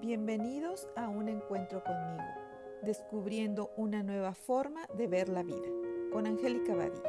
Bienvenidos 0.00 0.86
a 0.94 1.08
un 1.08 1.26
encuentro 1.26 1.82
conmigo, 1.82 2.28
descubriendo 2.82 3.70
una 3.78 4.02
nueva 4.02 4.34
forma 4.34 4.82
de 4.94 5.06
ver 5.06 5.30
la 5.30 5.42
vida, 5.42 5.68
con 6.12 6.26
Angélica 6.26 6.74
Vadillo. 6.74 7.00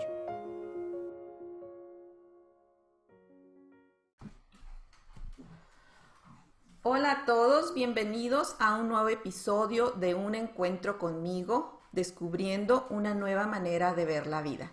Hola 6.84 7.12
a 7.12 7.26
todos, 7.26 7.74
bienvenidos 7.74 8.56
a 8.58 8.76
un 8.76 8.88
nuevo 8.88 9.10
episodio 9.10 9.92
de 9.92 10.16
Un 10.16 10.34
encuentro 10.34 10.98
conmigo, 10.98 11.82
descubriendo 11.92 12.88
una 12.90 13.14
nueva 13.14 13.48
manera 13.48 13.96
de 13.96 14.06
ver 14.06 14.28
la 14.28 14.42
vida. 14.42 14.72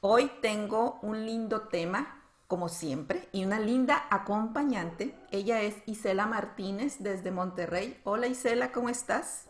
Hoy 0.00 0.30
tengo 0.40 0.98
un 1.02 1.26
lindo 1.26 1.68
tema 1.68 2.19
como 2.50 2.68
siempre, 2.68 3.28
y 3.30 3.44
una 3.44 3.60
linda 3.60 4.06
acompañante. 4.10 5.14
Ella 5.30 5.62
es 5.62 5.76
Isela 5.86 6.26
Martínez 6.26 6.96
desde 6.98 7.30
Monterrey. 7.30 7.96
Hola 8.02 8.26
Isela, 8.26 8.72
¿cómo 8.72 8.88
estás? 8.88 9.44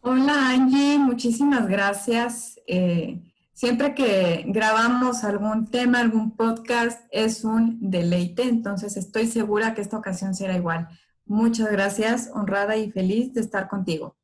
Hola 0.00 0.48
Angie, 0.48 0.98
muchísimas 0.98 1.68
gracias. 1.68 2.58
Eh, 2.66 3.20
siempre 3.52 3.94
que 3.94 4.42
grabamos 4.46 5.22
algún 5.22 5.70
tema, 5.70 6.00
algún 6.00 6.34
podcast, 6.34 7.06
es 7.10 7.44
un 7.44 7.90
deleite, 7.90 8.44
entonces 8.44 8.96
estoy 8.96 9.26
segura 9.26 9.74
que 9.74 9.82
esta 9.82 9.98
ocasión 9.98 10.34
será 10.34 10.56
igual. 10.56 10.88
Muchas 11.26 11.70
gracias, 11.70 12.30
honrada 12.32 12.74
y 12.78 12.90
feliz 12.90 13.34
de 13.34 13.42
estar 13.42 13.68
contigo. 13.68 14.16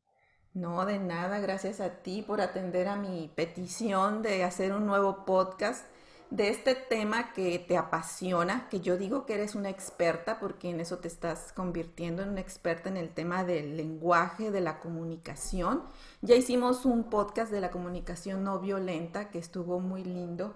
No, 0.55 0.87
de 0.87 0.99
nada, 0.99 1.39
gracias 1.39 1.81
a 1.81 1.91
ti 2.03 2.23
por 2.27 2.41
atender 2.41 2.89
a 2.89 2.97
mi 2.97 3.31
petición 3.35 4.23
de 4.23 4.43
hacer 4.43 4.73
un 4.73 4.87
nuevo 4.87 5.27
podcast 5.27 5.85
de 6.31 6.49
este 6.49 6.77
tema 6.77 7.33
que 7.33 7.59
te 7.59 7.77
apasiona, 7.77 8.69
que 8.69 8.81
yo 8.81 8.97
digo 8.97 9.27
que 9.27 9.35
eres 9.35 9.57
una 9.57 9.69
experta 9.69 10.39
porque 10.39 10.71
en 10.71 10.81
eso 10.81 10.99
te 10.99 11.09
estás 11.09 11.53
convirtiendo 11.53 12.23
en 12.23 12.31
una 12.31 12.41
experta 12.41 12.89
en 12.89 12.97
el 12.97 13.11
tema 13.11 13.43
del 13.43 13.77
lenguaje, 13.77 14.53
de 14.53 14.61
la 14.61 14.79
comunicación. 14.79 15.83
Ya 16.23 16.37
hicimos 16.37 16.85
un 16.87 17.11
podcast 17.11 17.51
de 17.51 17.61
la 17.61 17.73
comunicación 17.73 18.45
no 18.45 18.61
violenta 18.61 19.31
que 19.31 19.41
estuvo 19.41 19.81
muy 19.81 20.05
lindo, 20.05 20.55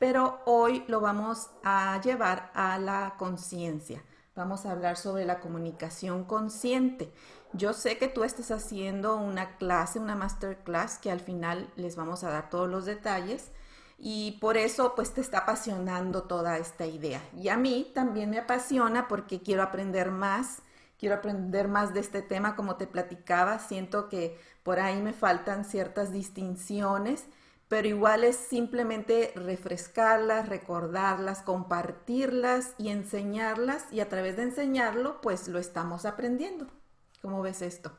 pero 0.00 0.40
hoy 0.44 0.84
lo 0.88 1.00
vamos 1.00 1.50
a 1.62 2.00
llevar 2.00 2.50
a 2.54 2.78
la 2.78 3.14
conciencia. 3.16 4.02
Vamos 4.34 4.66
a 4.66 4.72
hablar 4.72 4.96
sobre 4.96 5.24
la 5.24 5.38
comunicación 5.38 6.24
consciente. 6.24 7.12
Yo 7.52 7.74
sé 7.74 7.98
que 7.98 8.08
tú 8.08 8.24
estás 8.24 8.50
haciendo 8.50 9.16
una 9.16 9.56
clase, 9.56 10.00
una 10.00 10.16
masterclass, 10.16 10.98
que 10.98 11.12
al 11.12 11.20
final 11.20 11.70
les 11.76 11.94
vamos 11.94 12.24
a 12.24 12.30
dar 12.30 12.50
todos 12.50 12.68
los 12.68 12.86
detalles 12.86 13.52
y 14.04 14.32
por 14.40 14.56
eso 14.56 14.94
pues 14.96 15.14
te 15.14 15.20
está 15.20 15.38
apasionando 15.38 16.24
toda 16.24 16.58
esta 16.58 16.84
idea. 16.86 17.22
Y 17.36 17.48
a 17.50 17.56
mí 17.56 17.92
también 17.94 18.30
me 18.30 18.38
apasiona 18.38 19.06
porque 19.06 19.42
quiero 19.42 19.62
aprender 19.62 20.10
más, 20.10 20.62
quiero 20.98 21.14
aprender 21.14 21.68
más 21.68 21.94
de 21.94 22.00
este 22.00 22.20
tema 22.20 22.56
como 22.56 22.74
te 22.74 22.88
platicaba, 22.88 23.60
siento 23.60 24.08
que 24.08 24.36
por 24.64 24.80
ahí 24.80 25.00
me 25.00 25.12
faltan 25.12 25.64
ciertas 25.64 26.12
distinciones, 26.12 27.26
pero 27.68 27.86
igual 27.86 28.24
es 28.24 28.34
simplemente 28.34 29.32
refrescarlas, 29.36 30.48
recordarlas, 30.48 31.42
compartirlas 31.42 32.74
y 32.78 32.88
enseñarlas 32.88 33.84
y 33.92 34.00
a 34.00 34.08
través 34.08 34.36
de 34.36 34.42
enseñarlo 34.42 35.20
pues 35.20 35.46
lo 35.46 35.60
estamos 35.60 36.06
aprendiendo. 36.06 36.66
¿Cómo 37.20 37.40
ves 37.40 37.62
esto? 37.62 37.92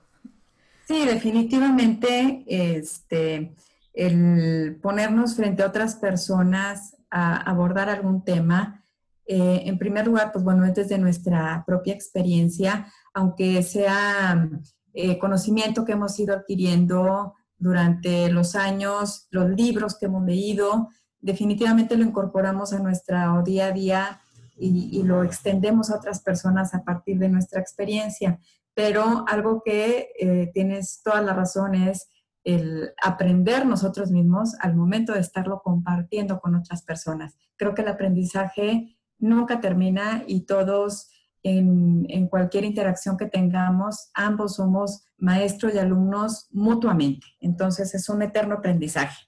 Sí, 0.86 1.06
definitivamente, 1.06 2.44
este, 2.46 3.56
el 3.94 4.80
ponernos 4.82 5.36
frente 5.36 5.64
a 5.64 5.68
otras 5.68 5.96
personas 5.96 6.98
a 7.10 7.38
abordar 7.38 7.90
algún 7.90 8.24
tema, 8.24 8.84
eh, 9.26 9.64
en 9.66 9.78
primer 9.78 10.08
lugar, 10.08 10.32
pues 10.32 10.44
bueno, 10.44 10.66
es 10.66 10.76
desde 10.76 10.98
nuestra 10.98 11.64
propia 11.66 11.94
experiencia, 11.94 12.88
aunque 13.14 13.64
sea 13.64 14.50
eh, 14.94 15.18
conocimiento 15.18 15.86
que 15.86 15.94
hemos 15.94 16.20
ido 16.20 16.36
adquiriendo 16.36 17.34
durante 17.58 18.30
los 18.30 18.56
años, 18.56 19.28
los 19.32 19.50
libros 19.50 19.98
que 19.98 20.08
hemos 20.08 20.26
leído, 20.26 20.90
definitivamente 21.22 21.96
lo 21.96 22.04
incorporamos 22.04 22.74
a 22.74 22.80
nuestro 22.80 23.42
día 23.44 23.68
a 23.68 23.72
día 23.72 24.20
y, 24.58 25.02
lo 25.04 25.24
extendemos 25.24 25.90
a 25.90 25.96
otras 25.96 26.22
personas 26.22 26.74
a 26.74 26.84
partir 26.84 27.18
de 27.18 27.30
nuestra 27.30 27.60
experiencia. 27.60 28.40
Pero 28.76 29.26
algo 29.28 29.62
que 29.64 30.10
eh, 30.20 30.52
tienes 30.54 31.02
toda 31.04 31.22
la 31.22 31.34
razón 31.34 31.76
es 31.76 32.08
el 32.44 32.94
aprender 33.02 33.66
nosotros 33.66 34.12
mismos 34.12 34.56
al 34.60 34.76
momento 34.76 35.14
de 35.14 35.20
estarlo 35.20 35.62
compartiendo 35.64 36.40
con 36.40 36.56
otras 36.56 36.84
personas. 36.84 37.36
Creo 37.56 37.74
que 37.74 37.82
el 37.82 37.88
aprendizaje 37.88 38.98
nunca 39.20 39.62
termina 39.62 40.24
y 40.28 40.42
todos 40.42 41.10
en, 41.44 42.06
en, 42.10 42.28
cualquier 42.28 42.64
interacción 42.64 43.18
que 43.18 43.26
tengamos, 43.26 44.10
ambos 44.14 44.56
somos 44.56 45.06
maestros 45.18 45.74
y 45.74 45.78
alumnos 45.78 46.48
mutuamente. 46.52 47.28
Entonces 47.40 47.94
es 47.96 48.10
un 48.10 48.22
eterno 48.22 48.56
aprendizaje. 48.56 49.28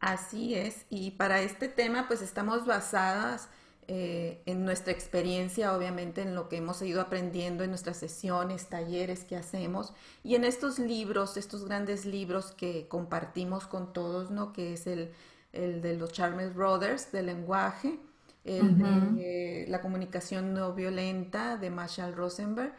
Así 0.00 0.54
es. 0.54 0.86
Y 0.90 1.12
para 1.12 1.40
este 1.42 1.68
tema, 1.68 2.08
pues 2.08 2.22
estamos 2.22 2.66
basadas 2.66 3.48
eh, 3.88 4.42
en 4.46 4.64
nuestra 4.64 4.92
experiencia, 4.92 5.76
obviamente, 5.76 6.22
en 6.22 6.34
lo 6.34 6.48
que 6.48 6.58
hemos 6.58 6.80
ido 6.82 7.00
aprendiendo 7.00 7.64
en 7.64 7.70
nuestras 7.70 7.96
sesiones, 7.96 8.68
talleres 8.68 9.24
que 9.24 9.36
hacemos 9.36 9.92
y 10.22 10.36
en 10.36 10.44
estos 10.44 10.78
libros, 10.78 11.36
estos 11.36 11.64
grandes 11.64 12.06
libros 12.06 12.52
que 12.52 12.86
compartimos 12.86 13.66
con 13.66 13.92
todos, 13.92 14.30
¿no? 14.30 14.52
Que 14.52 14.74
es 14.74 14.86
el, 14.86 15.12
de 15.52 15.96
los 15.96 16.12
Charles 16.12 16.54
Brothers, 16.54 17.12
del 17.12 17.26
lenguaje, 17.26 17.98
el 18.44 18.78
de 18.78 19.66
la 19.68 19.80
comunicación 19.80 20.54
no 20.54 20.72
violenta 20.72 21.56
de 21.56 21.70
Marshall 21.70 22.14
Rosenberg 22.14 22.72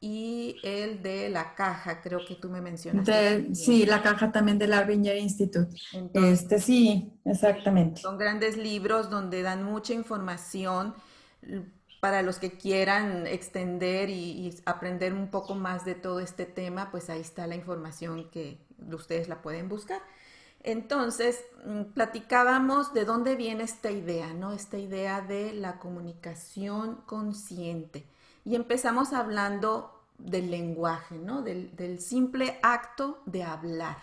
y 0.00 0.56
el 0.62 1.02
de 1.02 1.28
la 1.28 1.54
caja, 1.54 2.00
creo 2.00 2.24
que 2.26 2.34
tú 2.34 2.48
me 2.48 2.62
mencionaste. 2.62 3.54
sí, 3.54 3.84
la 3.84 4.02
caja 4.02 4.32
también 4.32 4.58
del 4.58 4.72
Arbinger 4.72 5.16
Institute. 5.16 5.76
este, 6.14 6.58
sí, 6.58 7.12
exactamente. 7.26 8.00
Son 8.00 8.16
grandes 8.16 8.56
libros 8.56 9.10
donde 9.10 9.42
dan 9.42 9.62
mucha 9.62 9.92
información 9.92 10.94
para 12.00 12.22
los 12.22 12.38
que 12.38 12.52
quieran 12.52 13.26
extender 13.26 14.08
y, 14.08 14.58
aprender 14.64 15.12
un 15.12 15.28
poco 15.28 15.54
más 15.54 15.84
de 15.84 15.94
todo 15.94 16.20
este 16.20 16.46
tema, 16.46 16.90
pues 16.90 17.10
ahí 17.10 17.20
está 17.20 17.46
la 17.46 17.56
información 17.56 18.30
que 18.30 18.58
ustedes 18.90 19.28
la 19.28 19.42
pueden 19.42 19.68
buscar. 19.68 20.00
Entonces, 20.62 21.44
mm, 21.66 21.92
platicábamos 21.92 22.94
de 22.94 23.04
dónde 23.04 23.36
viene 23.36 23.64
esta 23.64 23.90
idea, 23.90 24.32
¿no? 24.32 24.52
Esta 24.52 24.78
idea 24.78 25.20
de 25.20 25.52
la 25.52 25.78
comunicación 25.78 27.02
consciente 27.04 28.06
y 28.44 28.54
empezamos 28.54 29.12
hablando 29.12 30.00
del 30.18 30.50
lenguaje, 30.50 31.16
¿no? 31.16 31.42
Del, 31.42 32.00
simple 32.00 32.58
acto 32.62 33.22
de 33.26 33.42
hablar, 33.42 33.96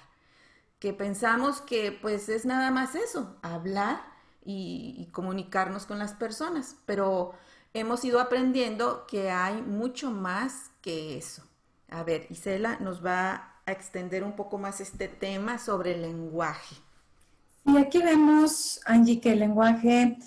que 0.79 0.93
pensamos 0.93 1.61
que 1.61 1.91
pues 1.91 2.29
es 2.29 2.45
nada 2.45 2.71
más 2.71 2.95
eso, 2.95 3.35
hablar 3.41 4.01
y, 4.45 5.09
comunicarnos 5.11 5.85
con 5.85 5.99
las 5.99 6.13
personas, 6.13 6.75
pero 6.85 7.33
hemos 7.73 8.03
ido 8.05 8.19
aprendiendo 8.19 9.05
que 9.07 9.31
hay 9.31 9.61
mucho 9.61 10.11
más 10.11 10.71
que 10.81 11.17
eso. 11.17 11.43
A 11.89 12.03
ver, 12.03 12.27
Isela 12.29 12.77
nos 12.79 13.05
va 13.05 13.61
a 13.65 13.71
extender 13.71 14.23
un 14.23 14.35
poco 14.35 14.57
más 14.57 14.81
este 14.81 15.07
tema 15.07 15.57
sobre 15.57 15.95
el 15.95 16.01
lenguaje. 16.01 16.75
Y 17.65 17.77
aquí 17.77 18.01
vemos, 18.01 18.79
Angie, 18.85 19.19
que 19.19 19.33
el 19.33 19.39
lenguaje, 19.39 20.17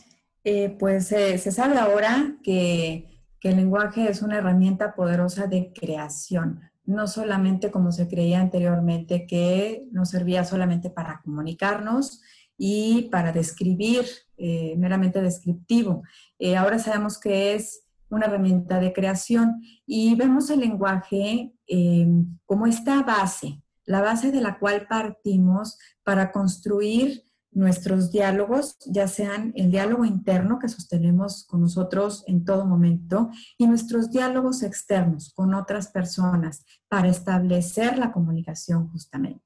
eh, 0.45 0.77
pues 0.79 1.09
se 1.09 1.39
sabe 1.39 1.79
ahora 1.79 2.35
que 2.43 3.10
que 3.41 3.49
el 3.49 3.57
lenguaje 3.57 4.09
es 4.09 4.23
una 4.23 4.39
herramienta 4.39 4.95
poderosa 4.95 5.47
de 5.47 5.73
creación, 5.73 6.61
no 6.85 7.07
solamente 7.07 7.71
como 7.71 7.91
se 7.93 8.09
creía 8.09 8.41
anteriormente, 8.41 9.27
que 9.27 9.87
nos 9.93 10.11
servía 10.11 10.45
solamente 10.45 10.91
para 10.91 11.21
comunicarnos 11.25 12.21
y 12.57 13.09
para 13.11 13.33
describir, 13.33 14.05
eh, 14.37 14.75
meramente 14.77 15.23
descriptivo. 15.23 16.03
Eh, 16.39 16.57
ahora 16.57 16.79
sabemos 16.79 17.19
que 17.19 17.55
es 17.55 17.85
una 18.11 18.27
herramienta 18.27 18.81
de 18.81 18.93
creación 18.93 19.63
y 19.87 20.15
vemos 20.15 20.51
el 20.51 20.61
lenguaje 20.61 21.53
eh, 21.67 22.09
como 22.45 22.67
esta 22.67 23.03
base, 23.03 23.63
la 23.85 24.03
base 24.03 24.31
de 24.33 24.41
la 24.41 24.59
cual 24.59 24.87
partimos 24.89 25.79
para 26.03 26.33
construir 26.33 27.25
nuestros 27.53 28.13
diálogos, 28.13 28.77
ya 28.87 29.09
sean 29.09 29.53
el 29.57 29.71
diálogo 29.71 30.05
interno 30.05 30.59
que 30.59 30.69
sostenemos 30.69 31.45
con 31.47 31.63
nosotros 31.63 32.23
en 32.27 32.45
todo 32.45 32.65
momento 32.65 33.31
y 33.59 33.67
nuestros 33.67 34.11
diálogos 34.11 34.63
externos 34.63 35.33
con 35.35 35.55
otras 35.55 35.89
personas 35.89 36.65
para 36.89 37.09
establecer 37.09 37.99
la 37.99 38.13
comunicación 38.13 38.89
justamente. 38.91 39.45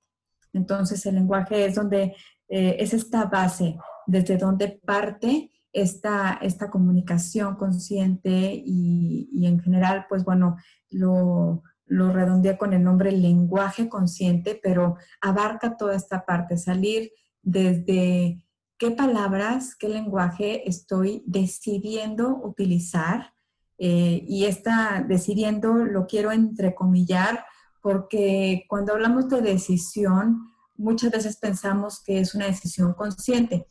Entonces 0.53 1.05
el 1.07 1.15
lenguaje 1.15 1.65
es 1.65 1.75
donde 1.75 2.15
eh, 2.49 2.77
es 2.79 2.93
esta 2.93 3.25
base 3.25 3.77
desde 4.07 4.37
donde 4.37 4.69
parte 4.69 5.51
esta, 5.73 6.39
esta 6.41 6.71
comunicación 6.71 7.57
consciente 7.57 8.53
y, 8.65 9.29
y 9.33 9.47
en 9.47 9.61
general, 9.61 10.07
pues 10.09 10.25
bueno, 10.25 10.57
lo, 10.91 11.63
lo 11.87 12.13
redondea 12.13 12.57
con 12.57 12.73
el 12.73 12.83
nombre 12.85 13.13
lenguaje 13.13 13.89
consciente, 13.89 14.61
pero 14.63 14.97
abarca 15.21 15.77
toda 15.77 15.97
esta 15.97 16.25
parte, 16.25 16.57
salir 16.57 17.11
desde 17.45 18.45
qué 18.79 18.91
palabras, 18.91 19.77
qué 19.77 19.89
lenguaje 19.89 20.69
estoy 20.69 21.23
decidiendo 21.27 22.41
utilizar 22.43 23.35
Eh, 23.77 24.25
y 24.29 24.45
esta 24.45 25.05
decidiendo 25.07 25.75
lo 25.75 26.07
quiero 26.07 26.31
entrecomillar 26.31 27.45
porque 27.83 28.65
cuando 28.69 28.93
hablamos 28.93 29.29
de 29.29 29.43
decisión, 29.43 30.53
muchas 30.77 31.11
veces 31.11 31.37
pensamos 31.37 32.03
que 32.03 32.21
es 32.21 32.35
una 32.35 32.47
decisión 32.47 32.95
consciente, 32.95 33.67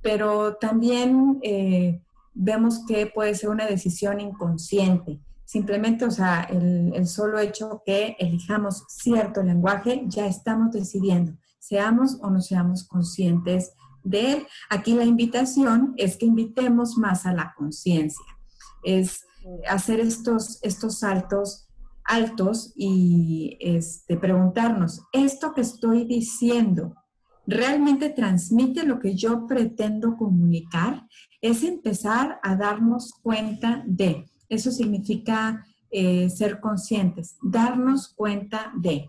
pero 0.00 0.56
también 0.56 1.38
eh, 1.42 2.00
vemos 2.34 2.84
que 2.86 3.06
puede 3.06 3.34
ser 3.34 3.50
una 3.50 3.66
decisión 3.66 4.20
inconsciente. 4.20 5.20
Simplemente, 5.44 6.04
o 6.04 6.10
sea, 6.10 6.44
el, 6.44 6.92
el, 6.94 7.06
solo 7.06 7.38
hecho 7.38 7.82
que 7.84 8.16
elijamos 8.18 8.84
cierto 8.88 9.42
lenguaje, 9.42 10.04
ya 10.06 10.26
estamos 10.26 10.72
decidiendo, 10.72 11.32
seamos 11.68 12.18
o 12.22 12.30
no 12.30 12.40
seamos 12.40 12.86
conscientes 12.86 13.72
de 14.02 14.32
él. 14.32 14.46
Aquí 14.70 14.94
la 14.94 15.04
invitación 15.04 15.94
es 15.96 16.16
que 16.16 16.26
invitemos 16.26 16.96
más 16.96 17.26
a 17.26 17.32
la 17.32 17.54
conciencia, 17.56 18.24
es 18.82 19.26
hacer 19.68 20.00
estos, 20.00 20.58
estos 20.62 20.98
saltos 21.00 21.68
altos 22.08 22.72
y 22.74 23.58
este, 23.60 24.16
preguntarnos, 24.16 25.02
¿esto 25.12 25.52
que 25.52 25.60
estoy 25.60 26.06
diciendo 26.06 26.94
realmente 27.46 28.08
transmite 28.08 28.84
lo 28.84 28.98
que 28.98 29.14
yo 29.14 29.46
pretendo 29.46 30.16
comunicar? 30.16 31.06
Es 31.42 31.62
empezar 31.62 32.40
a 32.42 32.56
darnos 32.56 33.12
cuenta 33.22 33.84
de, 33.86 34.24
eso 34.48 34.70
significa 34.72 35.66
eh, 35.90 36.30
ser 36.30 36.60
conscientes, 36.60 37.36
darnos 37.42 38.08
cuenta 38.08 38.72
de. 38.76 39.08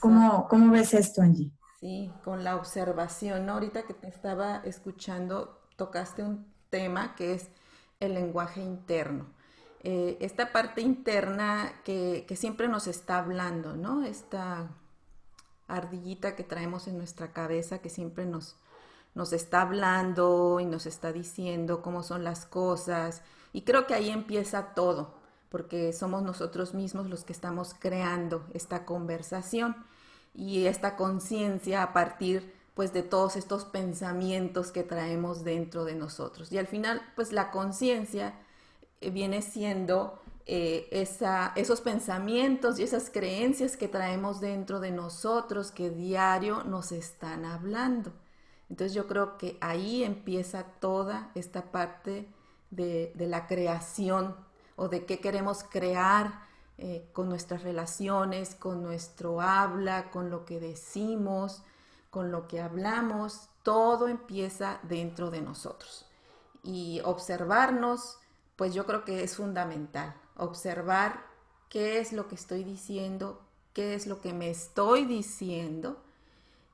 ¿Cómo, 0.00 0.48
¿Cómo, 0.48 0.72
ves 0.72 0.92
esto, 0.92 1.22
Angie? 1.22 1.52
Sí, 1.80 2.10
con 2.24 2.42
la 2.42 2.56
observación. 2.56 3.48
Ahorita 3.48 3.84
que 3.84 3.94
te 3.94 4.08
estaba 4.08 4.56
escuchando, 4.64 5.60
tocaste 5.76 6.24
un 6.24 6.52
tema 6.70 7.14
que 7.14 7.34
es 7.34 7.50
el 8.00 8.14
lenguaje 8.14 8.60
interno. 8.60 9.26
Eh, 9.84 10.18
esta 10.20 10.50
parte 10.50 10.80
interna 10.80 11.72
que, 11.84 12.26
siempre 12.36 12.66
nos 12.66 12.88
está 12.88 13.18
hablando, 13.18 13.76
¿no? 13.76 14.04
Esta 14.04 14.68
ardillita 15.68 16.34
que 16.34 16.42
traemos 16.42 16.88
en 16.88 16.98
nuestra 16.98 17.32
cabeza 17.32 17.78
que 17.78 17.90
siempre 17.90 18.26
nos, 18.26 18.56
nos 19.14 19.32
está 19.32 19.62
hablando 19.62 20.58
y 20.58 20.64
nos 20.66 20.84
está 20.86 21.12
diciendo 21.12 21.80
cómo 21.80 22.02
son 22.02 22.24
las 22.24 22.44
cosas. 22.44 23.22
Y 23.52 23.62
creo 23.62 23.86
que 23.86 23.94
ahí 23.94 24.10
empieza 24.10 24.74
todo, 24.74 25.14
porque 25.48 25.92
somos 25.92 26.22
nosotros 26.24 26.74
mismos 26.74 27.08
los 27.08 27.22
que 27.22 27.32
estamos 27.32 27.74
creando 27.78 28.44
esta 28.52 28.84
conversación 28.84 29.76
y 30.38 30.66
esta 30.66 30.94
conciencia 30.94 31.82
a 31.82 31.92
partir 31.92 32.54
pues 32.74 32.92
de 32.92 33.02
todos 33.02 33.34
estos 33.34 33.64
pensamientos 33.64 34.70
que 34.70 34.84
traemos 34.84 35.42
dentro 35.42 35.84
de 35.84 35.96
nosotros. 35.96 36.52
Y 36.52 36.58
al 36.58 36.68
final 36.68 37.02
pues 37.16 37.32
la 37.32 37.50
conciencia 37.50 38.34
eh, 39.00 39.10
viene 39.10 39.42
siendo 39.42 40.20
eh, 40.46 40.88
esa, 40.92 41.52
esos 41.56 41.80
pensamientos 41.80 42.78
y 42.78 42.84
esas 42.84 43.10
creencias 43.10 43.76
que 43.76 43.88
traemos 43.88 44.40
dentro 44.40 44.78
de 44.78 44.92
nosotros 44.92 45.72
que 45.72 45.90
diario 45.90 46.62
nos 46.62 46.92
están 46.92 47.44
hablando. 47.44 48.12
Entonces 48.70 48.94
yo 48.94 49.08
creo 49.08 49.38
que 49.38 49.58
ahí 49.60 50.04
empieza 50.04 50.62
toda 50.78 51.32
esta 51.34 51.72
parte 51.72 52.28
de, 52.70 53.12
la 53.16 53.48
creación 53.48 54.36
o 54.76 54.88
de 54.88 55.04
qué 55.04 55.18
queremos 55.18 55.64
crear 55.64 56.46
eh, 56.78 57.08
con 57.12 57.28
nuestras 57.28 57.62
relaciones, 57.62 58.54
con 58.54 58.82
nuestro 58.82 59.40
habla, 59.40 60.10
con 60.10 60.30
lo 60.30 60.44
que 60.44 60.60
decimos, 60.60 61.62
con 62.10 62.30
lo 62.30 62.48
que 62.48 62.60
hablamos. 62.60 63.48
Todo 63.62 64.08
empieza 64.08 64.80
dentro 64.84 65.30
de 65.30 65.42
nosotros. 65.42 66.06
Y 66.62 67.00
observarnos, 67.04 68.18
pues 68.56 68.74
yo 68.74 68.86
creo 68.86 69.04
que 69.04 69.22
es 69.22 69.36
fundamental 69.36 70.14
observar 70.36 71.24
qué 71.68 71.98
es 71.98 72.12
lo 72.12 72.28
que 72.28 72.36
estoy 72.36 72.64
diciendo, 72.64 73.42
qué 73.74 73.94
es 73.94 74.06
lo 74.06 74.20
que 74.20 74.32
me 74.32 74.50
estoy 74.50 75.04
diciendo 75.04 76.00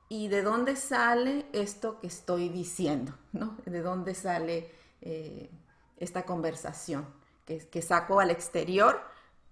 y 0.07 0.27
de 0.27 0.43
dónde 0.43 0.75
sale 0.75 1.45
esto 1.51 1.99
que 1.99 2.07
estoy 2.07 2.49
diciendo, 2.49 3.13
¿no? 3.33 3.57
De 3.65 3.81
dónde 3.81 4.13
sale 4.15 4.71
eh, 5.01 5.49
esta 5.97 6.23
conversación 6.23 7.05
que, 7.45 7.81
saco 7.81 8.19
al 8.19 8.31
exterior, 8.31 9.01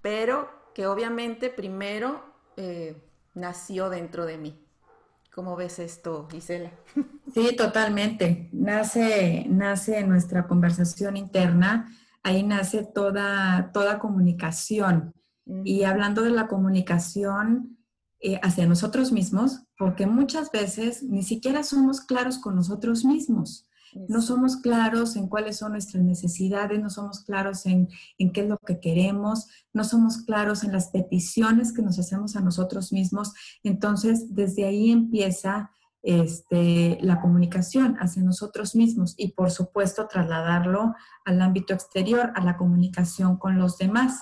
pero 0.04 0.50
que 0.76 0.86
obviamente 0.86 1.50
primero 1.50 2.24
eh, 2.56 3.02
nació 3.34 3.90
dentro 3.90 4.28
de 4.28 4.38
mí. 4.38 4.60
¿Cómo 5.34 5.56
ves 5.56 5.80
esto, 5.80 6.28
Gisela? 6.30 6.72
Sí, 7.34 7.56
totalmente. 7.56 8.50
Nace, 8.52 9.48
nace 9.50 10.04
nuestra 10.04 10.46
conversación 10.46 11.18
interna 11.18 11.88
ahí 12.24 12.42
nace 12.42 12.84
toda, 12.84 13.72
toda 13.74 14.00
comunicación. 14.00 15.14
Y 15.66 15.84
hablando 15.84 16.24
de 16.24 16.32
la 16.32 16.48
comunicación 16.48 17.78
eh, 18.22 18.40
hacia 18.42 18.66
nosotros 18.66 19.12
mismos, 19.12 19.64
porque 19.78 20.08
muchas 20.08 20.50
veces 20.52 21.04
ni 21.04 21.22
siquiera 21.22 21.64
somos 21.64 22.00
claros 22.00 22.38
con 22.38 22.56
nosotros 22.56 23.04
mismos. 23.04 23.68
No 24.08 24.22
somos 24.22 24.58
claros 24.58 25.16
en 25.16 25.28
cuáles 25.28 25.58
son 25.58 25.74
nuestras 25.74 26.04
necesidades, 26.04 26.82
no 26.82 26.90
somos 26.90 27.22
claros 27.22 27.66
en, 27.66 27.90
en, 28.18 28.32
qué 28.32 28.42
es 28.42 28.50
lo 28.50 28.58
que 28.58 28.80
queremos, 28.80 29.48
no 29.74 29.84
somos 29.84 30.18
claros 30.18 30.64
en 30.64 30.72
las 30.72 30.90
peticiones 30.90 31.74
que 31.74 31.82
nos 31.82 32.00
hacemos 32.00 32.36
a 32.36 32.42
nosotros 32.42 32.92
mismos. 32.92 33.34
Entonces, 33.64 34.34
desde 34.36 34.66
ahí 34.66 34.92
empieza 34.92 35.72
este, 36.04 36.98
la 37.02 37.22
comunicación 37.22 37.96
hacia 37.98 38.22
nosotros 38.24 38.76
mismos 38.76 39.16
y 39.18 39.32
por 39.32 39.52
supuesto 39.52 40.06
trasladarlo 40.08 40.94
al 41.24 41.42
ámbito 41.42 41.74
exterior, 41.74 42.34
a 42.36 42.44
la 42.44 42.58
comunicación 42.58 43.38
con 43.38 43.58
los 43.58 43.78
demás. 43.78 44.20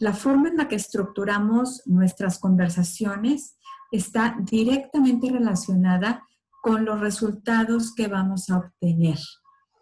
La 0.00 0.12
forma 0.12 0.48
en 0.48 0.56
la 0.56 0.66
que 0.66 0.74
estructuramos 0.74 1.82
nuestras 1.86 2.40
conversaciones 2.40 3.56
está 3.92 4.36
directamente 4.40 5.30
relacionada 5.30 6.26
con 6.64 6.86
los 6.86 6.98
resultados 6.98 7.94
que 7.94 8.08
vamos 8.08 8.48
a 8.48 8.56
obtener. 8.56 9.18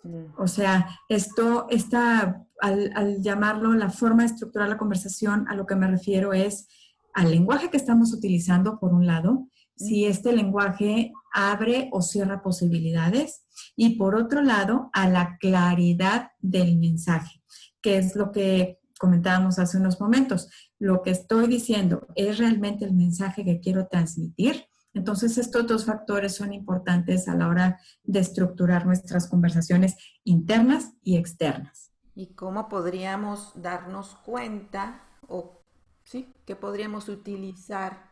Mm. 0.02 0.34
O 0.36 0.48
sea, 0.48 0.88
esto 1.08 1.68
está, 1.70 2.42
al, 2.60 2.90
al 2.96 3.22
llamarlo 3.22 3.72
la 3.74 3.88
forma 3.88 4.24
de 4.24 4.30
estructurar 4.30 4.68
la 4.68 4.78
conversación, 4.78 5.46
a 5.48 5.54
lo 5.54 5.64
que 5.64 5.76
me 5.76 5.86
refiero 5.86 6.32
es 6.32 6.66
al 7.14 7.30
lenguaje 7.30 7.70
que 7.70 7.76
estamos 7.76 8.12
utilizando, 8.12 8.80
por 8.80 8.92
un 8.92 9.06
lado, 9.06 9.46
si 9.76 10.06
este 10.06 10.32
lenguaje 10.32 11.12
abre 11.32 11.88
o 11.92 12.02
cierra 12.02 12.42
posibilidades 12.42 13.44
y 13.76 13.96
por 13.96 14.16
otro 14.16 14.42
lado 14.42 14.90
a 14.92 15.08
la 15.08 15.36
claridad 15.38 16.30
del 16.40 16.78
mensaje, 16.78 17.44
que 17.80 17.96
es 17.96 18.16
lo 18.16 18.32
que 18.32 18.80
comentábamos 18.98 19.60
hace 19.60 19.78
unos 19.78 20.00
momentos. 20.00 20.48
Lo 20.80 21.02
que 21.02 21.10
estoy 21.10 21.46
diciendo 21.46 22.08
es 22.16 22.38
realmente 22.38 22.84
el 22.84 22.92
mensaje 22.92 23.44
que 23.44 23.60
quiero 23.60 23.86
transmitir. 23.86 24.66
Entonces, 24.94 25.38
estos 25.38 25.66
dos 25.66 25.86
factores 25.86 26.34
son 26.34 26.52
importantes 26.52 27.28
a 27.28 27.34
la 27.34 27.48
hora 27.48 27.80
de 28.04 28.20
estructurar 28.20 28.86
nuestras 28.86 29.28
conversaciones 29.28 29.96
internas 30.24 30.92
y 31.02 31.16
externas. 31.16 31.90
¿Y 32.14 32.34
cómo 32.34 32.68
podríamos 32.68 33.52
darnos 33.54 34.16
cuenta 34.16 35.02
o 35.28 35.62
sí, 36.04 36.34
que 36.44 36.56
podríamos 36.56 37.08
utilizar 37.08 38.10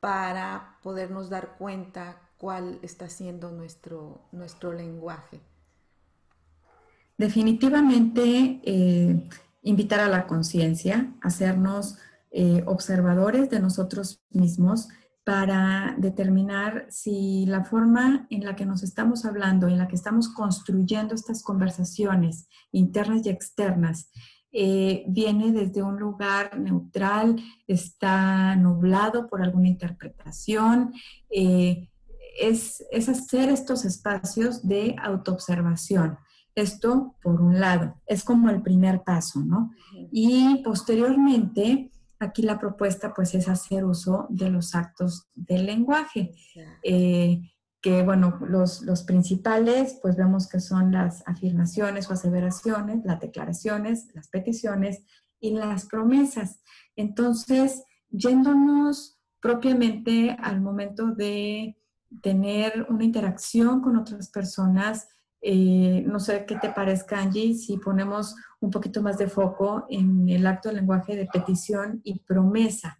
para 0.00 0.78
podernos 0.82 1.28
dar 1.28 1.56
cuenta 1.58 2.20
cuál 2.38 2.78
está 2.82 3.08
siendo 3.08 3.50
nuestro, 3.50 4.20
nuestro 4.32 4.72
lenguaje. 4.72 5.40
Definitivamente, 7.18 8.60
eh, 8.62 9.28
invitar 9.62 10.00
a 10.00 10.08
la 10.08 10.26
conciencia, 10.26 11.14
hacernos 11.22 11.98
eh, 12.30 12.62
observadores 12.66 13.48
de 13.48 13.60
nosotros 13.60 14.22
mismos 14.30 14.88
para 15.26 15.96
determinar 15.98 16.86
si 16.88 17.46
la 17.46 17.64
forma 17.64 18.28
en 18.30 18.44
la 18.44 18.54
que 18.54 18.64
nos 18.64 18.84
estamos 18.84 19.24
hablando, 19.24 19.66
en 19.66 19.76
la 19.76 19.88
que 19.88 19.96
estamos 19.96 20.28
construyendo 20.28 21.16
estas 21.16 21.42
conversaciones 21.42 22.46
internas 22.70 23.26
y 23.26 23.30
externas, 23.30 24.12
eh, 24.52 25.04
viene 25.08 25.50
desde 25.50 25.82
un 25.82 25.98
lugar 25.98 26.56
neutral, 26.60 27.42
está 27.66 28.54
nublado 28.54 29.26
por 29.26 29.42
alguna 29.42 29.66
interpretación. 29.66 30.92
Eh, 31.28 31.90
es, 32.38 32.84
es, 32.92 33.08
hacer 33.08 33.48
estos 33.48 33.84
espacios 33.84 34.64
de 34.64 34.94
autoobservación. 35.02 36.18
Esto, 36.54 37.16
por 37.20 37.40
un 37.40 37.58
lado, 37.58 38.00
es 38.06 38.22
como 38.22 38.48
el 38.48 38.62
primer 38.62 39.02
paso, 39.02 39.40
¿no? 39.40 39.72
Y 40.12 40.62
posteriormente, 40.62 41.90
aquí 42.18 42.42
la 42.42 42.58
propuesta 42.58 43.12
pues 43.14 43.34
es 43.34 43.48
hacer 43.48 43.84
uso 43.84 44.26
de 44.28 44.50
los 44.50 44.74
actos 44.74 45.28
del 45.34 45.66
lenguaje 45.66 46.32
que, 46.82 48.02
bueno, 48.02 48.40
los, 48.48 48.82
los, 48.82 49.04
principales, 49.04 49.98
pues 50.02 50.16
vemos 50.16 50.48
que 50.48 50.58
son 50.58 50.90
las 50.90 51.22
afirmaciones 51.24 52.10
o 52.10 52.14
aseveraciones, 52.14 53.04
las 53.04 53.20
declaraciones, 53.20 54.08
las 54.12 54.26
peticiones 54.28 55.04
y 55.38 55.50
las 55.52 55.86
promesas. 55.86 56.62
Entonces, 56.96 57.84
yéndonos 58.10 59.20
propiamente 59.40 60.36
al 60.40 60.60
momento 60.60 61.12
de 61.12 61.76
tener 62.22 62.86
una 62.88 63.04
interacción 63.04 63.80
con 63.80 63.96
otras 63.96 64.30
personas, 64.30 65.08
eh, 65.48 66.02
no 66.04 66.18
sé 66.18 66.44
qué 66.44 66.56
te 66.56 66.70
parezca, 66.70 67.20
Angie, 67.20 67.54
si 67.54 67.76
ponemos 67.76 68.34
un 68.58 68.72
poquito 68.72 69.00
más 69.00 69.16
de 69.16 69.28
foco 69.28 69.86
en 69.88 70.28
el 70.28 70.44
acto 70.44 70.70
del 70.70 70.78
lenguaje 70.78 71.14
de 71.14 71.26
petición 71.26 72.00
y 72.02 72.18
promesa. 72.18 72.98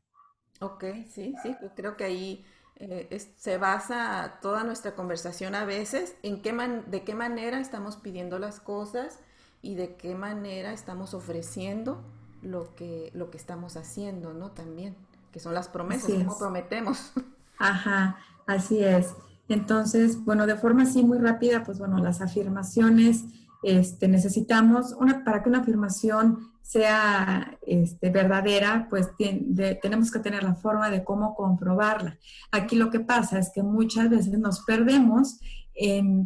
Ok, 0.61 0.85
sí, 1.09 1.35
sí, 1.43 1.57
creo 1.75 1.97
que 1.97 2.05
ahí 2.05 2.47
eh, 2.77 3.19
se 3.37 3.59
basa 3.59 4.39
toda 4.41 4.63
nuestra 4.63 4.95
conversación 4.95 5.57
a 5.57 5.65
veces 5.65 6.15
en 6.23 6.41
qué 6.41 6.53
de 6.87 7.03
qué 7.03 7.17
manera 7.17 7.59
estamos 7.59 7.97
pidiendo 7.97 8.39
las 8.39 8.61
cosas 8.61 9.19
y 9.61 9.75
de 9.75 9.97
qué 9.97 10.15
manera 10.15 10.73
estamos 10.73 11.15
ofreciendo 11.15 12.01
lo 12.43 12.77
que, 12.77 13.11
lo 13.13 13.33
que 13.33 13.39
estamos 13.39 13.77
haciendo, 13.77 14.33
¿no? 14.33 14.53
También, 14.53 14.95
que 15.33 15.41
son 15.41 15.53
las 15.53 15.67
promesas, 15.67 16.13
como 16.13 16.39
prometemos. 16.39 17.11
Ajá, 17.59 18.19
así 18.47 18.85
es. 18.85 19.17
Entonces, 19.49 20.25
bueno, 20.25 20.47
de 20.47 20.57
forma 20.57 20.83
así 20.83 21.03
muy 21.03 21.19
rápida, 21.19 21.63
pues 21.63 21.79
bueno, 21.79 21.99
las 21.99 22.21
afirmaciones, 22.21 23.25
este, 23.63 24.09
necesitamos, 24.09 24.93
una, 24.93 25.25
para 25.25 25.43
que 25.43 25.49
una 25.49 25.61
afirmación 25.61 26.51
sea 26.63 27.59
este, 27.65 28.11
verdadera, 28.11 28.89
pues 28.91 29.11
tenemos 29.17 30.11
que 30.11 30.19
tener 30.19 30.43
la 30.43 30.57
forma 30.57 30.91
de 30.91 31.05
cómo 31.05 31.35
comprobarla. 31.35 32.19
Aquí 32.51 32.75
lo 32.75 32.91
que 32.91 33.01
pasa 33.01 33.39
es 33.39 33.51
que 33.55 33.63
muchas 33.63 34.11
veces 34.11 34.39
nos 34.39 34.65
perdemos 34.65 35.39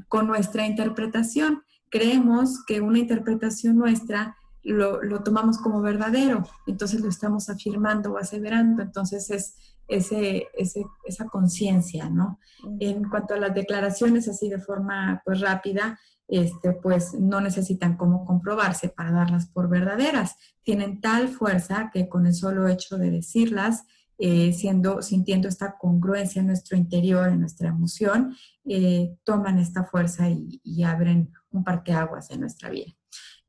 con 0.09 0.27
nuestra 0.27 0.67
interpretación. 0.67 1.63
Creemos 1.91 2.65
que 2.65 2.81
una 2.81 3.01
interpretación 3.01 3.77
nuestra 3.77 4.37
lo, 4.63 5.03
lo, 5.03 5.23
tomamos 5.23 5.59
como 5.59 5.81
verdadero, 5.81 6.45
entonces 6.67 7.01
lo 7.01 7.09
estamos 7.09 7.49
afirmando 7.49 8.13
o 8.13 8.19
aseverando, 8.19 8.83
entonces 8.83 9.31
es 9.31 9.55
ese, 9.91 10.49
esa 10.57 11.25
conciencia, 11.27 12.09
¿no? 12.09 12.39
En 12.79 13.05
cuanto 13.09 13.35
a 13.35 13.39
las 13.39 13.55
declaraciones 13.55 14.29
así 14.29 14.49
de 14.49 14.61
forma 14.61 15.21
pues 15.25 15.41
rápida, 15.41 15.99
este, 16.29 16.73
pues 16.73 17.15
no 17.15 17.41
necesitan 17.41 17.97
cómo 17.97 18.25
comprobarse 18.25 18.89
para 18.89 19.11
darlas 19.11 19.47
por 19.47 19.69
verdaderas. 19.69 20.37
Tienen 20.63 21.01
tal 21.01 21.29
fuerza 21.29 21.91
que 21.93 22.09
con 22.09 22.27
el 22.27 22.35
solo 22.35 22.69
hecho 22.69 22.99
de 22.99 23.11
decirlas, 23.11 23.83
eh, 24.19 24.53
siendo, 24.53 25.03
sintiendo 25.03 25.49
esta 25.49 25.77
congruencia 25.77 26.41
en 26.41 26.47
nuestro 26.47 26.77
interior, 26.77 27.29
en 27.29 27.41
nuestra 27.41 27.71
emoción, 27.71 28.37
eh, 28.67 29.17
toman 29.25 29.59
esta 29.59 29.85
fuerza 29.85 30.29
y, 30.29 30.61
y 30.63 30.85
abren 30.85 31.33
un 31.51 31.65
parteaguas 31.65 32.31
en 32.31 32.41
nuestra 32.41 32.71
vida. 32.71 32.93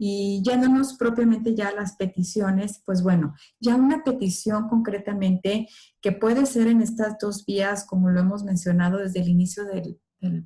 Y 0.03 0.41
yéndonos 0.43 0.95
propiamente 0.95 1.53
ya 1.53 1.67
a 1.67 1.75
las 1.75 1.95
peticiones, 1.95 2.81
pues 2.87 3.03
bueno, 3.03 3.35
ya 3.59 3.75
una 3.75 4.03
petición 4.03 4.67
concretamente 4.67 5.67
que 6.01 6.11
puede 6.11 6.47
ser 6.47 6.69
en 6.69 6.81
estas 6.81 7.19
dos 7.19 7.45
vías, 7.45 7.85
como 7.85 8.09
lo 8.09 8.19
hemos 8.19 8.43
mencionado 8.43 8.97
desde 8.97 9.19
el 9.19 9.29
inicio 9.29 9.63
del, 9.63 9.99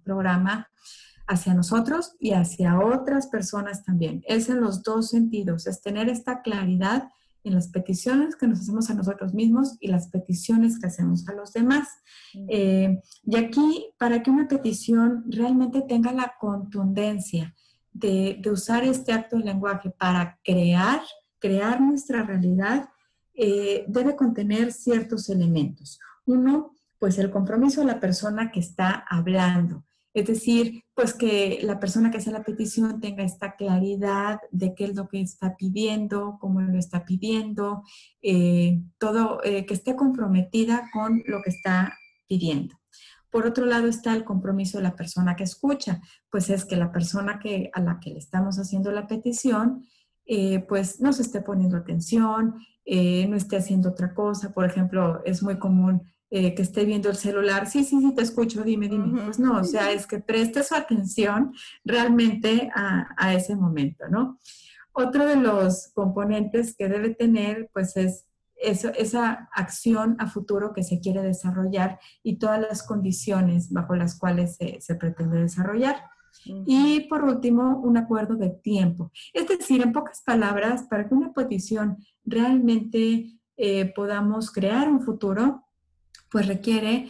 programa, 0.04 0.68
hacia 1.26 1.54
nosotros 1.54 2.18
y 2.20 2.32
hacia 2.32 2.78
otras 2.82 3.28
personas 3.28 3.86
también. 3.86 4.24
Es 4.28 4.50
en 4.50 4.60
los 4.60 4.84
dos 4.84 5.12
sentidos, 5.12 5.68
es 5.68 5.82
tener 5.82 6.10
esta 6.10 6.42
claridad 6.42 7.08
en 7.46 7.54
las 7.54 7.70
peticiones 7.70 8.36
que 8.36 8.48
nos 8.48 8.60
hacemos 8.60 8.90
a 8.90 8.94
nosotros 8.94 9.34
mismos 9.34 9.78
y 9.80 9.88
las 9.88 10.10
peticiones 10.10 10.80
que 10.80 10.88
hacemos 10.88 11.30
a 11.30 11.34
los 11.34 11.54
demás. 11.54 11.88
Eh, 12.50 13.00
y 13.24 13.38
aquí, 13.38 13.88
para 13.98 14.22
que 14.22 14.32
una 14.32 14.50
petición 14.50 15.24
realmente 15.30 15.82
tenga 15.82 16.12
la 16.12 16.34
contundencia 16.42 17.56
de, 17.96 18.42
usar 18.52 18.84
este 18.84 19.14
acto 19.14 19.38
de 19.38 19.46
lenguaje 19.46 19.90
para 19.90 20.38
crear, 20.44 21.02
crear 21.40 21.80
nuestra 21.80 22.24
realidad, 22.24 22.90
eh, 23.34 23.86
debe 23.88 24.16
contener 24.16 24.72
ciertos 24.72 25.30
elementos. 25.30 26.00
Uno, 26.26 26.74
pues 27.00 27.18
el 27.18 27.32
compromiso 27.32 27.82
de 27.82 27.88
la 27.88 28.00
persona 28.00 28.52
que 28.52 28.60
está 28.60 29.06
hablando. 29.10 29.86
Es 30.14 30.28
decir, 30.28 30.84
pues 30.94 31.14
que 31.14 31.60
la 31.62 31.80
persona 31.80 32.10
que 32.10 32.18
hace 32.18 32.32
la 32.32 32.44
petición 32.44 33.02
tenga 33.02 33.24
esta 33.24 33.56
claridad 33.56 34.40
de 34.52 34.74
qué 34.74 34.86
es 34.86 34.96
lo 34.96 35.08
que 35.08 35.22
está 35.22 35.56
pidiendo, 35.58 36.38
cómo 36.40 36.62
lo 36.62 36.78
está 36.78 37.06
pidiendo, 37.06 37.84
eh, 38.22 38.82
todo, 38.98 39.44
eh, 39.44 39.66
que 39.66 39.74
esté 39.74 39.96
comprometida 39.96 40.90
con 40.94 41.22
lo 41.28 41.42
que 41.42 41.50
está 41.50 41.98
pidiendo. 42.28 42.76
Por 43.36 43.48
otro 43.48 43.66
lado 43.66 43.88
está 43.88 44.16
el 44.16 44.24
compromiso 44.24 44.78
de 44.78 44.86
la 44.86 44.96
persona 44.96 45.36
que 45.36 45.44
escucha, 45.44 46.00
pues 46.30 46.50
es 46.50 46.64
que 46.64 46.78
la 46.78 46.94
persona 46.94 47.38
que, 47.38 47.70
a 47.74 47.82
la 47.82 48.00
que 48.00 48.12
le 48.12 48.20
estamos 48.20 48.58
haciendo 48.60 48.94
la 48.94 49.08
petición, 49.08 49.86
eh, 50.26 50.60
pues 50.70 51.02
no 51.02 51.12
se 51.12 51.24
esté 51.24 51.42
poniendo 51.42 51.76
atención, 51.76 52.56
eh, 52.86 53.28
no 53.28 53.36
esté 53.36 53.58
haciendo 53.58 53.90
otra 53.90 54.14
cosa. 54.14 54.54
Por 54.54 54.64
ejemplo, 54.64 55.22
es 55.26 55.44
muy 55.44 55.60
común 55.60 56.02
eh, 56.30 56.56
que 56.56 56.62
esté 56.62 56.86
viendo 56.86 57.10
el 57.10 57.18
celular, 57.18 57.68
sí, 57.68 57.84
sí, 57.84 58.00
sí, 58.00 58.16
te 58.16 58.22
escucho, 58.22 58.64
dime, 58.64 58.88
dime. 58.88 59.24
Pues 59.26 59.38
no, 59.38 59.58
o 59.60 59.64
sea, 59.66 59.92
es 59.92 60.08
que 60.08 60.20
preste 60.20 60.64
su 60.64 60.74
atención 60.74 61.54
realmente 61.84 62.72
a, 62.74 63.10
a 63.18 63.34
ese 63.34 63.58
momento, 63.58 64.08
¿no? 64.10 64.40
Otro 64.94 65.26
de 65.26 65.36
los 65.36 65.92
componentes 65.94 66.74
que 66.74 66.88
debe 66.88 67.10
tener, 67.10 67.70
pues 67.74 67.98
es 67.98 68.28
esa 68.58 69.50
acción 69.54 70.16
a 70.20 70.28
futuro 70.28 70.74
que 70.74 70.84
se 70.84 71.00
quiere 71.00 71.22
desarrollar 71.22 72.00
y 72.24 72.38
todas 72.38 72.60
las 72.60 72.84
condiciones 72.84 73.72
bajo 73.72 73.96
las 73.96 74.18
cuales 74.18 74.58
se, 74.58 74.96
pretende 74.96 75.42
desarrollar. 75.42 76.04
Y 76.66 77.08
por 77.08 77.24
último, 77.24 77.80
un 77.80 77.98
acuerdo 77.98 78.36
de 78.36 78.50
tiempo. 78.50 79.12
Es 79.34 79.48
decir, 79.48 79.82
en 79.82 79.94
pocas 79.94 80.22
palabras, 80.22 80.84
para 80.84 81.08
que 81.08 81.16
una 81.16 81.34
petición 81.34 81.98
realmente 82.24 83.40
eh, 83.58 83.94
podamos 83.96 84.52
crear 84.52 84.90
un 84.90 85.02
futuro, 85.02 85.64
pues 86.30 86.48
requiere 86.48 87.10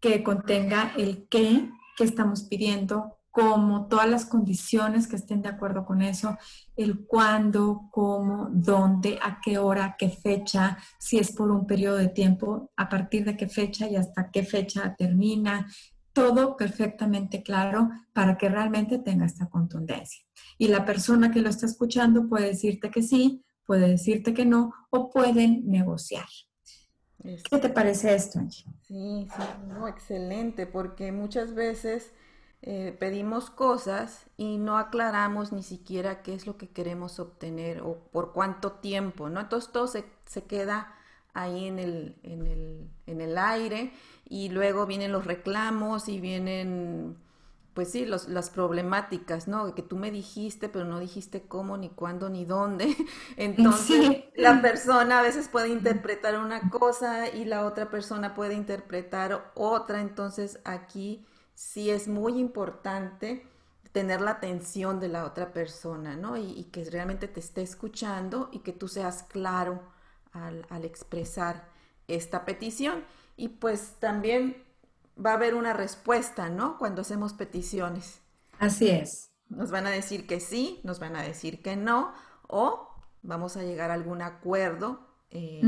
que 0.00 0.22
contenga 0.22 0.92
el 0.96 1.26
qué, 1.28 1.70
que 1.96 2.04
estamos 2.04 2.44
pidiendo, 2.44 3.18
cómo, 3.36 3.86
todas 3.86 4.08
las 4.08 4.24
condiciones 4.24 5.06
que 5.06 5.16
estén 5.16 5.42
de 5.42 5.50
acuerdo 5.50 5.84
con 5.84 6.00
eso, 6.00 6.38
el 6.74 7.04
cuándo, 7.04 7.90
cómo, 7.92 8.48
dónde, 8.50 9.18
a 9.22 9.42
qué 9.44 9.58
hora, 9.58 9.94
qué 9.98 10.08
fecha, 10.08 10.78
si 10.98 11.18
es 11.18 11.32
por 11.32 11.50
un 11.50 11.66
periodo 11.66 11.98
de 11.98 12.08
tiempo, 12.08 12.70
a 12.76 12.88
partir 12.88 13.26
de 13.26 13.36
qué 13.36 13.46
fecha 13.46 13.90
y 13.90 13.96
hasta 13.96 14.30
qué 14.30 14.42
fecha 14.42 14.96
termina, 14.96 15.66
todo 16.14 16.56
perfectamente 16.56 17.42
claro 17.42 17.90
para 18.14 18.38
que 18.38 18.48
realmente 18.48 19.00
tenga 19.00 19.26
esta 19.26 19.50
contundencia. 19.50 20.24
Y 20.56 20.68
la 20.68 20.86
persona 20.86 21.30
que 21.30 21.42
lo 21.42 21.50
está 21.50 21.66
escuchando 21.66 22.30
puede 22.30 22.46
decirte 22.46 22.90
que 22.90 23.02
sí, 23.02 23.44
puede 23.66 23.86
decirte 23.86 24.32
que 24.32 24.46
no 24.46 24.72
o 24.88 25.10
pueden 25.10 25.68
negociar. 25.68 26.24
¿Qué 27.22 27.58
te 27.58 27.68
parece 27.68 28.14
esto, 28.14 28.38
Angie? 28.38 28.64
Sí, 28.80 29.28
sí, 29.28 29.42
no, 29.68 29.88
excelente, 29.88 30.66
porque 30.66 31.12
muchas 31.12 31.54
veces 31.54 32.14
eh, 32.68 32.96
pedimos 32.98 33.48
cosas 33.48 34.26
y 34.36 34.58
no 34.58 34.76
aclaramos 34.76 35.52
ni 35.52 35.62
siquiera 35.62 36.22
qué 36.22 36.34
es 36.34 36.48
lo 36.48 36.56
que 36.56 36.68
queremos 36.68 37.20
obtener 37.20 37.80
o 37.80 37.98
por 38.10 38.32
cuánto 38.32 38.72
tiempo, 38.72 39.28
¿no? 39.28 39.38
Entonces 39.38 39.70
todo 39.70 39.86
se, 39.86 40.04
queda 40.48 40.92
ahí 41.32 41.66
en 41.66 41.78
el, 41.78 42.16
en, 42.24 42.44
el, 42.44 42.90
en 43.06 43.20
el 43.20 43.38
aire 43.38 43.92
y 44.28 44.48
luego 44.48 44.84
vienen 44.84 45.12
los 45.12 45.26
reclamos 45.26 46.08
y 46.08 46.18
vienen, 46.18 47.16
pues 47.72 47.92
sí, 47.92 48.04
los, 48.04 48.26
las 48.26 48.50
problemáticas, 48.50 49.46
¿no? 49.46 49.72
Que 49.76 49.82
tú 49.82 49.94
me 49.94 50.10
dijiste, 50.10 50.68
pero 50.68 50.86
no 50.86 50.98
dijiste 50.98 51.42
cómo, 51.42 51.76
ni 51.76 51.90
cuándo, 51.90 52.30
ni 52.30 52.44
dónde. 52.44 52.96
Entonces, 53.36 54.24
la 54.34 54.60
persona 54.60 55.20
a 55.20 55.22
veces 55.22 55.46
puede 55.46 55.68
interpretar 55.68 56.36
una 56.36 56.68
cosa 56.68 57.28
y 57.28 57.44
la 57.44 57.64
otra 57.64 57.90
persona 57.90 58.34
puede 58.34 58.54
interpretar 58.54 59.52
otra. 59.54 60.00
Entonces, 60.00 60.58
aquí 60.64 61.24
sí 61.56 61.90
es 61.90 62.06
muy 62.06 62.38
importante 62.38 63.44
tener 63.90 64.20
la 64.20 64.32
atención 64.32 65.00
de 65.00 65.08
la 65.08 65.24
otra 65.24 65.52
persona, 65.52 66.16
¿no? 66.16 66.36
Y, 66.36 66.64
que 66.64 66.84
realmente 66.84 67.28
te 67.28 67.40
esté 67.40 67.62
escuchando 67.62 68.50
y 68.52 68.58
que 68.58 68.72
tú 68.72 68.88
seas 68.88 69.22
claro 69.22 69.82
al, 70.32 70.84
expresar 70.84 71.66
esta 72.06 72.44
petición. 72.44 73.04
Y 73.38 73.48
pues 73.48 73.94
también 73.98 74.62
va 75.18 75.30
a 75.30 75.34
haber 75.34 75.54
una 75.54 75.72
respuesta, 75.72 76.50
¿no? 76.50 76.76
Cuando 76.76 77.00
hacemos 77.00 77.32
peticiones. 77.32 78.20
Así 78.58 78.90
es. 78.90 79.30
Nos 79.48 79.70
van 79.70 79.86
a 79.86 79.90
decir 79.90 80.26
que 80.26 80.40
sí, 80.40 80.80
nos 80.84 80.98
van 80.98 81.16
a 81.16 81.22
decir 81.22 81.62
que 81.62 81.74
no, 81.74 82.12
o 82.48 82.90
vamos 83.22 83.56
a 83.56 83.62
llegar 83.62 83.90
a 83.90 83.94
algún 83.94 84.20
acuerdo 84.20 85.08
eh, 85.30 85.62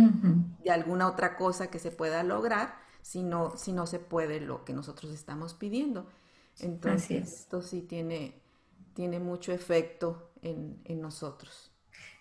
de 0.63 0.71
alguna 0.71 1.09
otra 1.09 1.37
cosa 1.37 1.71
que 1.71 1.79
se 1.79 1.91
pueda 1.91 2.23
lograr 2.25 2.88
si 3.09 3.23
no, 3.23 3.57
si 3.57 3.73
no 3.73 3.87
se 3.87 4.01
puede 4.01 4.39
lo 4.39 4.67
que 4.67 4.75
nosotros 4.75 5.15
estamos 5.15 5.55
pidiendo. 5.55 6.05
Entonces, 6.61 7.41
esto 7.41 7.63
sí 7.63 7.81
tiene, 7.81 8.35
tiene 8.93 9.19
mucho 9.19 9.51
efecto 9.51 10.33
en, 10.43 10.83
nosotros. 11.01 11.73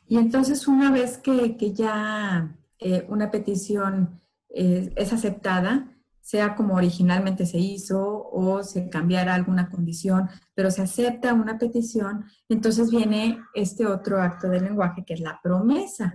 Y 0.08 0.17
entonces, 0.17 0.65
una 0.65 0.89
vez 0.89 1.17
que, 1.17 1.74
ya 1.74 2.56
eh, 2.79 3.06
una 3.10 3.32
petición 3.32 4.22
eh, 4.48 4.94
es 4.96 5.12
aceptada, 5.12 5.94
sea 6.22 6.56
como 6.56 6.75
originalmente 6.75 7.46
se 7.46 7.58
hizo 7.58 8.29
o 8.32 8.63
se 8.63 8.89
cambiara 8.89 9.34
alguna 9.34 9.70
condición, 9.70 10.29
pero 10.56 10.72
se 10.72 10.84
acepta 10.84 11.34
una 11.34 11.58
petición, 11.58 12.25
entonces 12.48 12.91
viene 12.91 13.39
este 13.53 13.86
otro 13.86 14.22
acto 14.22 14.48
del 14.48 14.63
lenguaje 14.63 15.03
que 15.06 15.15
es 15.15 15.20
la 15.20 15.39
promesa. 15.44 16.13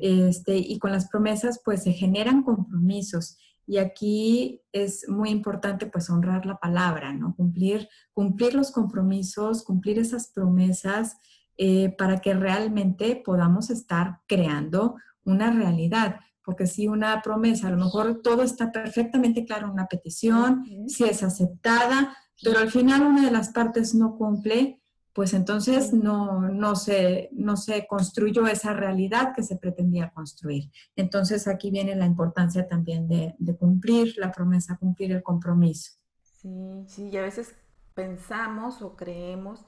Este, 0.00 0.56
y 0.56 0.78
con 0.78 0.92
las 0.92 1.08
promesas 1.08 1.60
pues 1.64 1.82
se 1.82 1.92
generan 1.92 2.44
compromisos 2.44 3.36
Y 3.66 3.78
aquí 3.78 4.60
es 4.72 5.08
muy 5.08 5.30
importante 5.30 5.86
pues 5.86 6.10
honrar 6.10 6.46
la 6.46 6.58
palabra, 6.58 7.12
¿no? 7.12 7.34
Cumplir, 7.36 7.88
cumplir 8.12 8.54
los 8.54 8.70
compromisos, 8.70 9.64
cumplir 9.64 9.98
esas 9.98 10.28
promesas 10.28 11.16
eh, 11.56 11.94
para 11.96 12.18
que 12.20 12.34
realmente 12.34 13.22
podamos 13.24 13.70
estar 13.70 14.20
creando 14.26 14.96
una 15.24 15.50
realidad. 15.50 16.16
Porque 16.44 16.66
si 16.66 16.88
una 16.88 17.22
promesa, 17.22 17.68
a 17.68 17.70
lo 17.70 17.76
mejor 17.76 18.20
todo 18.20 18.42
está 18.42 18.72
perfectamente 18.72 19.44
claro 19.44 19.66
en 19.66 19.74
una 19.74 19.86
petición, 19.86 20.64
si 20.88 21.04
es 21.04 21.22
aceptada, 21.22 22.16
pero 22.42 22.58
al 22.58 22.70
final 22.70 23.02
una 23.02 23.24
de 23.24 23.30
las 23.30 23.50
partes 23.50 23.94
no 23.94 24.16
cumple, 24.16 24.81
pues 25.12 25.34
entonces 25.34 25.92
no, 25.92 26.48
no, 26.48 26.74
se, 26.74 27.28
no 27.32 27.56
se 27.56 27.86
construyó 27.86 28.46
esa 28.46 28.72
realidad 28.72 29.34
que 29.34 29.42
se 29.42 29.56
pretendía 29.56 30.10
construir. 30.10 30.70
Entonces 30.96 31.46
aquí 31.48 31.70
viene 31.70 31.94
la 31.94 32.06
importancia 32.06 32.66
también 32.66 33.08
de, 33.08 33.34
de 33.38 33.56
cumplir 33.56 34.14
la 34.16 34.32
promesa, 34.32 34.78
cumplir 34.78 35.12
el 35.12 35.22
compromiso. 35.22 35.92
Sí, 36.40 36.84
sí, 36.88 37.08
y 37.10 37.16
a 37.18 37.22
veces 37.22 37.54
pensamos 37.94 38.80
o 38.82 38.96
creemos 38.96 39.64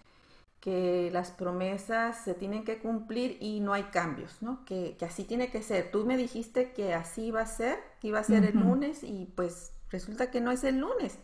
que 0.61 1.11
las 1.13 1.31
promesas 1.31 2.25
se 2.25 2.33
tienen 2.33 2.65
que 2.65 2.79
cumplir 2.79 3.37
y 3.39 3.61
no 3.61 3.75
hay 3.75 3.83
cambios, 3.85 4.41
¿no? 4.41 4.65
Que, 4.65 4.97
que, 4.99 5.05
así 5.05 5.25
tiene 5.25 5.51
que 5.51 5.63
ser. 5.63 5.91
Tú 5.91 6.07
me 6.07 6.17
dijiste 6.17 6.73
que 6.73 6.95
así 6.95 7.27
iba 7.27 7.43
a 7.43 7.47
ser, 7.47 7.79
que 8.01 8.09
iba 8.09 8.21
a 8.21 8.25
ser 8.25 8.47
el 8.47 8.59
lunes 8.59 9.05
y 9.05 9.27
pues 9.37 9.75
resulta 9.91 10.31
que 10.31 10.41
no 10.41 10.51
es 10.51 10.65
el 10.65 10.79
lunes. 10.79 11.19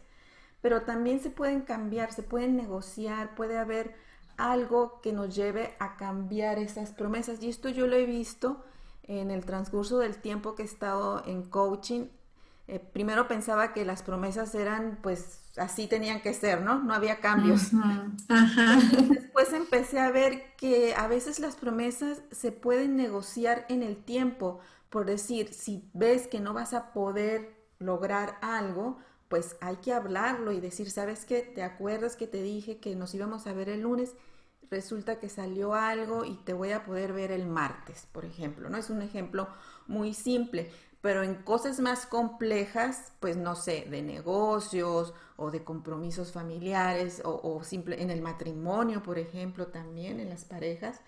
Pero 0.60 0.82
también 0.82 1.20
se 1.20 1.30
pueden 1.30 1.62
cambiar, 1.62 2.12
se 2.12 2.22
pueden 2.22 2.54
negociar, 2.54 3.34
puede 3.34 3.56
haber 3.56 3.94
algo 4.40 5.00
que 5.02 5.12
nos 5.12 5.34
lleve 5.34 5.74
a 5.78 5.96
cambiar 5.96 6.58
esas 6.58 6.90
promesas. 6.90 7.42
Y 7.42 7.48
esto 7.48 7.68
yo 7.68 7.86
lo 7.86 7.96
he 7.96 8.06
visto 8.06 8.64
en 9.04 9.30
el 9.30 9.44
transcurso 9.44 9.98
del 9.98 10.16
tiempo 10.16 10.54
que 10.54 10.62
he 10.62 10.66
estado 10.66 11.22
en 11.26 11.42
coaching. 11.42 12.06
Eh, 12.68 12.78
primero 12.78 13.26
pensaba 13.26 13.72
que 13.72 13.84
las 13.84 14.02
promesas 14.02 14.54
eran, 14.54 14.98
pues, 15.02 15.40
así 15.56 15.88
tenían 15.88 16.22
que 16.22 16.32
ser, 16.32 16.62
¿no? 16.62 16.80
No 16.82 16.94
había 16.94 17.20
cambios. 17.20 17.70
Después 19.08 19.52
empecé 19.52 19.98
a 19.98 20.10
ver 20.10 20.54
que 20.56 20.94
a 20.94 21.08
veces 21.08 21.40
las 21.40 21.56
promesas 21.56 22.22
se 22.30 22.52
pueden 22.52 22.96
negociar 22.96 23.66
en 23.68 23.82
el 23.82 23.96
tiempo. 23.96 24.60
Por 24.88 25.06
decir, 25.06 25.52
si 25.52 25.88
ves 25.92 26.28
que 26.28 26.40
no 26.40 26.54
vas 26.54 26.72
a 26.72 26.92
poder 26.92 27.56
lograr 27.78 28.38
algo, 28.40 28.98
pues 29.28 29.56
hay 29.60 29.76
que 29.76 29.92
hablarlo 29.92 30.50
y 30.52 30.60
decir, 30.60 30.90
¿sabes 30.90 31.24
qué? 31.24 31.42
¿Te 31.42 31.62
acuerdas 31.62 32.16
que 32.16 32.26
te 32.26 32.42
dije 32.42 32.78
que 32.78 32.96
nos 32.96 33.14
íbamos 33.14 33.46
a 33.46 33.52
ver 33.52 33.68
el 33.68 33.82
lunes? 33.82 34.14
Resulta 34.70 35.18
que 35.18 35.28
salió 35.28 35.74
algo 35.74 36.24
y 36.24 36.36
te 36.36 36.52
voy 36.52 36.72
a 36.72 36.84
poder 36.84 37.12
ver 37.12 37.32
el 37.32 37.46
martes, 37.46 38.06
por 38.12 38.24
ejemplo, 38.24 38.70
¿no? 38.70 38.78
Es 38.78 38.88
un 38.90 39.02
ejemplo 39.02 39.48
muy 39.86 40.14
simple, 40.14 40.70
pero 41.00 41.22
en 41.22 41.34
cosas 41.42 41.80
más 41.80 42.06
complejas, 42.06 43.12
pues 43.20 43.36
no 43.36 43.56
sé, 43.56 43.86
de 43.90 44.02
negocios 44.02 45.14
o 45.36 45.50
de 45.50 45.64
compromisos 45.64 46.32
familiares 46.32 47.22
o, 47.24 47.40
o 47.42 47.64
simple, 47.64 48.02
en 48.02 48.10
el 48.10 48.22
matrimonio, 48.22 49.02
por 49.02 49.18
ejemplo, 49.18 49.68
también 49.68 50.20
en 50.20 50.28
las 50.28 50.44
parejas, 50.44 51.00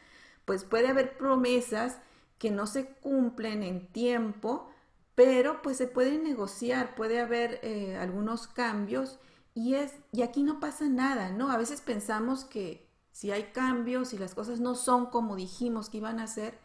pues 0.45 0.65
puede 0.65 0.89
haber 0.89 1.17
promesas 1.17 1.99
que 2.39 2.51
no 2.51 2.67
se 2.67 2.87
cumplen 2.87 3.63
en 3.63 3.87
tiempo, 3.93 4.69
pero 5.15 5.63
pues 5.63 5.77
se 5.77 5.87
pueden 5.87 6.25
negociar, 6.25 6.95
puede 6.97 7.21
haber 7.21 7.61
eh, 7.63 7.97
algunos 7.97 8.49
cambios 8.49 9.21
y 9.55 9.75
es 9.75 9.93
y 10.11 10.23
aquí 10.23 10.43
no 10.43 10.59
pasa 10.59 10.89
nada, 10.89 11.31
¿no? 11.31 11.51
A 11.51 11.59
veces 11.59 11.81
pensamos 11.81 12.45
que 12.45 12.92
si 13.23 13.31
hay 13.31 13.53
cambios, 13.53 14.09
si 14.09 14.19
las 14.19 14.35
cosas 14.35 14.59
no 14.59 14.75
son 14.75 15.07
como 15.07 15.37
dijimos 15.37 15.89
que 15.89 15.99
iban 15.99 16.19
a 16.19 16.27
ser, 16.27 16.59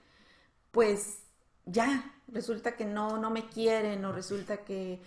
pues 0.72 1.20
ya, 1.68 2.16
resulta 2.28 2.76
que 2.76 2.84
no, 2.84 3.20
no 3.20 3.30
me 3.30 3.48
quieren 3.48 4.04
o 4.06 4.12
resulta 4.12 4.64
que, 4.64 5.00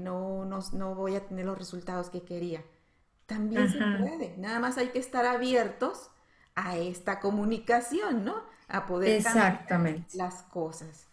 no, 0.00 0.46
no, 0.46 0.94
voy 0.94 1.16
a 1.16 1.26
tener 1.26 1.44
los 1.44 1.58
resultados 1.58 2.08
que 2.08 2.22
quería. 2.22 2.64
También 3.26 3.70
se 3.70 3.76
puede, 3.76 4.34
nada 4.38 4.58
más 4.58 4.78
hay 4.78 4.88
que 4.88 5.00
estar 5.00 5.26
abiertos 5.26 6.08
a 6.54 6.78
esta 6.78 7.20
comunicación, 7.20 8.24
¿no? 8.24 8.42
A 8.66 8.86
poder 8.86 9.18
Exactamente. 9.18 10.16
las 10.16 10.44
cosas. 10.44 11.08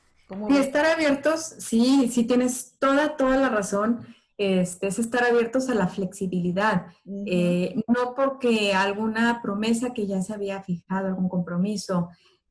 y 0.48 0.56
estar 0.56 0.86
abiertos, 0.86 1.42
sí, 1.42 2.10
sí 2.10 2.24
tienes 2.24 2.76
toda, 2.80 3.18
toda 3.18 3.36
la 3.36 3.50
razón 3.50 4.16
este, 4.38 4.88
es 4.88 5.00
estar 5.00 5.24
abiertos 5.24 5.70
a 5.70 5.76
la 5.76 5.88
flexibilidad. 5.88 6.88
Eh, 7.26 7.82
no 7.88 8.14
porque 8.16 8.74
alguna 8.74 9.42
promesa 9.42 9.94
que 9.94 10.06
ya 10.06 10.22
se 10.22 10.34
había 10.34 10.62
fijado, 10.62 11.08
algún 11.08 11.28
compromiso, 11.28 12.10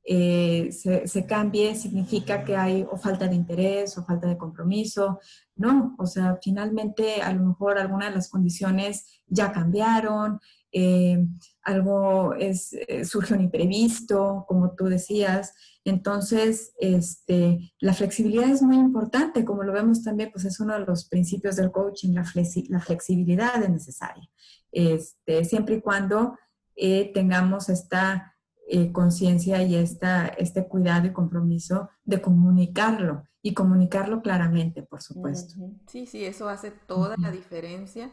eh, 0.09 0.71
se, 0.71 1.27
cambie, 1.27 1.75
significa 1.75 2.45
que 2.45 2.57
hay 2.57 2.87
o 2.89 2.97
falta 2.97 3.27
de 3.27 3.35
interés 3.35 3.99
o 3.99 4.05
falta 4.05 4.29
de 4.29 4.39
compromiso. 4.39 5.19
No, 5.57 5.97
o 5.99 6.07
sea, 6.07 6.39
finalmente 6.41 7.23
a 7.23 7.33
lo 7.33 7.45
mejor 7.45 7.77
algunas 7.79 8.11
de 8.11 8.15
las 8.15 8.31
condiciones 8.31 9.23
ya 9.27 9.51
cambiaron, 9.51 10.39
eh, 10.79 11.27
algo 11.63 12.35
es, 12.35 12.77
surge 13.05 13.33
un 13.33 13.41
imprevisto, 13.41 14.45
como 14.47 14.75
tú 14.75 14.85
decías, 14.85 15.55
entonces, 15.87 16.75
este, 16.81 17.73
la 17.79 17.95
flexibilidad 17.95 18.51
es 18.51 18.61
muy 18.61 18.77
importante, 18.77 19.45
como 19.45 19.63
lo 19.63 19.73
vemos 19.73 20.03
también, 20.03 20.31
pues 20.33 20.45
es 20.45 20.59
uno 20.59 20.75
de 20.75 20.85
los 20.85 21.09
principios 21.09 21.55
del 21.55 21.71
coaching, 21.71 22.13
la, 22.13 22.25
la 22.69 22.81
flexibilidad 22.81 23.63
es 23.63 23.71
necesaria, 23.71 24.29
este, 24.73 25.45
siempre 25.45 25.77
y 25.77 25.81
cuando 25.81 26.37
eh, 26.75 27.13
tengamos 27.15 27.69
esta 27.69 28.35
eh, 28.69 28.91
conciencia 28.91 29.63
y 29.63 29.77
esta, 29.77 30.27
este 30.27 30.67
cuidado 30.67 31.07
y 31.07 31.13
compromiso 31.13 31.89
de 32.05 32.21
comunicarlo 32.21 33.23
y 33.41 33.55
comunicarlo 33.55 34.23
claramente, 34.23 34.83
por 34.83 35.01
supuesto. 35.01 35.55
Sí, 35.87 36.07
sí, 36.07 36.25
eso 36.25 36.49
hace 36.49 36.73
toda 36.73 37.15
la 37.17 37.31
diferencia 37.31 38.11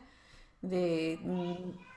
de 0.62 1.20
mm, 1.24 1.93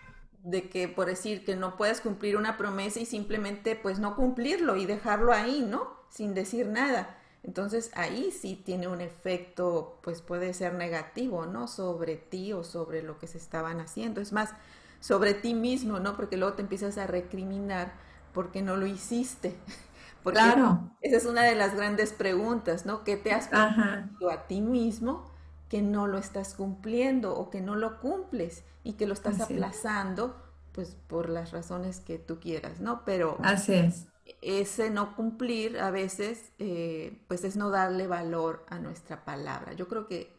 de 0.46 0.68
que 0.68 0.86
por 0.86 1.06
decir 1.06 1.44
que 1.44 1.56
no 1.56 1.76
puedes 1.76 2.00
cumplir 2.00 2.36
una 2.36 2.56
promesa 2.56 3.00
y 3.00 3.04
simplemente 3.04 3.74
pues 3.74 3.98
no 3.98 4.14
cumplirlo 4.14 4.76
y 4.76 4.86
dejarlo 4.86 5.32
ahí, 5.32 5.66
¿no? 5.68 5.88
Sin 6.08 6.34
decir 6.34 6.68
nada. 6.68 7.18
Entonces 7.42 7.90
ahí 7.94 8.30
sí 8.30 8.62
tiene 8.64 8.86
un 8.86 9.00
efecto, 9.00 9.98
pues 10.02 10.22
puede 10.22 10.54
ser 10.54 10.74
negativo, 10.74 11.46
¿no? 11.46 11.66
Sobre 11.66 12.14
ti 12.14 12.52
o 12.52 12.62
sobre 12.62 13.02
lo 13.02 13.18
que 13.18 13.26
se 13.26 13.38
estaban 13.38 13.80
haciendo. 13.80 14.20
Es 14.20 14.32
más, 14.32 14.54
sobre 15.00 15.34
ti 15.34 15.52
mismo, 15.52 15.98
¿no? 15.98 16.14
Porque 16.16 16.36
luego 16.36 16.54
te 16.54 16.62
empiezas 16.62 16.96
a 16.96 17.08
recriminar 17.08 17.92
porque 18.32 18.62
no 18.62 18.76
lo 18.76 18.86
hiciste. 18.86 19.56
Porque 20.22 20.40
claro. 20.40 20.90
Esa 21.02 21.18
es 21.18 21.24
una 21.26 21.44
de 21.44 21.54
las 21.54 21.76
grandes 21.76 22.12
preguntas, 22.12 22.84
¿no? 22.84 23.04
¿Qué 23.04 23.16
te 23.16 23.30
has 23.30 23.46
prometido 23.46 24.28
a 24.28 24.48
ti 24.48 24.60
mismo 24.60 25.30
que 25.68 25.82
no 25.82 26.06
lo 26.06 26.18
estás 26.18 26.54
cumpliendo 26.54 27.34
o 27.36 27.50
que 27.50 27.60
no 27.60 27.76
lo 27.76 28.00
cumples? 28.00 28.64
y 28.86 28.92
que 28.92 29.06
lo 29.06 29.14
estás 29.14 29.40
aplazando, 29.40 30.36
pues 30.70 30.96
por 31.08 31.28
las 31.28 31.50
razones 31.50 31.98
que 31.98 32.20
tú 32.20 32.38
quieras, 32.38 32.80
¿no? 32.80 33.04
Pero 33.04 33.36
Así 33.42 33.74
es. 33.74 34.06
ese 34.42 34.90
no 34.90 35.16
cumplir 35.16 35.80
a 35.80 35.90
veces, 35.90 36.52
eh, 36.60 37.18
pues 37.26 37.42
es 37.42 37.56
no 37.56 37.70
darle 37.70 38.06
valor 38.06 38.64
a 38.68 38.78
nuestra 38.78 39.24
palabra. 39.24 39.72
Yo 39.72 39.88
creo 39.88 40.06
que 40.06 40.32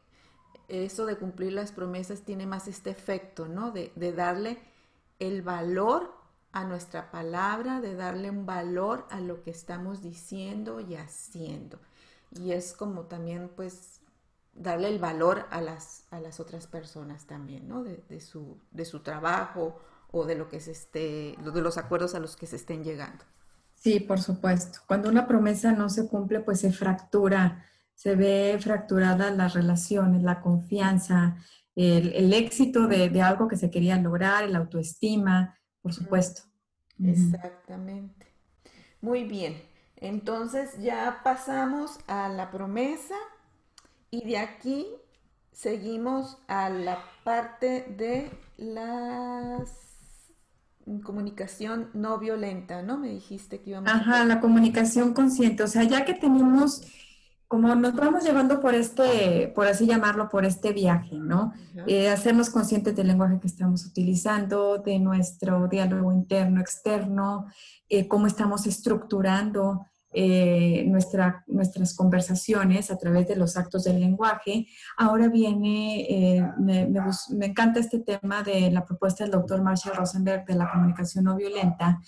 eso 0.69 1.05
de 1.05 1.17
cumplir 1.17 1.51
las 1.51 1.73
promesas 1.73 2.21
tiene 2.21 2.45
más 2.45 2.69
este 2.69 2.89
efecto, 2.89 3.49
¿no? 3.49 3.71
De, 3.71 3.91
de 3.95 4.13
darle 4.13 4.59
el 5.19 5.41
valor 5.41 6.13
a 6.53 6.63
nuestra 6.63 7.11
palabra, 7.11 7.81
de 7.81 7.95
darle 7.95 8.29
un 8.29 8.45
valor 8.45 9.05
a 9.09 9.19
lo 9.19 9.43
que 9.43 9.51
estamos 9.51 10.01
diciendo 10.01 10.79
y 10.79 10.95
haciendo. 10.95 11.79
Y 12.31 12.51
es 12.53 12.73
como 12.73 13.03
también, 13.03 13.49
pues, 13.55 13.99
darle 14.57 14.89
el 14.89 14.99
valor 14.99 15.45
a 15.51 15.61
las, 15.61 16.05
a 16.11 16.19
las 16.19 16.39
otras 16.39 16.67
personas 16.67 17.25
también, 17.25 17.67
¿no? 17.67 17.83
De, 17.83 18.03
de, 18.09 18.19
su, 18.19 18.57
de 18.71 18.85
su 18.85 19.01
trabajo 19.01 19.79
o 20.11 20.25
de 20.25 20.35
lo 20.35 20.49
que 20.49 20.59
se 20.59 20.71
esté, 20.71 21.35
de 21.37 21.61
los 21.61 21.77
acuerdos 21.77 22.15
a 22.15 22.19
los 22.19 22.35
que 22.35 22.47
se 22.47 22.55
estén 22.55 22.83
llegando. 22.83 23.23
Sí, 23.75 23.99
por 23.99 24.19
supuesto. 24.19 24.79
Cuando 24.87 25.09
una 25.09 25.27
promesa 25.27 25.71
no 25.71 25.89
se 25.89 26.07
cumple, 26.07 26.39
pues 26.39 26.61
se 26.61 26.71
fractura, 26.71 27.65
se 27.93 28.15
ve 28.15 28.57
fracturada 28.59 29.31
las 29.31 29.53
relaciones, 29.53 30.23
la 30.23 30.41
confianza, 30.41 31.37
el, 31.75 32.13
el 32.13 32.33
éxito 32.33 32.87
de, 32.87 33.09
de, 33.09 33.21
algo 33.21 33.47
que 33.47 33.57
se 33.57 33.69
quería 33.69 33.97
lograr, 33.97 34.43
el 34.43 34.55
autoestima, 34.55 35.59
por 35.81 35.93
supuesto. 35.93 36.43
Exactamente. 37.03 38.25
Muy 39.01 39.25
bien. 39.25 39.61
Entonces 39.95 40.79
ya 40.79 41.21
pasamos 41.23 41.99
a 42.07 42.29
la 42.29 42.49
promesa 42.49 43.15
y 44.11 44.23
de 44.25 44.37
aquí 44.37 44.87
seguimos 45.51 46.37
a 46.47 46.69
la 46.69 46.99
parte 47.23 47.85
de 47.97 48.31
la 48.57 49.63
comunicación 51.03 51.89
no 51.93 52.17
violenta, 52.17 52.81
¿no? 52.81 52.97
Me 52.97 53.09
dijiste 53.09 53.61
que 53.61 53.71
íbamos 53.71 53.91
Ajá, 53.91 54.23
la 54.25 54.39
comunicación 54.39 55.13
consciente. 55.13 55.63
O 55.63 55.67
sea, 55.67 55.83
ya 55.83 56.05
que 56.05 56.13
tenemos, 56.13 56.83
como 57.47 57.73
nos 57.75 57.93
vamos 57.95 58.23
llevando 58.23 58.61
por 58.61 58.73
este, 58.75 59.51
por 59.53 59.67
así 59.67 59.85
llamarlo, 59.85 60.29
por 60.29 60.45
este 60.45 60.71
viaje, 60.71 61.17
¿no? 61.17 61.53
Eh, 61.87 62.09
hacernos 62.09 62.49
conscientes 62.49 62.95
del 62.95 63.07
lenguaje 63.07 63.39
que 63.39 63.47
estamos 63.47 63.85
utilizando, 63.85 64.77
de 64.77 64.99
nuestro 64.99 65.67
diálogo 65.67 66.13
interno, 66.13 66.61
externo, 66.61 67.47
eh, 67.89 68.07
cómo 68.07 68.27
estamos 68.27 68.65
estructurando 68.65 69.85
eh, 70.13 70.85
nuestra, 70.87 71.43
nuestras 71.47 71.93
conversaciones 71.93 72.89
a 72.91 72.97
través 72.97 73.27
de 73.27 73.35
los 73.35 73.57
actos 73.57 73.83
del 73.83 73.99
lenguaje. 73.99 74.67
Ahora 74.97 75.27
viene, 75.27 76.01
eh, 76.09 76.49
me, 76.59 76.89
encanta 77.45 77.79
este 77.81 77.99
tema 77.99 78.41
de 78.41 78.71
la 78.71 78.85
propuesta 78.85 79.23
del 79.23 79.31
doctor 79.31 79.61
Marshall 79.61 79.95
Rosenberg 79.95 80.45
de 80.45 80.55
la 80.55 80.71
comunicación 80.71 81.25
no 81.25 81.35
violenta, 81.35 81.99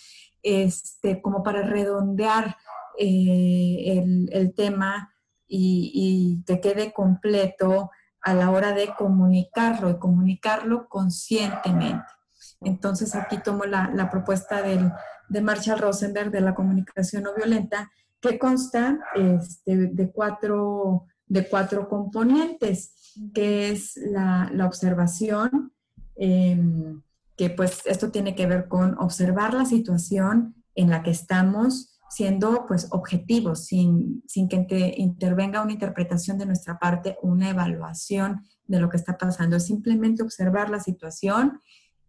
este, 0.42 1.22
como 1.22 1.44
para 1.44 1.62
redondear 1.62 2.56
eh, 2.98 4.02
el, 4.32 4.54
tema 4.56 5.14
y, 5.46 5.92
y 5.94 6.44
que 6.46 6.62
quede 6.62 6.94
completo 6.94 7.92
a 8.22 8.34
la 8.34 8.50
hora 8.50 8.72
de 8.72 8.94
comunicarlo 8.98 9.90
y 9.90 10.00
comunicarlo 10.00 10.88
conscientemente. 10.88 12.19
Entonces 12.62 13.16
aquí 13.16 13.38
tomo 13.44 13.66
la, 13.66 14.10
propuesta 14.12 14.62
de 14.62 15.42
Marshall 15.42 15.80
Rosenberg 15.80 16.32
de 16.32 16.42
la 16.42 16.56
comunicación 16.56 17.24
no 17.24 17.34
violenta, 17.34 17.90
que 18.22 18.38
consta 18.38 19.00
este, 19.16 19.88
de, 19.88 20.12
cuatro, 20.12 21.06
de 21.26 21.48
cuatro 21.48 21.88
componentes, 21.88 22.94
que 23.34 23.70
es 23.70 23.96
la, 23.98 24.52
observación, 24.66 25.72
em, 26.16 27.02
que 27.38 27.50
pues 27.50 27.82
esto 27.86 28.12
tiene 28.12 28.36
que 28.36 28.46
ver 28.46 28.68
con 28.68 28.98
observar 29.00 29.54
la 29.54 29.66
situación 29.66 30.56
en 30.76 30.90
la 30.90 31.04
que 31.04 31.12
estamos 31.12 31.98
siendo 32.10 32.66
pues 32.68 32.88
objetivos, 32.92 33.66
sin, 33.66 34.24
sin 34.28 34.50
que 34.50 34.96
intervenga 34.98 35.62
una 35.62 35.72
interpretación 35.72 36.38
de 36.38 36.48
nuestra 36.48 36.80
parte, 36.80 37.18
una 37.22 37.50
evaluación 37.50 38.42
de 38.66 38.80
lo 38.80 38.90
que 38.90 38.98
está 38.98 39.18
pasando. 39.18 39.56
Es 39.56 39.68
simplemente 39.68 40.24
observar 40.24 40.70
la 40.70 40.80
situación 40.80 41.60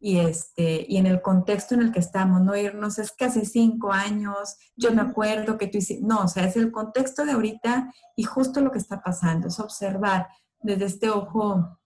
y, 0.01 0.19
este, 0.19 0.87
y 0.89 0.97
en 0.97 1.07
el 1.07 1.21
contexto 1.21 1.75
en 1.75 1.83
el 1.83 1.93
que 1.93 2.01
estamos, 2.01 2.41
no 2.41 2.57
irnos, 2.57 2.99
es 2.99 3.13
que 3.13 3.27
hace 3.27 3.45
cinco 3.45 3.93
años, 3.93 4.57
yo 4.75 4.93
me 4.93 5.03
acuerdo 5.03 5.59
que 5.59 5.67
tú 5.67 5.77
hiciste, 5.77 6.03
no, 6.05 6.23
o 6.23 6.29
sea, 6.29 6.47
es 6.47 6.57
el 6.57 6.73
contexto 6.73 7.27
de 7.27 7.33
ahorita 7.33 7.93
y 8.17 8.23
justo 8.25 8.63
lo 8.63 8.73
que 8.73 8.79
está 8.79 9.03
pasando, 9.03 9.49
es 9.49 9.61
observar 9.61 10.27
desde 10.63 10.87
este 10.87 11.11
ojo, 11.11 11.79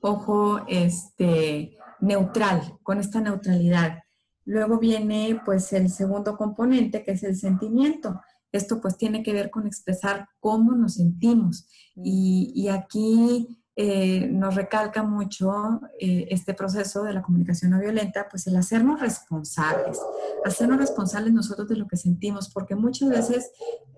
ojo, 0.00 0.64
este, 0.66 1.76
neutral, 2.00 2.78
con 2.82 3.00
esta 3.00 3.20
neutralidad. 3.20 4.02
Luego 4.46 4.78
viene, 4.78 5.40
pues, 5.44 5.72
el 5.74 5.90
segundo 5.90 6.36
componente, 6.36 7.04
que 7.04 7.12
es 7.12 7.22
el 7.22 7.36
sentimiento. 7.36 8.20
Esto, 8.52 8.80
pues, 8.80 8.96
tiene 8.96 9.22
que 9.22 9.32
ver 9.32 9.50
con 9.50 9.66
expresar 9.66 10.28
cómo 10.40 10.72
nos 10.72 10.94
sentimos. 10.94 11.66
Y, 11.96 12.52
y 12.54 12.68
aquí 12.68 13.62
eh, 13.78 14.26
nos 14.32 14.54
recalca 14.54 15.02
mucho 15.02 15.82
eh, 16.00 16.28
este 16.30 16.54
proceso 16.54 17.02
de 17.02 17.12
la 17.12 17.20
comunicación 17.20 17.72
no 17.72 17.78
violenta, 17.78 18.26
pues 18.30 18.46
el 18.46 18.56
hacernos 18.56 19.00
responsables, 19.00 20.00
hacernos 20.46 20.78
responsables 20.78 21.34
nosotros 21.34 21.68
de 21.68 21.76
lo 21.76 21.86
que 21.86 21.98
sentimos, 21.98 22.48
porque 22.48 22.74
muchas 22.74 23.10
veces 23.10 23.50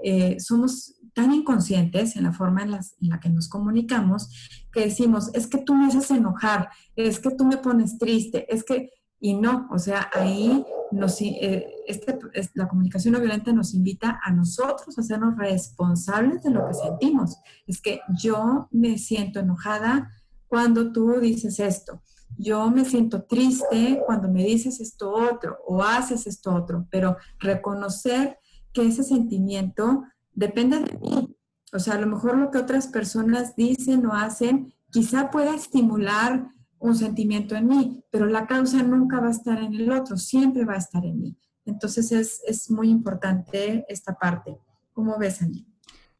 eh, 0.03 0.41
somos 0.41 0.97
tan 1.15 1.33
inconscientes 1.33 2.17
en 2.17 2.25
la 2.25 2.33
forma 2.33 2.65
en, 2.65 2.75
en, 2.75 3.09
la 3.09 3.21
que 3.21 3.29
nos 3.29 3.49
comunicamos 3.49 4.29
que 4.73 4.81
decimos, 4.81 5.31
es 5.33 5.47
que 5.47 5.59
tú 5.59 5.77
me 5.77 5.87
haces 5.87 6.11
enojar, 6.11 6.71
es 6.97 7.21
que 7.21 7.31
tú 7.31 7.45
me 7.45 7.59
pones 7.59 7.99
triste, 7.99 8.53
es 8.53 8.65
que, 8.65 8.91
y 9.21 9.35
no, 9.35 9.69
o 9.71 9.79
sea, 9.79 10.11
ahí 10.15 10.65
nos, 10.91 11.21
eh, 11.21 11.67
este, 11.87 12.19
la 12.55 12.69
comunicación 12.69 13.15
no 13.15 13.21
violenta 13.21 13.53
nos 13.53 13.75
invita 13.75 14.21
a 14.23 14.31
nosotros 14.31 14.97
a 14.97 15.01
hacernos 15.01 15.37
responsables 15.37 16.43
de 16.43 16.51
lo 16.51 16.67
que 16.67 16.75
sentimos. 16.75 17.37
Es 17.67 17.81
que 17.81 18.01
yo 18.21 18.69
me 18.71 18.99
siento 18.99 19.41
enojada 19.41 20.11
cuando 20.47 20.93
tú 20.93 21.21
dices 21.21 21.61
esto. 21.61 22.03
Yo 22.37 22.71
me 22.71 22.85
siento 22.85 23.25
triste 23.25 24.01
cuando 24.07 24.29
me 24.29 24.45
dices 24.45 24.81
esto 24.81 25.11
otro 25.11 25.59
o 25.67 25.83
haces 25.83 26.27
esto 26.27 26.55
otro, 26.55 26.87
pero 26.91 27.17
reconocer 27.39 28.39
que 28.73 28.87
ese 28.87 29.03
sentimiento 29.03 30.05
depende 30.33 30.79
de 30.81 30.99
mí. 30.99 31.37
O 31.73 31.79
sea, 31.79 31.95
a 31.95 32.01
lo 32.01 32.07
mejor 32.07 32.39
lo 32.39 32.51
que 32.51 32.59
otras 32.59 32.87
personas 32.87 33.57
dicen 33.57 34.07
o 34.07 34.15
hacen 34.15 34.73
quizá 34.91 35.31
pueda 35.31 35.55
estimular 35.55 36.49
un 36.81 36.97
sentimiento 36.97 37.55
en 37.57 37.67
mí, 37.67 38.05
pero 38.11 38.27
la 38.27 38.47
causa 38.47 38.83
nunca 38.83 39.21
va 39.21 39.29
a 39.29 39.33
estar 39.33 39.59
en 39.63 39.75
el 39.75 39.91
otro, 39.91 40.17
siempre 40.17 40.65
va 40.65 40.75
a 40.75 40.79
estar 40.79 41.05
en 41.05 41.21
mí. 41.21 41.37
Entonces 41.65 42.13
es, 42.13 42.71
muy 42.71 42.89
importante 42.89 43.85
esta 43.89 44.15
parte. 44.15 44.57
¿Cómo 44.95 45.19
ves, 45.19 45.43
Angie? 45.43 45.67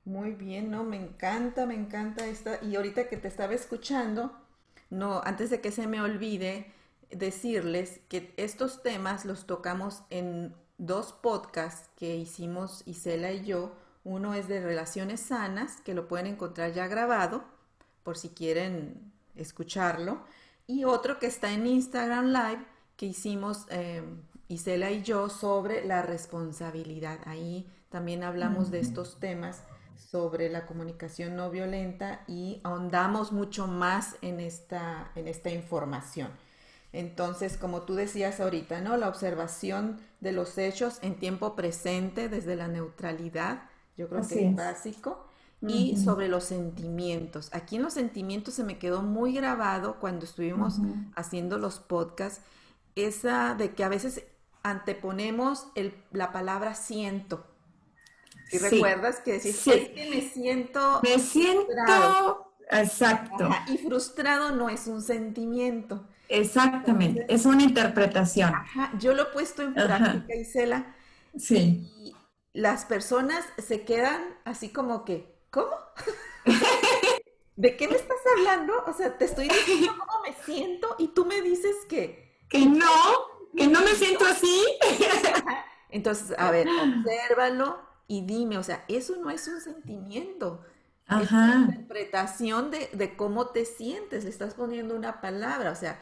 Muy 0.05 0.33
bien, 0.33 0.71
¿no? 0.71 0.85
Me 0.85 0.97
encanta, 0.97 1.65
me 1.65 1.75
encanta 1.75 2.27
esta. 2.27 2.63
Y 2.63 2.77
ahorita 2.77 3.09
que 3.09 3.17
te 3.17 3.29
estaba 3.29 3.55
escuchando, 3.55 4.33
no, 4.91 5.21
antes 5.25 5.51
de 5.51 5.61
que 5.61 5.73
se 5.73 5.87
me 5.87 6.01
olvide 6.01 6.73
decirles 7.11 8.01
que 8.09 8.35
estos 8.37 8.83
temas 8.83 9.25
los 9.25 9.47
tocamos 9.47 10.03
en 10.11 10.55
dos 10.77 11.13
podcasts 11.13 11.89
que 11.97 12.17
hicimos 12.17 12.83
Isela 12.87 13.33
y 13.33 13.45
yo. 13.45 13.75
Uno 14.05 14.35
es 14.35 14.49
de 14.49 14.61
relaciones 14.61 15.21
sanas, 15.21 15.81
que 15.81 15.95
lo 15.95 16.09
pueden 16.09 16.27
encontrar 16.27 16.73
ya 16.73 16.87
grabado, 16.89 17.45
por 18.03 18.17
si 18.17 18.31
quieren 18.31 19.13
escucharlo 19.35 20.25
y 20.69 20.85
otro 20.85 21.19
que 21.19 21.27
está 21.27 21.53
en 21.53 21.67
Instagram 21.67 22.27
Live 22.27 22.65
que 22.97 23.07
hicimos 23.07 23.67
eh, 23.71 24.03
Isela 24.49 24.91
y 24.91 25.03
yo 25.03 25.29
sobre 25.31 25.85
la 25.85 26.03
responsabilidad. 26.03 27.19
Ahí 27.25 27.67
también 27.89 28.23
hablamos 28.23 28.71
de 28.71 28.81
estos 28.81 29.19
temas 29.19 29.63
sobre 29.97 30.51
la 30.51 30.67
comunicación 30.67 31.37
no 31.37 31.51
violenta 31.51 32.23
y 32.29 32.61
ahondamos 32.65 33.33
mucho 33.33 33.67
más 33.67 34.17
en 34.21 34.41
esta, 34.41 35.11
en 35.17 35.27
esta 35.27 35.51
información. 35.51 36.29
Entonces, 36.93 37.57
como 37.57 37.83
tú 37.83 37.95
decías 37.95 38.39
ahorita, 38.41 38.81
¿no? 38.81 38.97
La 38.97 39.09
observación 39.09 39.99
de 40.21 40.33
los 40.33 40.57
hechos 40.59 40.99
en 41.03 41.17
tiempo 41.17 41.57
presente 41.57 42.29
desde 42.29 42.57
la 42.57 42.69
neutralidad, 42.69 43.63
yo 43.97 44.09
creo 44.09 44.27
que 44.27 44.49
es 44.49 44.55
básico 44.55 45.28
y 45.61 45.97
sobre 45.97 46.29
los 46.29 46.45
sentimientos. 46.45 47.51
Aquí 47.53 47.77
en 47.77 47.83
los 47.83 47.95
sentimientos 47.95 48.55
se 48.55 48.65
me 48.65 48.79
quedó 48.79 49.03
muy 49.03 49.33
grabado 49.33 49.99
cuando 49.99 50.25
estuvimos 50.25 50.77
haciendo 51.17 51.59
los 51.59 51.79
podcasts, 51.79 52.43
esa 52.95 53.55
de 53.55 53.75
que 53.75 53.85
a 53.85 53.89
veces 53.89 54.25
anteponemos 54.63 55.69
la 56.13 56.33
palabra 56.33 56.75
siento. 56.75 57.47
¿Y 58.51 58.59
recuerdas 58.59 59.21
que 59.21 59.33
decís, 59.33 59.67
es 59.67 59.89
que 59.91 60.11
me 60.11 60.21
siento... 60.23 61.01
Me 61.03 61.19
siento... 61.19 62.45
Exacto. 62.71 63.49
y 63.69 63.79
frustrado 63.79 64.55
no 64.55 64.69
es 64.69 64.87
un 64.87 65.01
sentimiento. 65.01 66.07
Exactamente, 66.29 67.25
es 67.29 67.47
una 67.47 67.63
interpretación. 67.63 68.53
yo 68.99 69.15
lo 69.15 69.23
he 69.23 69.27
puesto 69.27 69.63
en 69.63 69.75
práctica, 69.75 70.37
Isela. 70.37 70.95
Sí. 71.37 71.91
Y 71.99 72.15
las 72.53 72.85
personas 72.85 73.45
se 73.57 73.85
quedan 73.85 74.23
así 74.45 74.69
como 74.69 75.05
que, 75.05 75.38
¿cómo? 75.51 75.71
¿De 77.57 77.77
qué 77.77 77.89
me 77.89 77.97
estás 77.97 78.19
hablando? 78.37 78.73
O 78.87 78.93
sea, 78.93 79.19
te 79.19 79.25
estoy 79.25 79.49
diciendo 79.49 79.95
cómo 79.99 80.23
me 80.23 80.35
siento 80.45 80.95
y 80.99 81.09
tú 81.09 81.25
me 81.25 81.43
dices 81.43 81.75
que... 81.89 82.39
Que 82.49 82.65
no, 82.65 82.87
que 83.57 83.67
no 83.67 83.81
me 83.83 83.95
siento 83.95 84.25
así. 84.25 84.65
Entonces, 85.91 86.39
a 86.39 86.51
ver, 86.51 86.69
obsérvalo 86.69 87.79
y 88.07 88.25
dime, 88.25 88.59
o 88.59 88.63
sea, 88.63 88.85
eso 88.89 89.17
no 89.17 89.31
es 89.31 89.47
un 89.49 89.61
sentimiento. 89.61 90.65
Es 91.09 91.33
una 91.33 91.67
interpretación 91.71 92.71
de, 92.71 92.91
de 92.93 93.17
cómo 93.17 93.49
te 93.49 93.65
sientes, 93.65 94.25
le 94.25 94.31
estás 94.31 94.55
poniendo 94.55 94.95
una 94.95 95.21
palabra, 95.21 95.73
o 95.73 95.75
sea, 95.75 95.99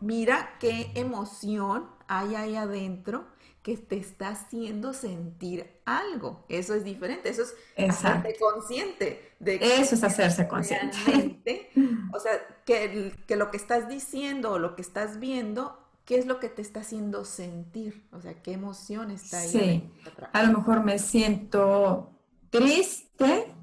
mira 0.00 0.56
qué 0.58 0.90
emoción 0.94 1.88
hay 2.08 2.34
ahí 2.34 2.56
adentro 2.56 3.26
que 3.62 3.76
te 3.76 3.96
está 3.96 4.30
haciendo 4.30 4.92
sentir 4.94 5.80
algo. 5.84 6.44
Eso 6.48 6.74
es 6.74 6.84
diferente, 6.84 7.28
eso 7.28 7.42
es 7.42 7.90
hacerte 7.90 8.36
consciente. 8.38 9.32
De 9.38 9.58
que 9.58 9.80
eso 9.80 9.94
es 9.94 10.04
hacerse 10.04 10.48
consciente. 10.48 11.70
o 12.12 12.20
sea, 12.20 12.32
que, 12.64 13.12
que, 13.26 13.36
lo 13.36 13.50
que 13.50 13.58
estás 13.58 13.88
diciendo 13.88 14.52
o 14.52 14.58
lo 14.58 14.76
que 14.76 14.82
estás 14.82 15.20
viendo, 15.20 15.78
¿qué 16.06 16.18
es 16.18 16.26
lo 16.26 16.40
que 16.40 16.48
te 16.48 16.62
está 16.62 16.80
haciendo 16.80 17.24
sentir? 17.24 18.08
O 18.12 18.20
sea, 18.20 18.34
¿qué 18.42 18.52
emoción 18.52 19.10
está 19.10 19.40
ahí? 19.40 19.48
Sí, 19.48 19.90
a 20.32 20.42
lo 20.42 20.58
mejor 20.58 20.82
me 20.82 20.98
siento 20.98 22.10
triste 22.48 23.54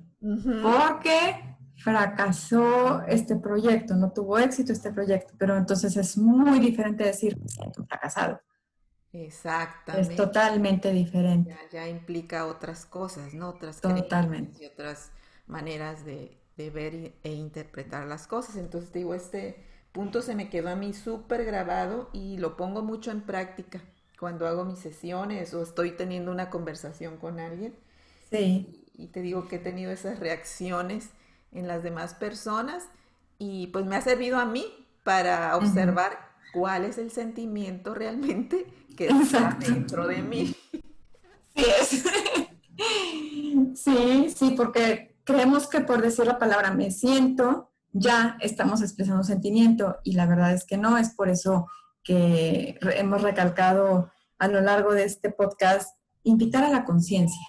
porque 0.62 1.58
fracasó 1.78 3.04
este 3.08 3.36
proyecto, 3.36 3.96
no 3.96 4.12
tuvo 4.12 4.38
éxito 4.38 4.74
este 4.74 4.92
proyecto, 4.92 5.34
pero 5.38 5.56
entonces 5.58 5.96
es 5.96 6.18
muy 6.18 6.60
diferente 6.60 7.04
decir 7.04 7.38
me 7.40 7.48
siento 7.48 7.84
fracasado. 7.86 8.40
Exactamente. 9.26 10.14
Es 10.14 10.18
totalmente 10.18 10.92
diferente. 10.92 11.56
Ya, 11.72 11.88
implica 11.88 12.46
otras 12.46 12.86
cosas, 12.86 13.34
¿no? 13.34 13.50
Otras 13.50 13.82
totalmente. 13.82 14.64
y 14.64 14.68
otras 14.68 15.12
maneras 15.48 16.06
de, 16.06 16.38
ver 16.58 17.14
e 17.24 17.34
interpretar 17.34 18.06
las 18.08 18.28
cosas. 18.28 18.58
Entonces, 18.58 18.92
digo, 18.94 19.14
este 19.14 19.64
punto 19.92 20.22
se 20.22 20.36
me 20.36 20.50
quedó 20.50 20.70
a 20.70 20.76
mí 20.76 20.94
súper 20.94 21.46
grabado 21.46 22.10
y 22.14 22.38
lo 22.38 22.58
pongo 22.58 22.82
mucho 22.82 23.12
en 23.12 23.22
práctica 23.22 23.82
cuando 24.20 24.48
hago 24.48 24.66
mis 24.66 24.80
sesiones 24.80 25.54
o 25.54 25.62
estoy 25.62 25.92
teniendo 25.92 26.32
una 26.32 26.50
conversación 26.50 27.18
con 27.18 27.40
alguien. 27.40 27.76
Sí. 28.30 28.86
Y, 28.96 29.08
te 29.08 29.22
digo 29.22 29.48
que 29.48 29.58
he 29.58 29.60
tenido 29.60 29.92
esas 29.92 30.20
reacciones 30.20 31.10
en 31.52 31.68
las 31.68 31.84
demás 31.84 32.16
personas 32.16 32.84
y 33.38 33.68
pues 33.68 33.86
me 33.86 33.96
ha 33.96 34.02
servido 34.02 34.38
a 34.38 34.46
mí 34.46 34.66
para 35.04 35.56
observar 35.56 36.18
cuál 36.52 36.84
es 36.84 36.98
el 36.98 37.12
sentimiento 37.12 37.94
realmente 37.94 38.66
que 38.98 39.08
está 39.22 39.58
dentro 39.60 40.06
de 40.08 40.22
mí. 40.22 40.54
es. 41.56 42.04
Sí, 43.74 44.28
sí, 44.36 44.54
porque 44.56 45.18
creemos 45.24 45.68
que 45.68 45.82
por 45.82 46.02
decir 46.02 46.28
la 46.28 46.38
palabra 46.38 46.74
me 46.74 46.92
siento, 46.92 47.72
ya 47.92 48.38
estamos 48.40 48.82
expresando 48.82 49.24
sentimiento 49.24 49.98
y 50.04 50.14
la 50.14 50.28
verdad 50.28 50.54
es 50.54 50.64
que 50.64 50.78
no, 50.78 50.98
es 50.98 51.16
por 51.16 51.30
eso 51.30 51.68
que 52.04 52.78
hemos 52.96 53.24
recalcado 53.24 54.12
a 54.38 54.48
lo 54.48 54.62
largo 54.62 54.94
de 54.94 55.06
este 55.06 55.32
podcast 55.32 55.98
invitar 56.24 56.64
a 56.64 56.70
la 56.70 56.86
conciencia, 56.86 57.42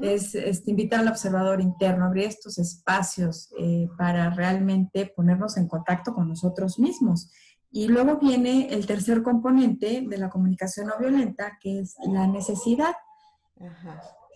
es, 0.00 0.34
invitar 0.66 1.00
al 1.00 1.08
observador 1.08 1.60
interno, 1.60 2.06
abrir 2.06 2.26
estos 2.26 2.58
espacios 2.58 3.50
eh, 3.58 3.88
para 3.96 4.30
realmente 4.30 5.12
ponernos 5.14 5.56
en 5.56 5.68
contacto 5.68 6.14
con 6.14 6.28
nosotros 6.28 6.78
mismos. 6.78 7.30
Y 7.76 7.88
luego 7.88 8.16
viene 8.16 8.68
el 8.70 8.86
tercer 8.86 9.22
componente 9.22 10.02
de 10.08 10.16
la 10.16 10.30
comunicación 10.30 10.86
no 10.86 10.94
violenta, 10.98 11.58
que 11.60 11.80
es 11.80 11.94
la 12.10 12.26
necesidad. 12.26 12.94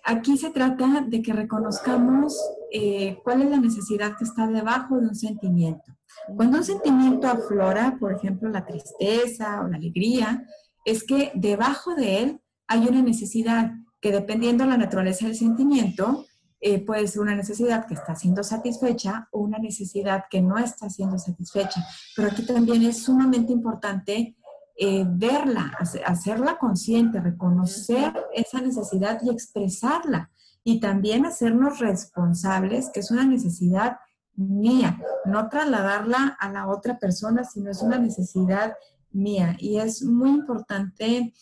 Aquí 0.05 0.37
se 0.37 0.51
trata 0.51 1.07
de 1.09 1.23
que 1.23 1.33
reconozcamos 1.33 2.39
eh, 2.71 3.19
cuál 3.25 3.41
es 3.41 3.49
la 3.49 3.57
necesidad 3.57 4.15
que 4.19 4.25
está 4.25 4.47
debajo 4.47 4.99
de 4.99 5.09
un 5.09 5.15
sentimiento. 5.15 5.91
Cuando 6.37 6.59
un 6.59 6.65
sentimiento 6.65 7.29
aflora, 7.29 7.97
por 7.99 8.13
ejemplo, 8.13 8.51
la 8.51 8.67
tristeza 8.67 9.63
o 9.63 9.69
la 9.69 9.79
alegría, 9.79 10.45
es 10.85 11.03
que 11.03 11.33
debajo 11.35 11.95
de 11.95 12.23
él 12.23 12.41
hay 12.67 12.87
una 12.89 13.01
necesidad 13.01 13.73
que 14.03 14.13
dependiendo 14.13 14.65
de 14.65 14.71
la 14.71 14.77
naturaleza 14.77 15.25
del 15.25 15.35
sentimiento, 15.35 16.27
eh, 16.63 16.85
puede 16.85 17.09
ser 17.09 17.23
una 17.23 17.35
necesidad 17.35 17.87
que 17.87 17.95
está 17.95 18.15
siendo 18.15 18.43
satisfecha 18.43 19.29
o 19.33 19.41
una 19.41 19.59
necesidad 19.59 20.25
que 20.31 20.43
no 20.43 20.59
está 20.59 20.91
siendo 20.91 21.19
satisfecha. 21.19 21.83
Pero 22.15 22.29
aquí 22.29 22.45
también 22.45 22.83
es 22.83 23.03
sumamente 23.03 23.53
importante 23.53 24.37
eh, 24.77 25.05
verla, 25.09 25.73
hacerla 26.07 26.59
consciente, 26.59 27.21
reconocer 27.21 28.13
esa 28.35 28.61
necesidad 28.61 29.21
y 29.23 29.31
expresarla. 29.31 30.31
Y 30.63 30.81
también 30.81 31.25
hacernos 31.25 31.79
responsables, 31.79 32.91
que 32.91 33.01
es 33.01 33.11
una 33.11 33.25
necesidad 33.25 33.97
mía, 34.37 35.01
no 35.25 35.49
trasladarla 35.49 36.37
a 36.39 36.53
la 36.53 36.69
otra 36.69 36.99
persona, 36.99 37.45
sino 37.45 37.71
es 37.71 37.81
una 37.81 37.99
necesidad 37.99 38.75
mía. 39.11 39.57
Y 39.59 39.79
es 39.79 40.03
muy 40.03 40.31
importante, 40.31 41.33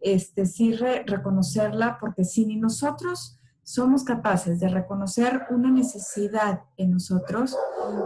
este, 0.00 0.46
sí, 0.46 0.72
reconocerla, 0.72 1.98
porque 2.00 2.24
si 2.24 2.46
ni 2.46 2.56
nosotros 2.56 3.38
somos 3.64 4.04
capaces 4.04 4.60
de 4.60 4.68
reconocer 4.68 5.46
una 5.50 5.70
necesidad 5.70 6.62
en 6.76 6.92
nosotros, 6.92 7.56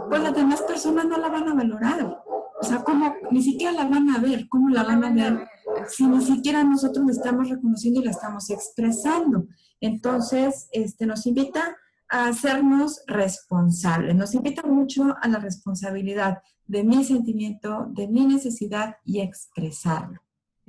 pues 0.09 0.23
las 0.23 0.33
demás 0.33 0.61
personas 0.61 1.05
no 1.05 1.17
la 1.17 1.29
van 1.29 1.49
a 1.49 1.53
valorar. 1.53 2.23
O 2.61 2.63
sea, 2.63 2.83
¿cómo? 2.83 3.13
Ni 3.31 3.43
siquiera 3.43 3.71
la 3.73 3.85
van 3.85 4.09
a 4.09 4.19
ver, 4.19 4.47
¿cómo 4.49 4.69
la 4.69 4.83
van 4.83 5.03
a 5.03 5.13
ver? 5.13 5.47
Si 5.87 6.05
ni 6.05 6.21
siquiera 6.21 6.63
nosotros 6.63 7.05
la 7.05 7.11
estamos 7.11 7.49
reconociendo 7.49 8.01
y 8.01 8.05
la 8.05 8.11
estamos 8.11 8.49
expresando. 8.49 9.47
Entonces, 9.79 10.67
este, 10.71 11.05
nos 11.05 11.25
invita 11.25 11.77
a 12.09 12.27
hacernos 12.27 13.03
responsables, 13.07 14.15
nos 14.15 14.33
invita 14.33 14.63
mucho 14.63 15.15
a 15.21 15.27
la 15.27 15.39
responsabilidad 15.39 16.39
de 16.65 16.83
mi 16.83 17.03
sentimiento, 17.03 17.87
de 17.89 18.07
mi 18.07 18.25
necesidad 18.25 18.95
y 19.05 19.21
expresarlo. 19.21 20.21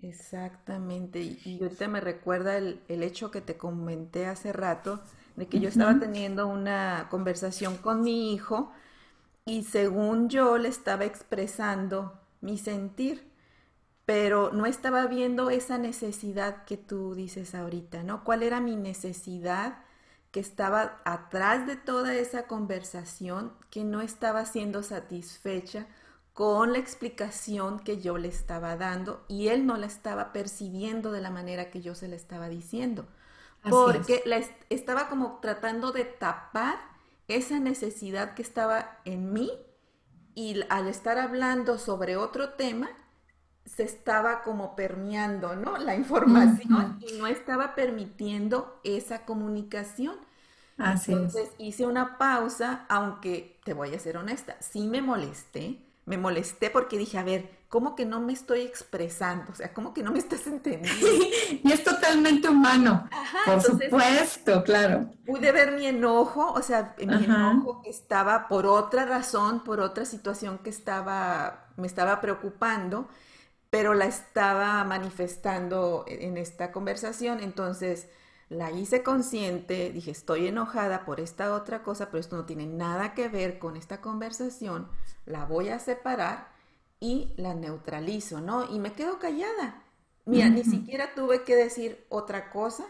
Exactamente, 0.02 1.20
y 1.44 1.58
ahorita 1.62 1.86
me 1.88 2.00
recuerda 2.00 2.56
el, 2.56 2.80
el 2.88 3.02
hecho 3.02 3.30
que 3.30 3.42
te 3.42 3.58
comenté 3.58 4.26
hace 4.26 4.52
rato, 4.52 5.02
de 5.36 5.46
que 5.48 5.60
yo 5.60 5.68
estaba 5.68 5.98
teniendo 5.98 6.46
una 6.46 7.08
conversación 7.10 7.76
con 7.76 8.02
mi 8.02 8.32
hijo 8.32 8.72
y 9.46 9.64
según 9.64 10.28
yo 10.30 10.58
le 10.58 10.68
estaba 10.68 11.04
expresando 11.06 12.20
mi 12.40 12.58
sentir, 12.58 13.30
pero 14.06 14.52
no 14.52 14.66
estaba 14.66 15.06
viendo 15.06 15.50
esa 15.50 15.78
necesidad 15.78 16.64
que 16.64 16.76
tú 16.78 17.14
dices 17.14 17.54
ahorita, 17.54 18.02
¿no? 18.04 18.24
¿Cuál 18.24 18.42
era 18.42 18.60
mi 18.60 18.76
necesidad 18.76 19.78
que 20.32 20.40
estaba 20.40 21.00
atrás 21.04 21.66
de 21.66 21.76
toda 21.76 22.14
esa 22.14 22.46
conversación 22.46 23.52
que 23.70 23.84
no 23.84 24.00
estaba 24.02 24.46
siendo 24.46 24.82
satisfecha 24.82 25.86
con 26.34 26.72
la 26.72 26.78
explicación 26.78 27.80
que 27.80 28.00
yo 28.00 28.18
le 28.18 28.28
estaba 28.28 28.76
dando 28.76 29.24
y 29.28 29.48
él 29.48 29.66
no 29.66 29.76
la 29.76 29.86
estaba 29.86 30.32
percibiendo 30.32 31.12
de 31.12 31.20
la 31.20 31.30
manera 31.30 31.70
que 31.70 31.82
yo 31.82 31.94
se 31.94 32.08
la 32.08 32.16
estaba 32.16 32.48
diciendo? 32.48 33.06
porque 33.68 34.22
la 34.24 34.40
estaba 34.70 35.08
como 35.08 35.38
tratando 35.42 35.92
de 35.92 36.04
tapar 36.04 36.78
esa 37.28 37.58
necesidad 37.58 38.34
que 38.34 38.42
estaba 38.42 38.98
en 39.04 39.32
mí 39.32 39.50
y 40.34 40.60
al 40.70 40.88
estar 40.88 41.18
hablando 41.18 41.78
sobre 41.78 42.16
otro 42.16 42.50
tema, 42.50 42.88
se 43.66 43.82
estaba 43.82 44.42
como 44.42 44.74
permeando, 44.74 45.54
¿no? 45.54 45.76
La 45.76 45.94
información 45.94 46.98
y 47.00 47.18
no 47.18 47.26
estaba 47.26 47.74
permitiendo 47.74 48.80
esa 48.84 49.24
comunicación. 49.24 50.16
Así 50.78 51.12
Entonces 51.12 51.50
hice 51.58 51.86
una 51.86 52.16
pausa, 52.16 52.86
aunque 52.88 53.60
te 53.64 53.74
voy 53.74 53.94
a 53.94 53.98
ser 53.98 54.16
honesta, 54.16 54.56
sí 54.60 54.88
me 54.88 55.02
molesté, 55.02 55.78
me 56.06 56.18
molesté 56.18 56.70
porque 56.70 56.98
dije, 56.98 57.18
a 57.18 57.24
ver, 57.24 57.50
¿cómo 57.68 57.94
que 57.94 58.04
no 58.04 58.20
me 58.20 58.32
estoy 58.32 58.62
expresando? 58.62 59.52
O 59.52 59.54
sea, 59.54 59.72
¿cómo 59.72 59.94
que 59.94 60.02
no 60.02 60.10
me 60.10 60.18
estás 60.18 60.46
entendiendo? 60.46 61.06
y 61.62 61.72
es 61.72 61.84
totalmente 61.84 62.48
humano. 62.48 63.08
por 63.46 63.62
supuesto, 63.62 64.64
claro. 64.64 65.10
Pude 65.24 65.52
ver 65.52 65.72
mi 65.72 65.86
enojo, 65.86 66.52
o 66.52 66.62
sea, 66.62 66.94
mi 66.98 67.24
enojo 67.24 67.80
que 67.82 67.90
estaba 67.90 68.48
por 68.48 68.66
otra 68.66 69.06
razón, 69.06 69.62
por 69.62 69.80
otra 69.80 70.04
situación 70.04 70.58
que 70.58 70.70
estaba, 70.70 71.68
me 71.76 71.86
estaba 71.86 72.20
preocupando, 72.20 73.08
pero 73.70 73.94
la 73.94 74.06
estaba 74.06 74.82
manifestando 74.84 76.04
en 76.08 76.38
esta 76.38 76.72
conversación. 76.72 77.38
Entonces, 77.38 78.08
la 78.50 78.72
hice 78.72 79.04
consciente, 79.04 79.90
dije, 79.92 80.10
estoy 80.10 80.48
enojada 80.48 81.04
por 81.04 81.20
esta 81.20 81.54
otra 81.54 81.84
cosa, 81.84 82.06
pero 82.06 82.18
esto 82.18 82.36
no 82.36 82.44
tiene 82.44 82.66
nada 82.66 83.14
que 83.14 83.28
ver 83.28 83.60
con 83.60 83.76
esta 83.76 84.00
conversación, 84.00 84.88
la 85.24 85.44
voy 85.44 85.68
a 85.68 85.78
separar 85.78 86.48
y 86.98 87.32
la 87.36 87.54
neutralizo, 87.54 88.40
¿no? 88.40 88.68
Y 88.68 88.80
me 88.80 88.92
quedo 88.92 89.20
callada. 89.20 89.84
Mira, 90.26 90.48
ni 90.48 90.64
siquiera 90.64 91.14
tuve 91.14 91.44
que 91.44 91.56
decir 91.56 92.04
otra 92.08 92.50
cosa, 92.50 92.84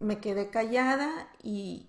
me 0.00 0.20
quedé 0.20 0.50
callada 0.50 1.28
y, 1.42 1.88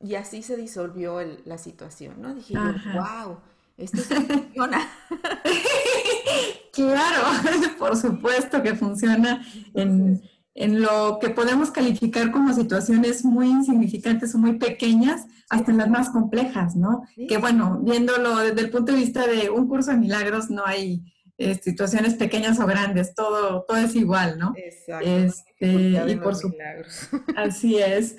y 0.00 0.14
así 0.14 0.42
se 0.42 0.56
disolvió 0.56 1.20
la 1.44 1.58
situación, 1.58 2.20
¿no? 2.20 2.34
Dije, 2.34 2.54
wow, 2.54 3.40
esto 3.78 4.02
funciona. 4.02 4.88
claro, 6.72 7.22
por 7.78 7.96
supuesto 7.96 8.62
que 8.62 8.74
funciona 8.74 9.44
en 9.74 10.22
en 10.54 10.80
lo 10.80 11.18
que 11.20 11.30
podemos 11.30 11.70
calificar 11.70 12.30
como 12.30 12.52
situaciones 12.52 13.24
muy 13.24 13.48
insignificantes 13.48 14.34
o 14.34 14.38
muy 14.38 14.58
pequeñas, 14.58 15.26
hasta 15.50 15.72
en 15.72 15.78
las 15.78 15.90
más 15.90 16.10
complejas, 16.10 16.76
¿no? 16.76 17.02
Que 17.28 17.38
bueno, 17.38 17.80
viéndolo 17.82 18.38
desde 18.38 18.60
el 18.60 18.70
punto 18.70 18.92
de 18.92 18.98
vista 18.98 19.26
de 19.26 19.50
un 19.50 19.68
curso 19.68 19.90
de 19.90 19.98
milagros, 19.98 20.50
no 20.50 20.64
hay 20.64 21.02
eh, 21.36 21.56
situaciones 21.56 22.14
pequeñas 22.14 22.60
o 22.60 22.66
grandes, 22.66 23.14
todo, 23.14 23.64
todo 23.66 23.78
es 23.78 23.96
igual, 23.96 24.38
¿no? 24.38 24.52
Exacto. 24.56 25.06
Este, 25.06 26.12
y 26.12 26.16
por 26.16 26.36
su... 26.36 26.54
Así 27.36 27.78
es. 27.78 28.16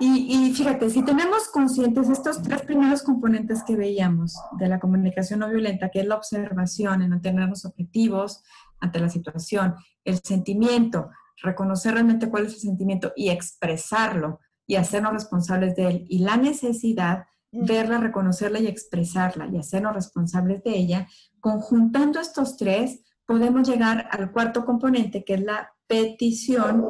Y, 0.00 0.46
y, 0.48 0.54
fíjate, 0.54 0.88
si 0.88 1.04
tenemos 1.04 1.48
conscientes 1.48 2.08
estos 2.08 2.40
tres 2.42 2.62
primeros 2.62 3.02
componentes 3.02 3.62
que 3.64 3.76
veíamos 3.76 4.34
de 4.58 4.68
la 4.68 4.78
comunicación 4.78 5.40
no 5.40 5.50
violenta, 5.50 5.90
que 5.90 6.00
es 6.00 6.06
la 6.06 6.16
observación, 6.16 7.02
en 7.02 7.10
mantenernos 7.10 7.64
objetivos 7.66 8.42
ante 8.80 9.00
la 9.00 9.10
situación, 9.10 9.74
el 10.04 10.20
sentimiento, 10.22 11.10
reconocer 11.42 11.94
realmente 11.94 12.30
cuál 12.30 12.46
es 12.46 12.54
el 12.54 12.60
sentimiento 12.60 13.12
y 13.16 13.30
expresarlo 13.30 14.40
y 14.66 14.76
hacernos 14.76 15.12
responsables 15.12 15.76
de 15.76 15.86
él. 15.88 16.06
Y 16.08 16.20
la 16.20 16.36
necesidad, 16.36 17.24
verla, 17.50 17.98
reconocerla 17.98 18.60
y 18.60 18.66
expresarla 18.66 19.48
y 19.52 19.58
hacernos 19.58 19.94
responsables 19.94 20.62
de 20.62 20.76
ella, 20.76 21.08
conjuntando 21.40 22.20
estos 22.20 22.56
tres, 22.56 23.00
podemos 23.26 23.68
llegar 23.68 24.08
al 24.10 24.32
cuarto 24.32 24.64
componente, 24.64 25.24
que 25.24 25.34
es 25.34 25.42
la 25.42 25.70
petición, 25.86 26.86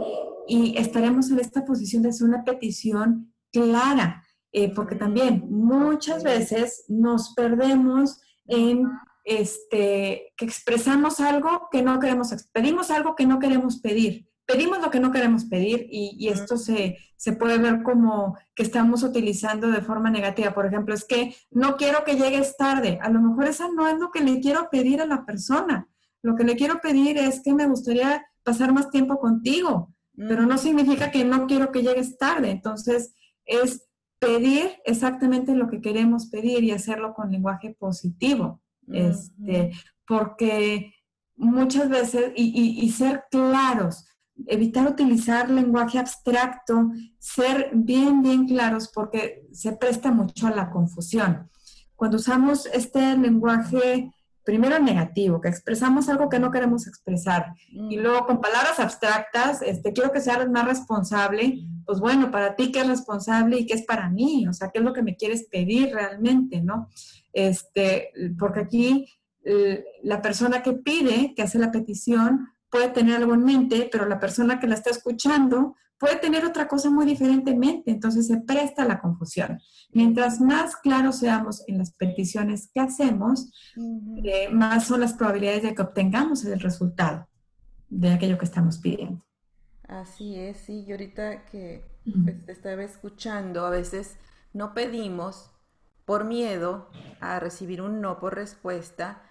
y 0.47 0.77
estaremos 0.77 1.31
en 1.31 1.41
esta 1.41 1.65
posición 1.65 2.03
de 2.03 2.11
hacer 2.11 2.29
una 2.29 2.45
petición 2.45 3.33
clara, 3.53 4.23
eh, 4.53 4.73
porque 4.75 4.97
también 4.97 5.45
muchas 5.49 6.23
veces 6.23 6.85
nos 6.89 7.35
perdemos 7.35 8.21
en 8.47 8.89
este, 9.25 10.33
que 10.37 10.45
expresamos 10.45 11.21
algo 11.21 11.69
que 11.71 11.83
no 11.83 11.99
queremos, 12.01 12.35
pedimos 12.53 12.91
algo 12.91 13.15
que 13.15 13.27
no 13.27 13.39
queremos 13.39 13.81
pedir 13.81 14.29
pedimos 14.47 14.81
lo 14.81 14.91
que 14.91 15.01
no 15.01 15.13
queremos 15.13 15.45
pedir 15.45 15.87
y, 15.91 16.29
esto 16.29 16.57
se, 16.57 16.99
puede 17.39 17.59
ver 17.59 17.83
como 17.83 18.37
que 18.55 18.63
estamos 18.63 19.03
utilizando 19.03 19.69
de 19.69 19.83
forma 19.83 20.11
negativa. 20.11 20.53
Por 20.53 20.67
ejemplo, 20.67 20.95
es 20.95 21.05
que 21.05 21.35
no 21.51 21.77
quiero 21.77 22.05
que 22.05 22.17
llegues 22.17 22.57
tarde. 22.57 22.99
A 23.03 23.09
lo 23.09 23.21
mejor 23.21 23.47
esa 23.47 23.69
no 23.69 23.89
es 23.89 23.99
lo 23.99 24.11
que 24.11 24.21
le 24.21 24.41
quiero 24.41 24.69
pedir 24.71 25.01
a 25.01 25.07
la 25.07 25.25
persona. 25.25 25.89
Lo 26.23 26.37
que 26.37 26.45
le 26.45 26.57
quiero 26.57 26.81
pedir 26.81 27.19
es 27.19 27.43
que 27.43 27.55
me 27.55 27.67
gustaría 27.67 28.25
pasar 28.43 28.73
más 28.73 28.91
tiempo 28.91 29.19
contigo, 29.19 29.95
pero 30.17 30.47
no 30.47 30.59
significa 30.59 31.11
que 31.11 31.25
no 31.25 31.47
quiero 31.47 31.71
que 31.73 31.83
llegues 31.83 32.19
tarde. 32.19 32.51
Entonces, 32.51 33.15
es 33.45 33.89
pedir 34.19 34.71
exactamente 34.85 35.55
lo 35.55 35.69
que 35.69 35.81
queremos 35.81 36.27
pedir 36.27 36.63
y 36.65 36.71
hacerlo 36.73 37.15
con 37.15 37.31
lenguaje 37.31 37.77
positivo. 37.79 38.61
Este, 38.89 39.73
porque 40.07 40.95
muchas 41.37 41.89
veces, 41.89 42.33
y 42.37 42.91
ser 42.91 43.25
claros, 43.31 44.07
evitar 44.47 44.87
utilizar 44.87 45.51
lenguaje 45.51 45.99
abstracto, 45.99 46.91
ser 47.19 47.71
bien, 47.73 48.23
bien 48.23 48.47
claros 48.47 48.91
porque 48.93 49.47
se 49.53 49.73
presta 49.73 50.11
mucho 50.11 50.47
a 50.47 50.51
la 50.51 50.71
confusión. 50.71 51.49
Cuando 51.97 52.17
usamos 52.17 52.67
este 52.67 53.17
lenguaje 53.17 54.11
primero 54.45 54.79
negativo, 54.79 55.41
que 55.41 55.49
expresamos 55.49 56.09
algo 56.09 56.29
que 56.29 56.39
no 56.39 56.51
queremos 56.51 56.87
expresar, 56.87 57.55
y 57.69 57.97
mm. 57.97 58.01
luego 58.01 58.27
con 58.27 58.41
palabras 58.41 58.81
abstractas, 58.81 59.63
este, 59.63 59.93
quiero 59.93 60.11
que 60.11 60.21
seas 60.21 60.49
más 60.51 60.67
responsable, 60.67 61.61
pues 61.87 62.01
bueno, 62.01 62.31
para 62.31 62.57
ti 62.57 62.73
qué 62.73 62.81
es 62.81 62.89
responsable 62.89 63.59
y 63.59 63.67
qué 63.67 63.75
es 63.75 63.83
para 63.83 64.09
mí, 64.09 64.47
o 64.49 64.53
sea, 64.53 64.71
qué 64.71 64.79
es 64.79 64.85
lo 64.85 64.93
que 64.93 65.03
me 65.03 65.17
quieres 65.17 65.47
pedir 65.49 65.95
realmente, 65.95 66.61
¿no? 66.61 66.89
Este, 67.33 68.11
porque 68.39 68.61
aquí 68.61 69.07
eh, 69.45 69.85
la 70.03 70.23
persona 70.23 70.63
que 70.63 70.73
pide, 70.73 71.35
que 71.35 71.43
hace 71.43 71.59
la 71.59 71.73
petición, 71.73 72.49
puede 72.73 72.89
tener 72.89 73.17
algo 73.17 73.35
en 73.35 73.45
mente, 73.45 73.91
pero 73.93 74.07
la 74.07 74.19
persona 74.19 74.59
que 74.59 74.67
la 74.67 74.75
está 74.75 74.89
escuchando 74.89 75.77
puede 75.99 76.17
tener 76.17 76.45
otra 76.47 76.67
cosa 76.67 76.91
muy 76.91 77.05
diferentemente, 77.05 77.91
entonces 77.91 78.27
se 78.27 78.39
presta 78.39 78.87
la 78.87 78.99
confusión. 78.99 79.61
Mientras 79.93 80.41
más 80.41 80.75
claros 80.77 81.19
seamos 81.19 81.63
en 81.69 81.77
las 81.79 81.93
peticiones 81.93 82.71
que 82.75 82.81
hacemos, 82.81 83.53
eh, 84.25 84.49
más 84.49 84.87
son 84.87 85.01
las 85.01 85.13
probabilidades 85.13 85.63
de 85.63 85.75
que 85.75 85.83
obtengamos 85.83 86.47
el 86.47 86.59
resultado 86.61 87.29
de 87.91 88.11
aquello 88.11 88.39
que 88.39 88.47
estamos 88.47 88.79
pidiendo. 88.79 89.23
Así 89.87 90.37
es, 90.37 90.57
sí, 90.57 90.87
yo 90.87 90.95
ahorita 90.95 91.45
que 91.45 91.85
pues, 92.25 92.47
te 92.47 92.53
estaba 92.53 92.83
escuchando, 92.83 93.67
a 93.67 93.71
veces 93.71 94.17
no 94.55 94.73
pedimos 94.73 95.51
por 96.07 96.25
miedo 96.25 96.89
a 97.21 97.39
recibir 97.39 97.83
un 97.83 98.01
no 98.01 98.19
por 98.19 98.35
respuesta, 98.35 99.23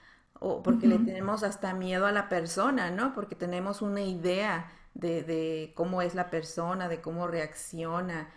o 0.44 0.64
porque 0.64 0.88
le 0.88 0.98
tenemos 0.98 1.44
hasta 1.44 1.76
miedo 1.76 2.08
a 2.08 2.12
la 2.12 2.28
persona, 2.28 2.90
¿no? 2.90 3.14
Porque 3.14 3.36
tenemos 3.36 3.84
una 3.84 4.02
idea 4.02 4.72
de, 4.96 5.72
cómo 5.76 6.02
es 6.02 6.16
la 6.16 6.32
persona, 6.32 6.90
de 6.90 7.00
cómo 7.00 7.28
reacciona. 7.28 8.28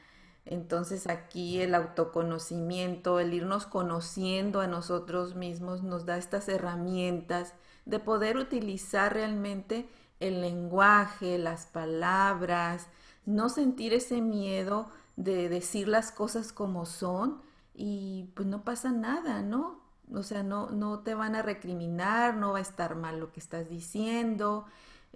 Entonces 0.45 1.07
aquí 1.07 1.62
el 1.62 1.75
autoconocimiento, 1.75 3.21
el 3.21 3.33
irnos 3.33 3.64
conociendo 3.64 4.61
a 4.61 4.67
nosotros 4.67 5.35
mismos 5.35 5.83
nos 5.83 6.05
da 6.05 6.19
estas 6.19 6.47
herramientas 6.51 7.55
de 7.87 7.99
poder 8.01 8.37
utilizar 8.37 9.14
realmente 9.14 9.88
el 10.21 10.43
lenguaje, 10.43 11.38
las 11.38 11.64
palabras, 11.64 12.88
no 13.25 13.49
sentir 13.49 13.95
ese 13.95 14.21
miedo 14.21 14.90
de 15.17 15.49
decir 15.49 15.88
las 15.88 16.12
cosas 16.12 16.53
como 16.53 16.85
son 16.85 17.40
y 17.73 18.31
pues 18.35 18.47
no 18.47 18.62
pasa 18.62 18.93
nada, 18.93 19.40
¿no? 19.40 19.84
O 20.12 20.23
sea, 20.23 20.43
no, 20.43 20.71
no 20.71 21.01
te 21.01 21.14
van 21.14 21.35
a 21.35 21.43
recriminar, 21.43 22.37
no 22.37 22.53
va 22.53 22.59
a 22.59 22.62
estar 22.62 22.95
mal 22.97 23.21
lo 23.21 23.33
que 23.33 23.40
estás 23.40 23.69
diciendo. 23.69 24.67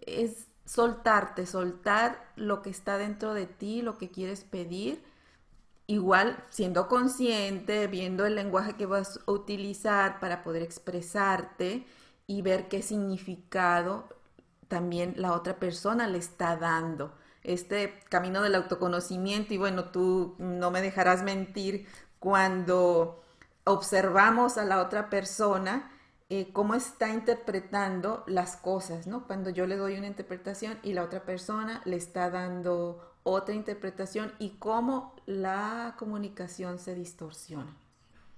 Es 0.06 0.48
soltarte, 0.64 1.46
soltar 1.46 2.30
lo 2.36 2.62
que 2.62 2.70
está 2.70 2.98
dentro 2.98 3.34
de 3.34 3.46
ti, 3.46 3.82
lo 3.82 3.98
que 3.98 4.10
quieres 4.10 4.44
pedir. 4.44 5.02
Igual 5.86 6.44
siendo 6.50 6.88
consciente, 6.88 7.86
viendo 7.86 8.26
el 8.26 8.34
lenguaje 8.34 8.74
que 8.74 8.86
vas 8.86 9.20
a 9.26 9.30
utilizar 9.32 10.20
para 10.20 10.42
poder 10.42 10.62
expresarte 10.62 11.86
y 12.26 12.42
ver 12.42 12.68
qué 12.68 12.82
significado 12.82 14.08
también 14.68 15.14
la 15.16 15.32
otra 15.32 15.56
persona 15.56 16.06
le 16.06 16.18
está 16.18 16.56
dando. 16.56 17.14
Este 17.42 18.00
camino 18.10 18.42
del 18.42 18.54
autoconocimiento, 18.54 19.54
y 19.54 19.56
bueno, 19.56 19.86
tú 19.86 20.34
no 20.38 20.70
me 20.70 20.82
dejarás 20.82 21.22
mentir 21.22 21.86
cuando 22.18 23.22
observamos 23.68 24.58
a 24.58 24.64
la 24.64 24.80
otra 24.80 25.10
persona, 25.10 25.90
eh, 26.30 26.50
cómo 26.52 26.74
está 26.74 27.08
interpretando 27.10 28.24
las 28.26 28.56
cosas, 28.56 29.06
¿no? 29.06 29.26
Cuando 29.26 29.50
yo 29.50 29.66
le 29.66 29.76
doy 29.76 29.96
una 29.96 30.06
interpretación 30.06 30.78
y 30.82 30.92
la 30.92 31.04
otra 31.04 31.22
persona 31.24 31.80
le 31.84 31.96
está 31.96 32.30
dando 32.30 33.14
otra 33.22 33.54
interpretación 33.54 34.32
y 34.38 34.50
cómo 34.58 35.14
la 35.26 35.94
comunicación 35.98 36.78
se 36.78 36.94
distorsiona. 36.94 37.76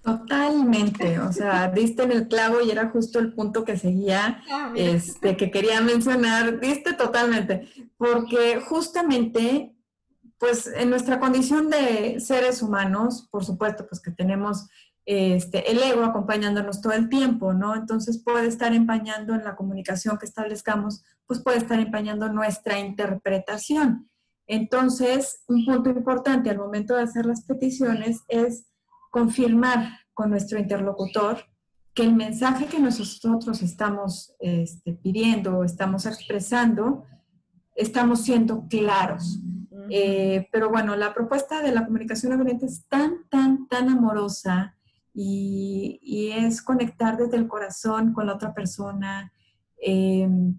Totalmente, 0.02 1.18
o 1.18 1.30
sea, 1.30 1.68
diste 1.68 2.04
en 2.04 2.12
el 2.12 2.28
clavo 2.28 2.62
y 2.62 2.70
era 2.70 2.88
justo 2.88 3.18
el 3.18 3.34
punto 3.34 3.64
que 3.64 3.76
seguía, 3.76 4.42
ah, 4.50 4.72
este, 4.74 5.36
que 5.36 5.50
quería 5.50 5.82
mencionar, 5.82 6.58
diste 6.58 6.94
totalmente, 6.94 7.68
porque 7.98 8.62
justamente, 8.62 9.74
pues 10.38 10.66
en 10.68 10.88
nuestra 10.88 11.20
condición 11.20 11.68
de 11.68 12.18
seres 12.18 12.62
humanos, 12.62 13.28
por 13.30 13.44
supuesto, 13.44 13.86
pues 13.86 14.00
que 14.00 14.10
tenemos 14.10 14.68
este, 15.06 15.70
el 15.70 15.82
ego 15.82 16.04
acompañándonos 16.04 16.80
todo 16.80 16.92
el 16.92 17.08
tiempo, 17.08 17.52
¿no? 17.52 17.74
Entonces 17.74 18.22
puede 18.22 18.46
estar 18.46 18.72
empañando 18.72 19.34
en 19.34 19.44
la 19.44 19.56
comunicación 19.56 20.18
que 20.18 20.26
establezcamos, 20.26 21.02
pues 21.26 21.40
puede 21.40 21.58
estar 21.58 21.78
empañando 21.78 22.28
nuestra 22.28 22.78
interpretación. 22.78 24.08
Entonces, 24.46 25.44
un 25.46 25.64
punto 25.64 25.90
importante 25.90 26.50
al 26.50 26.58
momento 26.58 26.96
de 26.96 27.02
hacer 27.02 27.24
las 27.24 27.44
peticiones 27.44 28.22
es 28.28 28.66
confirmar 29.10 29.90
con 30.12 30.30
nuestro 30.30 30.58
interlocutor 30.58 31.44
que 31.94 32.02
el 32.02 32.14
mensaje 32.14 32.66
que 32.66 32.78
nosotros 32.78 33.62
estamos 33.62 34.34
este, 34.38 34.92
pidiendo 34.92 35.58
o 35.58 35.64
estamos 35.64 36.06
expresando, 36.06 37.04
estamos 37.74 38.22
siendo 38.22 38.66
claros. 38.68 39.40
Eh, 39.88 40.48
pero 40.52 40.68
bueno, 40.68 40.94
la 40.94 41.12
propuesta 41.14 41.62
de 41.62 41.72
la 41.72 41.84
comunicación 41.84 42.32
abierta 42.32 42.66
es 42.66 42.86
tan, 42.86 43.28
tan, 43.28 43.66
tan 43.66 43.88
amorosa, 43.88 44.76
y, 45.12 46.30
es 46.32 46.62
conectar 46.62 47.16
desde 47.16 47.36
el 47.36 47.48
corazón 47.48 48.12
con 48.12 48.26
la 48.26 48.34
otra 48.34 48.54
persona, 48.54 49.32
em, 49.78 50.56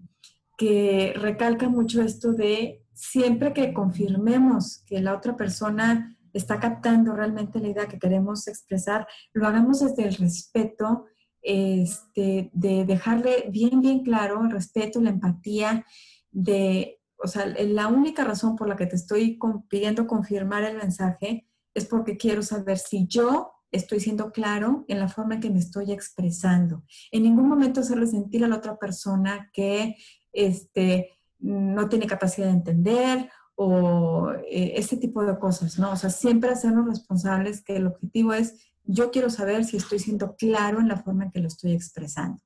que 0.56 1.14
recalca 1.16 1.68
mucho 1.68 2.02
esto 2.02 2.32
de 2.32 2.84
siempre 2.92 3.52
que 3.52 3.72
confirmemos 3.72 4.82
que 4.86 5.00
la 5.00 5.14
otra 5.14 5.36
persona 5.36 6.16
está 6.32 6.60
captando 6.60 7.14
realmente 7.14 7.60
la 7.60 7.68
idea 7.68 7.88
que 7.88 7.98
queremos 7.98 8.46
expresar, 8.48 9.06
lo 9.32 9.46
hagamos 9.46 9.80
desde 9.80 10.04
el 10.04 10.14
respeto, 10.14 11.06
este, 11.42 12.50
de 12.52 12.84
dejarle 12.84 13.48
bien, 13.50 13.80
bien 13.80 14.02
claro 14.04 14.44
el 14.44 14.50
respeto, 14.50 15.00
la 15.00 15.10
empatía, 15.10 15.84
de, 16.30 17.00
o 17.16 17.26
sea, 17.26 17.46
la 17.46 17.88
única 17.88 18.24
razón 18.24 18.56
por 18.56 18.68
la 18.68 18.76
que 18.76 18.86
te 18.86 18.96
estoy 18.96 19.38
pidiendo 19.68 20.06
confirmar 20.06 20.62
el 20.64 20.76
mensaje 20.76 21.46
es 21.74 21.86
porque 21.86 22.16
quiero 22.16 22.42
saber 22.42 22.78
si 22.78 23.06
yo 23.06 23.51
estoy 23.72 24.00
siendo 24.00 24.30
claro 24.30 24.84
en 24.88 25.00
la 25.00 25.08
forma 25.08 25.34
en 25.34 25.40
que 25.40 25.50
me 25.50 25.58
estoy 25.58 25.90
expresando. 25.92 26.84
En 27.10 27.24
ningún 27.24 27.48
momento 27.48 27.80
hacerle 27.80 28.06
sentir 28.06 28.44
a 28.44 28.48
la 28.48 28.56
otra 28.56 28.76
persona 28.76 29.50
que 29.52 29.96
este, 30.32 31.10
no 31.38 31.88
tiene 31.88 32.06
capacidad 32.06 32.46
de 32.46 32.52
entender 32.52 33.30
o 33.54 34.30
eh, 34.48 34.74
ese 34.76 34.96
tipo 34.96 35.24
de 35.24 35.38
cosas, 35.38 35.78
¿no? 35.78 35.92
O 35.92 35.96
sea, 35.96 36.10
siempre 36.10 36.50
hacernos 36.50 36.86
responsables 36.86 37.62
que 37.62 37.76
el 37.76 37.86
objetivo 37.86 38.32
es, 38.32 38.54
yo 38.84 39.10
quiero 39.10 39.30
saber 39.30 39.64
si 39.64 39.76
estoy 39.76 39.98
siendo 39.98 40.36
claro 40.36 40.80
en 40.80 40.88
la 40.88 40.96
forma 40.96 41.24
en 41.24 41.30
que 41.32 41.40
lo 41.40 41.48
estoy 41.48 41.72
expresando. 41.72 42.40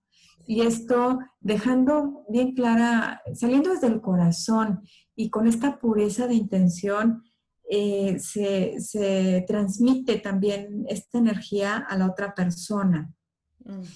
Y 0.46 0.60
esto 0.62 1.18
dejando 1.40 2.24
bien 2.28 2.54
clara, 2.54 3.20
saliendo 3.34 3.70
desde 3.70 3.88
el 3.88 4.00
corazón 4.00 4.82
y 5.16 5.30
con 5.30 5.48
esta 5.48 5.78
pureza 5.78 6.28
de 6.28 6.34
intención, 6.34 7.24
eh, 7.68 8.18
se, 8.20 9.44
transmite 9.46 10.18
también 10.18 10.86
esta 10.88 11.18
energía 11.18 11.78
a 11.78 11.98
la 11.98 12.06
otra 12.06 12.34
persona. 12.34 13.12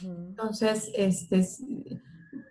Entonces, 0.02 0.90
este, 0.96 1.46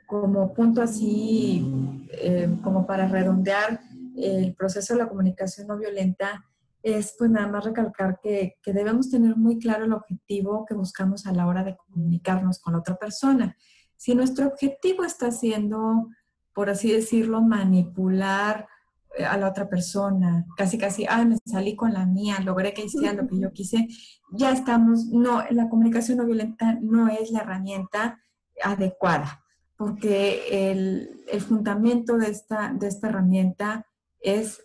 como 0.08 0.54
punto 0.54 0.82
así, 0.82 2.08
eh, 2.14 2.50
como 2.64 2.88
para 2.88 3.08
redondear 3.08 3.82
el 4.16 4.56
proceso 4.56 4.94
de 4.94 5.00
la 5.00 5.10
comunicación 5.10 5.68
no 5.68 5.78
violenta, 5.78 6.46
es 6.82 7.14
pues 7.18 7.30
nada 7.30 7.48
más 7.48 7.66
recalcar 7.66 8.20
que, 8.24 8.56
que, 8.64 8.72
debemos 8.72 9.12
tener 9.12 9.36
muy 9.36 9.60
claro 9.60 9.84
el 9.84 9.92
objetivo 9.92 10.66
que 10.66 10.74
buscamos 10.74 11.26
a 11.28 11.34
la 11.34 11.46
hora 11.46 11.66
de 11.66 11.76
comunicarnos 11.76 12.60
con 12.60 12.74
la 12.74 12.80
otra 12.80 12.96
persona. 12.96 13.58
Si 13.98 14.16
nuestro 14.16 14.48
objetivo 14.48 15.04
está 15.04 15.30
siendo, 15.32 16.08
por 16.54 16.70
así 16.70 16.90
decirlo, 16.90 17.42
manipular 17.42 18.70
a 19.18 19.38
la 19.38 19.50
otra 19.50 19.70
persona, 19.70 20.46
casi 20.56 20.78
casi, 20.78 21.06
ay, 21.10 21.26
me 21.26 21.38
salí 21.46 21.76
con 21.76 21.94
la 21.94 22.06
mía, 22.06 22.40
logré 22.44 22.74
que 22.74 22.86
hiciera 22.86 23.14
lo 23.14 23.28
que 23.28 23.40
yo 23.40 23.52
quise, 23.52 23.88
ya 24.32 24.52
estamos, 24.52 25.08
no, 25.08 25.44
la 25.50 25.70
comunicación 25.70 26.20
no 26.20 26.26
violenta 26.26 26.78
no 26.82 27.08
es 27.08 27.32
la 27.32 27.40
herramienta 27.40 28.20
adecuada, 28.64 29.44
porque 29.78 30.72
el, 30.72 31.24
el 31.28 31.42
fundamento 31.42 32.18
de 32.18 32.30
esta, 32.30 32.74
de 32.74 32.88
esta 32.88 33.10
herramienta 33.10 33.86
es 34.20 34.62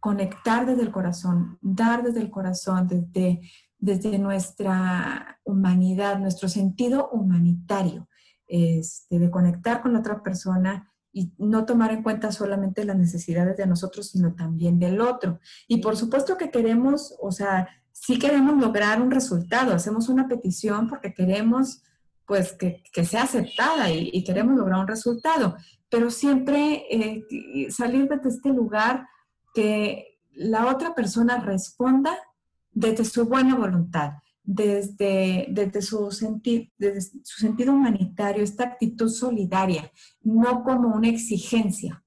conectar 0.00 0.66
desde 0.66 0.82
el 0.82 0.90
corazón, 0.90 1.58
dar 1.60 2.02
desde 2.02 2.20
el 2.20 2.30
corazón, 2.30 2.88
desde, 2.88 3.40
desde 3.78 4.18
nuestra 4.18 5.38
humanidad, 5.44 6.18
nuestro 6.18 6.48
sentido 6.48 7.08
humanitario, 7.10 8.08
este, 8.46 9.18
de 9.18 9.30
conectar 9.30 9.80
con 9.80 9.92
la 9.92 10.00
otra 10.00 10.22
persona 10.22 10.91
y 11.12 11.32
no 11.38 11.66
tomar 11.66 11.92
en 11.92 12.02
cuenta 12.02 12.32
solamente 12.32 12.84
las 12.84 12.96
necesidades 12.96 13.56
de 13.56 13.66
nosotros, 13.66 14.08
sino 14.10 14.34
también 14.34 14.78
del 14.78 15.00
otro. 15.00 15.40
Y 15.68 15.78
por 15.78 15.96
supuesto 15.96 16.36
que 16.36 16.50
queremos, 16.50 17.14
o 17.20 17.30
sea, 17.30 17.68
sí 17.92 18.18
queremos 18.18 18.60
lograr 18.60 19.00
un 19.00 19.10
resultado, 19.10 19.74
hacemos 19.74 20.08
una 20.08 20.26
petición 20.26 20.88
porque 20.88 21.12
queremos 21.14 21.82
pues 22.26 22.52
que, 22.52 22.82
sea 23.04 23.24
aceptada 23.24 23.90
y, 23.90 24.24
queremos 24.24 24.56
lograr 24.56 24.80
un 24.80 24.88
resultado. 24.88 25.56
Pero 25.90 26.10
siempre 26.10 26.86
eh, 26.90 27.70
salir 27.70 28.08
desde 28.08 28.30
este 28.30 28.48
lugar 28.48 29.06
que 29.54 30.18
la 30.32 30.66
otra 30.66 30.94
persona 30.94 31.38
responda 31.38 32.16
desde 32.70 33.04
su 33.04 33.26
buena 33.26 33.54
voluntad, 33.54 34.12
desde, 34.42 35.46
desde, 35.50 35.82
su, 35.82 36.08
desde 36.78 37.00
su 37.00 37.40
sentido 37.40 37.72
humanitario, 37.72 38.42
esta 38.42 38.64
actitud 38.64 39.08
solidaria, 39.08 39.90
no 40.22 40.64
como 40.64 40.88
una 40.88 41.08
exigencia, 41.08 42.02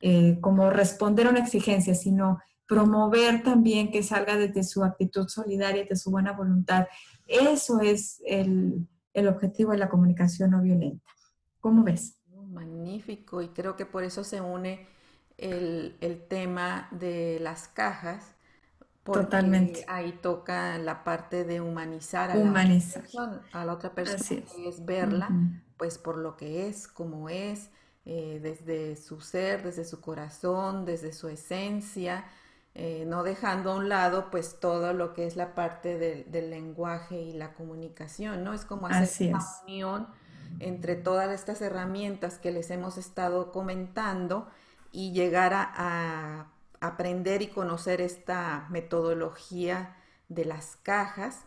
eh, 0.00 0.38
como 0.40 0.70
responder 0.70 1.26
a 1.26 1.30
una 1.30 1.40
exigencia, 1.40 1.94
sino 1.94 2.38
promover 2.66 3.42
también 3.42 3.90
que 3.90 4.02
salga 4.02 4.36
desde 4.36 4.62
su 4.62 4.84
actitud 4.84 5.26
solidaria, 5.28 5.86
de 5.88 5.96
su 5.96 6.10
buena 6.10 6.32
voluntad. 6.32 6.86
Eso 7.26 7.80
es 7.80 8.22
el, 8.26 8.86
el 9.14 9.28
objetivo 9.28 9.72
de 9.72 9.78
la 9.78 9.88
comunicación 9.88 10.50
no 10.50 10.62
violenta. 10.62 11.10
¿Cómo 11.60 11.82
ves? 11.82 12.16
Magnífico, 12.52 13.40
y 13.40 13.48
creo 13.48 13.76
que 13.76 13.86
por 13.86 14.04
eso 14.04 14.24
se 14.24 14.40
une 14.40 14.86
el, 15.38 15.96
el 16.00 16.26
tema 16.26 16.88
de 16.90 17.38
las 17.40 17.68
cajas, 17.68 18.34
Totalmente. 19.12 19.84
Ahí 19.88 20.12
toca 20.20 20.78
la 20.78 21.04
parte 21.04 21.44
de 21.44 21.60
humanizar 21.60 22.30
a, 22.30 22.34
La, 22.34 22.52
persona, 22.52 23.42
a 23.52 23.64
la 23.64 23.72
otra 23.72 23.94
persona, 23.94 24.42
es. 24.66 24.84
verla 24.84 25.28
pues 25.78 25.96
por 25.96 26.18
lo 26.18 26.36
que 26.36 26.68
es, 26.68 26.88
como 26.88 27.30
es, 27.30 27.70
eh, 28.04 28.40
desde 28.42 28.96
su 28.96 29.20
ser, 29.20 29.62
desde 29.62 29.84
su 29.84 30.00
corazón, 30.00 30.84
desde 30.84 31.12
su 31.12 31.28
esencia, 31.28 32.26
eh, 32.74 33.04
no 33.06 33.22
dejando 33.22 33.72
a 33.72 33.76
un 33.76 33.88
lado 33.88 34.30
pues 34.30 34.60
todo 34.60 34.92
lo 34.92 35.14
que 35.14 35.26
es 35.26 35.36
la 35.36 35.54
parte 35.54 36.24
del 36.26 36.50
lenguaje 36.50 37.20
y 37.20 37.32
la 37.32 37.54
comunicación, 37.54 38.44
¿no? 38.44 38.52
Es 38.52 38.64
como 38.64 38.88
hacer 38.88 39.30
una 39.30 39.44
unión 39.64 40.08
entre 40.60 40.96
todas 40.96 41.30
estas 41.30 41.60
herramientas 41.62 42.38
que 42.38 42.50
les 42.50 42.70
hemos 42.70 42.98
estado 42.98 43.52
comentando 43.52 44.48
y 44.90 45.12
llegar 45.12 45.52
a, 45.54 46.48
aprender 46.80 47.42
y 47.42 47.48
conocer 47.48 48.00
esta 48.00 48.66
metodología 48.70 49.96
de 50.28 50.44
las 50.44 50.76
cajas, 50.82 51.44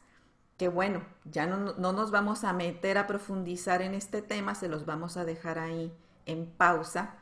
que 0.57 0.67
bueno, 0.67 1.03
ya 1.25 1.47
no, 1.47 1.73
no 1.73 1.91
nos 1.93 2.11
vamos 2.11 2.43
a 2.43 2.53
meter 2.53 2.97
a 2.97 3.07
profundizar 3.07 3.81
en 3.81 3.93
este 3.93 4.21
tema, 4.21 4.55
se 4.55 4.69
los 4.69 4.85
vamos 4.85 5.17
a 5.17 5.25
dejar 5.25 5.59
ahí 5.59 5.91
en 6.25 6.45
pausa 6.45 7.15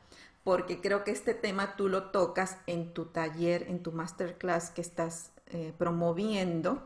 porque 0.44 0.82
creo 0.82 1.04
que 1.04 1.12
este 1.12 1.34
tema 1.34 1.76
tú 1.76 1.90
lo 1.90 2.06
tocas 2.12 2.58
en 2.66 2.94
tu 2.94 3.06
taller, 3.06 3.68
en 3.68 3.84
tu 3.84 3.92
masterclass 3.92 4.72
que 4.72 4.82
estás 4.82 5.32
eh, 5.48 5.74
promoviendo 5.78 6.84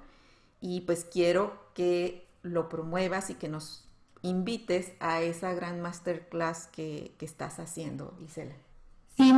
y 0.60 0.82
pues 0.82 1.06
quiero 1.06 1.58
que 1.74 2.28
lo 2.42 2.70
promuevas 2.70 3.30
y 3.30 3.36
que 3.36 3.48
nos 3.48 3.88
invites 4.22 4.94
a 5.00 5.22
esa 5.22 5.54
gran 5.54 5.82
masterclass 5.82 6.68
que, 6.68 7.14
que 7.18 7.26
estás 7.26 7.60
haciendo, 7.60 8.18
Isela. 8.20 8.56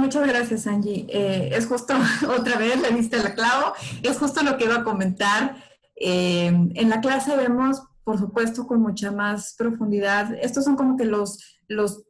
Muchas 0.05 0.27
gracias, 0.27 0.67
Angie. 0.67 1.07
Eh, 1.09 1.49
es 1.51 1.65
justo, 1.65 1.95
otra 2.37 2.59
vez 2.59 2.79
le 2.79 2.95
diste 2.95 3.17
la 3.17 3.33
clavo, 3.33 3.73
es 4.03 4.19
justo 4.19 4.43
lo 4.43 4.55
que 4.55 4.65
iba 4.65 4.75
a 4.75 4.83
comentar. 4.83 5.55
Eh, 5.95 6.45
en 6.45 6.89
la 6.91 7.01
clase 7.01 7.35
vemos, 7.35 7.81
por 8.03 8.19
supuesto, 8.19 8.67
con 8.67 8.83
mucha 8.83 9.11
más 9.11 9.55
profundidad, 9.57 10.31
estos 10.39 10.63
son 10.63 10.75
como 10.75 10.95
que 10.95 11.05
los, 11.05 11.39
los 11.67 12.03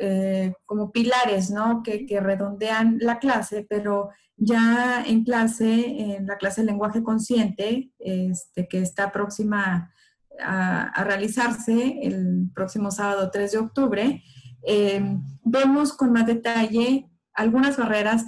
eh, 0.00 0.54
como 0.64 0.92
pilares, 0.92 1.50
¿no? 1.50 1.82
Que, 1.82 2.06
redondean 2.22 2.96
la 3.02 3.18
clase, 3.18 3.66
pero 3.68 4.08
ya 4.38 5.04
en 5.06 5.22
clase, 5.22 6.14
en 6.14 6.26
la 6.26 6.38
clase 6.38 6.62
de 6.62 6.68
lenguaje 6.68 7.02
consciente, 7.02 7.92
este, 7.98 8.66
que 8.66 8.80
está 8.80 9.12
próxima 9.12 9.92
a, 10.42 11.04
realizarse 11.04 11.98
el 12.00 12.48
próximo 12.54 12.90
sábado 12.90 13.30
3 13.30 13.52
de 13.52 13.58
octubre, 13.58 14.24
vemos 15.44 15.92
con 15.92 16.12
más 16.12 16.26
detalle 16.26 17.09
algunas 17.40 17.78
barreras 17.78 18.26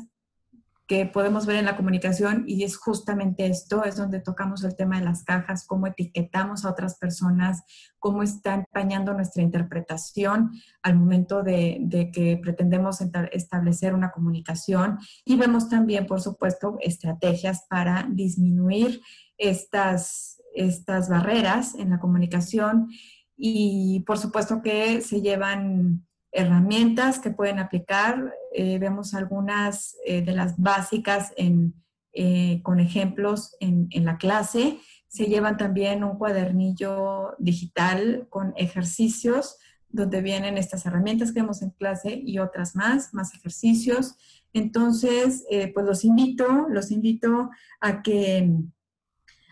que 0.86 1.06
podemos 1.06 1.46
ver 1.46 1.56
en 1.56 1.66
la 1.66 1.76
comunicación 1.76 2.44
y 2.46 2.64
es 2.64 2.76
justamente 2.76 3.46
esto, 3.46 3.84
es 3.84 3.96
donde 3.96 4.20
tocamos 4.20 4.64
el 4.64 4.74
tema 4.74 4.98
de 4.98 5.04
las 5.04 5.22
cajas, 5.22 5.66
cómo 5.66 5.86
etiquetamos 5.86 6.64
a 6.64 6.70
otras 6.70 6.98
personas, 6.98 7.62
cómo 7.98 8.22
está 8.22 8.54
empañando 8.54 9.14
nuestra 9.14 9.42
interpretación 9.42 10.50
al 10.82 10.96
momento 10.96 11.42
de, 11.42 12.10
que 12.12 12.38
pretendemos 12.42 13.00
establecer 13.32 13.94
una 13.94 14.10
comunicación. 14.10 14.98
Y 15.24 15.36
vemos 15.36 15.68
también, 15.68 16.06
por 16.06 16.20
supuesto, 16.20 16.78
estrategias 16.80 17.64
para 17.68 18.06
disminuir 18.10 19.00
estas, 19.38 20.42
estas 20.54 21.08
barreras 21.08 21.74
en 21.74 21.90
la 21.90 22.00
comunicación 22.00 22.88
y 23.36 24.00
por 24.06 24.18
supuesto 24.18 24.62
que 24.62 25.00
se 25.00 25.20
llevan 25.20 26.06
herramientas 26.32 27.18
que 27.18 27.30
pueden 27.30 27.58
aplicar. 27.58 28.34
Eh, 28.54 28.78
vemos 28.78 29.14
algunas 29.14 29.96
eh, 30.04 30.22
de 30.22 30.32
las 30.32 30.58
básicas 30.58 31.32
eh, 31.36 32.60
con 32.62 32.80
ejemplos 32.80 33.54
en, 33.60 33.88
la 34.04 34.16
clase. 34.16 34.80
Se 35.08 35.26
llevan 35.26 35.58
también 35.58 36.02
un 36.02 36.16
cuadernillo 36.18 37.36
digital 37.38 38.26
con 38.30 38.54
ejercicios 38.56 39.58
donde 39.90 40.22
vienen 40.22 40.56
estas 40.56 40.86
herramientas 40.86 41.32
que 41.32 41.42
vemos 41.42 41.60
en 41.60 41.68
clase 41.70 42.22
y 42.24 42.38
otras 42.38 42.74
más, 42.74 43.12
más 43.12 43.34
ejercicios. 43.34 44.16
Entonces, 44.54 45.44
pues 45.74 45.84
los 45.84 46.02
invito, 46.02 46.66
los 46.70 46.90
invito 46.90 47.50
a 47.78 48.00
que, 48.00 48.50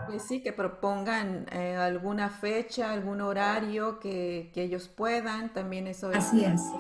Pues 0.07 0.23
sí, 0.23 0.41
que 0.41 0.53
propongan 0.53 1.49
eh, 1.51 1.75
alguna 1.75 2.31
fecha, 2.31 2.93
algún 2.93 3.21
horario 3.21 3.99
que, 3.99 4.53
ellos 4.55 4.87
puedan, 4.87 5.53
también 5.53 5.89
eso 5.89 6.13
es, 6.13 6.31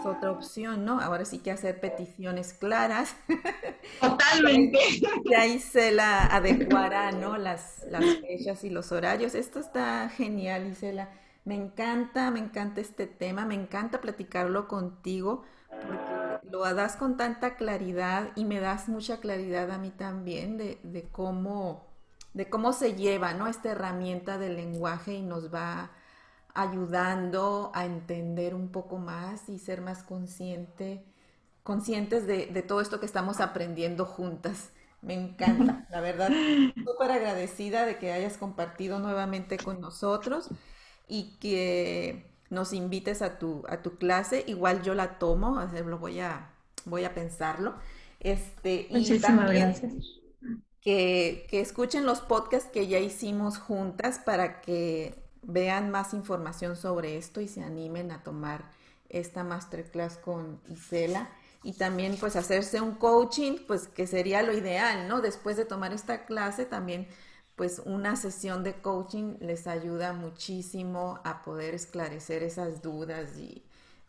otra 0.05 0.31
opción, 0.31 0.85
¿no? 0.85 1.01
Ahora 1.01 1.25
sí 1.25 1.39
que 1.39 1.51
hacer 1.51 1.81
peticiones 1.81 2.53
claras. 2.53 3.17
Totalmente. 4.01 4.79
y 5.25 5.35
ahí 5.35 5.59
se 5.59 5.91
la 5.91 6.27
adecuará, 6.27 7.11
¿no? 7.11 7.39
Las, 7.39 7.83
las 7.91 8.05
fechas 8.21 8.63
y 8.63 8.71
los 8.71 8.93
horarios. 8.93 9.35
Esto 9.35 9.59
está 9.59 10.09
genial, 10.11 10.69
Isela. 10.69 11.09
Me 11.47 11.55
encanta, 11.55 12.31
me 12.31 12.41
encanta 12.41 12.83
este 12.83 13.07
tema, 13.07 13.47
me 13.47 13.55
encanta 13.55 14.03
platicarlo 14.03 14.69
contigo 14.69 15.45
porque 15.71 16.49
lo 16.51 16.63
das 16.75 16.97
con 16.97 17.17
tanta 17.17 17.57
claridad 17.57 18.33
y 18.37 18.45
me 18.45 18.61
das 18.61 18.89
mucha 18.89 19.21
claridad 19.21 19.71
a 19.71 19.79
mí 19.79 19.91
también 19.91 20.59
de, 20.59 20.79
de 20.83 21.09
cómo 21.09 21.87
de 22.37 22.51
cómo 22.51 22.75
se 22.75 22.95
lleva 22.95 23.33
¿no? 23.33 23.47
esta 23.47 23.71
herramienta 23.71 24.37
del 24.37 24.57
lenguaje 24.57 25.15
y 25.15 25.23
nos 25.23 25.53
va 25.53 25.91
ayudando 26.53 27.71
a 27.75 27.87
entender 27.87 28.55
un 28.55 28.69
poco 28.69 28.99
más 28.99 29.49
y 29.49 29.59
ser 29.59 29.81
más 29.81 30.03
consciente, 30.03 31.03
conscientes 31.63 32.27
de, 32.27 32.47
todo 32.63 32.83
esto 32.83 33.01
que 33.01 33.07
estamos 33.07 33.41
aprendiendo 33.41 34.05
juntas. 34.05 34.71
Me 35.01 35.15
encanta, 35.15 35.87
la 35.91 36.01
verdad, 36.03 36.31
súper 36.85 37.11
agradecida 37.11 37.87
de 37.87 37.99
que 37.99 38.13
hayas 38.13 38.37
compartido 38.37 38.99
nuevamente 38.99 39.57
con 39.57 39.81
nosotros 39.81 40.51
y 41.09 41.37
que 41.39 42.31
nos 42.51 42.73
invites 42.73 43.23
a 43.23 43.39
tu, 43.39 43.65
a 43.69 43.83
tu 43.83 43.97
clase. 43.97 44.45
Igual 44.47 44.83
yo 44.83 44.95
la 44.95 45.19
tomo, 45.19 45.61
lo 45.61 45.99
voy 45.99 46.21
a, 46.21 46.51
voy 46.85 47.05
a 47.05 47.15
pensarlo. 47.15 47.75
Este, 48.21 48.89
Muchísimas 48.91 49.51
gracias 49.53 50.21
que, 50.87 51.49
escuchen 51.51 52.07
los 52.07 52.21
podcasts 52.21 52.71
que 52.73 52.87
ya 52.87 53.01
hicimos 53.01 53.59
juntas 53.59 54.21
para 54.21 54.61
que 54.61 55.21
vean 55.43 55.91
más 55.91 56.15
información 56.15 56.77
sobre 56.77 57.17
esto 57.17 57.41
y 57.41 57.49
se 57.49 57.65
animen 57.65 58.13
a 58.13 58.23
tomar 58.23 58.71
esta 59.09 59.43
masterclass 59.43 60.17
con 60.17 60.61
Isela 60.69 61.29
y 61.65 61.73
también 61.73 62.17
pues 62.21 62.37
hacerse 62.37 62.81
un 62.81 62.93
coaching, 62.93 63.59
pues 63.67 63.89
que 63.89 64.07
sería 64.07 64.43
lo 64.43 64.57
ideal, 64.57 65.09
¿no? 65.09 65.21
Después 65.21 65.57
de 65.57 65.65
tomar 65.65 65.93
esta 65.93 66.25
clase 66.25 66.67
también 66.67 67.09
pues 67.57 67.83
una 67.85 68.17
sesión 68.17 68.63
de 68.63 68.75
coaching 68.75 69.35
les 69.41 69.67
ayuda 69.67 70.13
muchísimo 70.13 71.21
a 71.25 71.43
poder 71.43 71.75
esclarecer 71.75 72.43
esas 72.43 72.83
dudas 72.83 73.39
y 73.39 73.63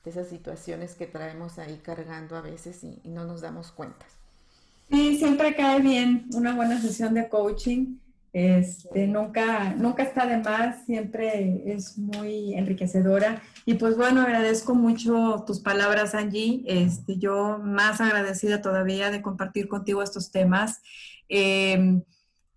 esas 0.06 0.28
situaciones 0.28 0.96
que 0.96 1.08
traemos 1.08 1.58
ahí 1.58 1.80
cargando 1.84 2.36
a 2.36 2.42
veces 2.42 2.84
y 2.84 3.02
no 3.10 3.26
nos 3.26 3.42
damos 3.42 3.72
cuenta. 3.72 4.06
Sí, 4.90 5.18
siempre 5.18 5.56
cae 5.56 5.82
bien 5.82 6.28
una 6.34 6.56
buena 6.56 6.80
sesión 6.80 7.14
de 7.14 7.28
coaching. 7.28 7.98
Este, 8.34 9.08
nunca, 9.08 9.74
nunca 9.74 10.04
está 10.04 10.28
de 10.28 10.38
más, 10.38 10.86
siempre 10.86 11.64
es 11.66 11.98
muy 11.98 12.54
enriquecedora. 12.54 13.42
Y 13.66 13.76
pues 13.76 13.98
bueno, 13.98 14.22
agradezco 14.22 14.76
mucho 14.76 15.44
tus 15.46 15.60
palabras, 15.60 16.14
Angie. 16.16 16.64
Este, 16.68 17.18
yo 17.18 17.60
más 17.60 18.00
agradecida 18.00 18.62
todavía 18.62 19.10
de 19.10 19.22
compartir 19.22 19.68
contigo 19.68 20.04
estos 20.04 20.32
temas. 20.32 20.82
Em, 21.30 22.04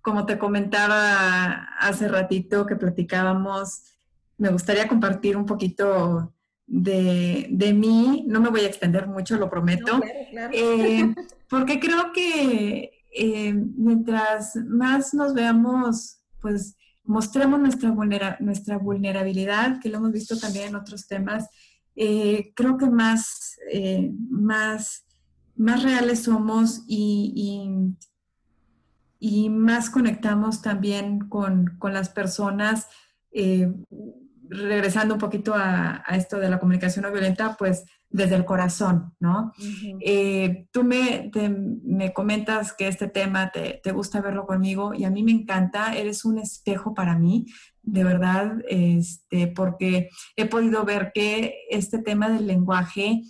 como 0.02 0.26
te 0.26 0.38
comentaba 0.38 1.52
hace 1.78 2.08
ratito 2.08 2.66
que 2.66 2.76
platicábamos, 2.76 3.82
me 4.38 4.50
gustaría 4.50 4.88
compartir 4.88 5.36
un 5.36 5.44
poquito 5.44 6.32
de, 6.66 7.48
de 7.50 7.74
mí. 7.74 8.24
No 8.26 8.40
me 8.40 8.48
voy 8.48 8.60
a 8.60 8.68
extender 8.68 9.06
mucho, 9.06 9.36
lo 9.36 9.50
prometo. 9.50 10.00
Eh, 10.52 11.14
porque 11.48 11.78
creo 11.78 12.12
que 12.12 12.90
eh, 13.14 13.52
mientras 13.52 14.56
más 14.56 15.12
nos 15.12 15.34
veamos, 15.34 16.22
pues 16.40 16.76
mostremos 17.04 17.60
nuestra, 17.60 18.36
nuestra 18.40 18.78
vulnerabilidad, 18.78 19.80
que 19.80 19.88
lo 19.88 19.98
hemos 19.98 20.12
visto 20.12 20.38
también 20.38 20.68
en 20.68 20.76
otros 20.76 21.06
temas, 21.06 21.48
eh, 21.96 22.52
creo 22.54 22.78
que 22.78 22.88
más, 22.88 23.58
más, 24.30 25.04
más 25.56 25.82
reales 25.82 26.22
somos 26.22 26.84
y, 26.86 27.32
y, 27.34 28.09
más 29.48 29.90
conectamos 29.90 30.62
también 30.62 31.20
con, 31.20 31.76
con 31.78 31.92
las 31.92 32.08
personas 32.08 32.88
regresando 34.50 35.14
un 35.14 35.20
poquito 35.20 35.54
a, 35.54 36.04
esto 36.10 36.38
de 36.38 36.50
la 36.50 36.58
comunicación 36.58 37.04
no 37.04 37.12
violenta, 37.12 37.56
pues 37.56 37.84
desde 38.08 38.34
el 38.34 38.44
corazón, 38.44 39.14
¿no? 39.20 39.52
Eh, 40.00 40.66
tú 40.72 40.82
me, 40.82 41.30
me, 41.84 42.12
comentas 42.12 42.72
que 42.72 42.88
este 42.88 43.06
tema 43.06 43.52
te, 43.52 43.80
te, 43.84 43.92
gusta 43.92 44.20
verlo 44.20 44.46
conmigo 44.46 44.94
y 44.94 45.04
a 45.04 45.10
mí 45.10 45.22
me 45.22 45.30
encanta, 45.30 45.94
eres 45.94 46.24
un 46.24 46.38
espejo 46.38 46.92
para 46.92 47.16
mí, 47.16 47.46
de 47.82 48.02
verdad, 48.02 48.56
este, 48.68 49.46
porque 49.46 50.08
he 50.34 50.46
podido 50.46 50.84
ver 50.84 51.12
que 51.14 51.54
este 51.70 51.98
tema 51.98 52.28
del 52.28 52.48
lenguaje 52.48 53.22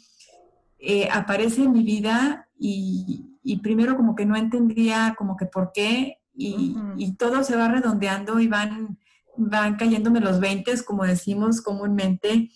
eh, 0.79 1.09
aparece 1.13 1.65
en 1.65 1.73
mi 1.73 1.83
vida 1.83 2.49
y, 2.59 3.30
y, 3.43 3.59
primero 3.59 3.97
como 3.97 4.15
que 4.15 4.27
no 4.27 4.37
entendía 4.37 5.15
como 5.17 5.37
que 5.37 5.47
por 5.47 5.73
qué 5.73 6.19
y, 6.35 6.77
y 6.97 7.17
todo 7.17 7.43
se 7.45 7.57
va 7.57 7.69
redondeando 7.69 8.41
y 8.41 8.49
van 8.49 8.99
van 9.37 9.77
cayéndome 9.77 10.21
los 10.21 10.41
20, 10.41 10.73
como 10.85 11.05
decimos 11.05 11.61
comúnmente, 11.63 12.51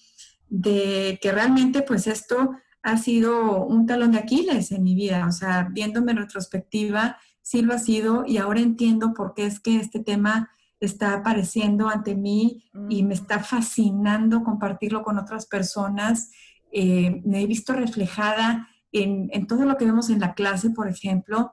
de 0.48 1.18
que 1.20 1.32
realmente 1.32 1.82
pues 1.82 2.06
esto 2.06 2.52
ha 2.82 2.98
sido 2.98 3.64
un 3.64 3.86
talón 3.86 4.12
de 4.12 4.18
Aquiles 4.18 4.70
en 4.70 4.82
mi 4.82 4.94
vida, 4.94 5.26
o 5.26 5.32
sea, 5.32 5.68
viéndome 5.70 6.12
en 6.12 6.18
retrospectiva, 6.18 7.16
sí 7.40 7.62
lo 7.62 7.74
ha 7.74 7.78
sido 7.78 8.24
y 8.26 8.36
ahora 8.36 8.60
entiendo 8.60 9.14
por 9.14 9.34
qué 9.34 9.46
es 9.46 9.58
que 9.58 9.76
este 9.76 10.00
tema 10.00 10.50
está 10.80 11.14
apareciendo 11.14 11.88
ante 11.88 12.14
mí 12.14 12.64
y 12.90 13.04
me 13.04 13.14
está 13.14 13.38
fascinando 13.40 14.44
compartirlo 14.44 15.02
con 15.02 15.18
otras 15.18 15.46
personas. 15.46 16.30
Eh, 16.72 17.22
me 17.24 17.40
he 17.40 17.46
visto 17.46 17.72
reflejada 17.72 18.68
en, 18.94 19.28
en, 19.32 19.46
todo 19.46 19.64
lo 19.64 19.76
que 19.76 19.84
vemos 19.84 20.08
en 20.08 20.20
la 20.20 20.34
clase, 20.34 20.70
por 20.70 20.88
ejemplo, 20.88 21.52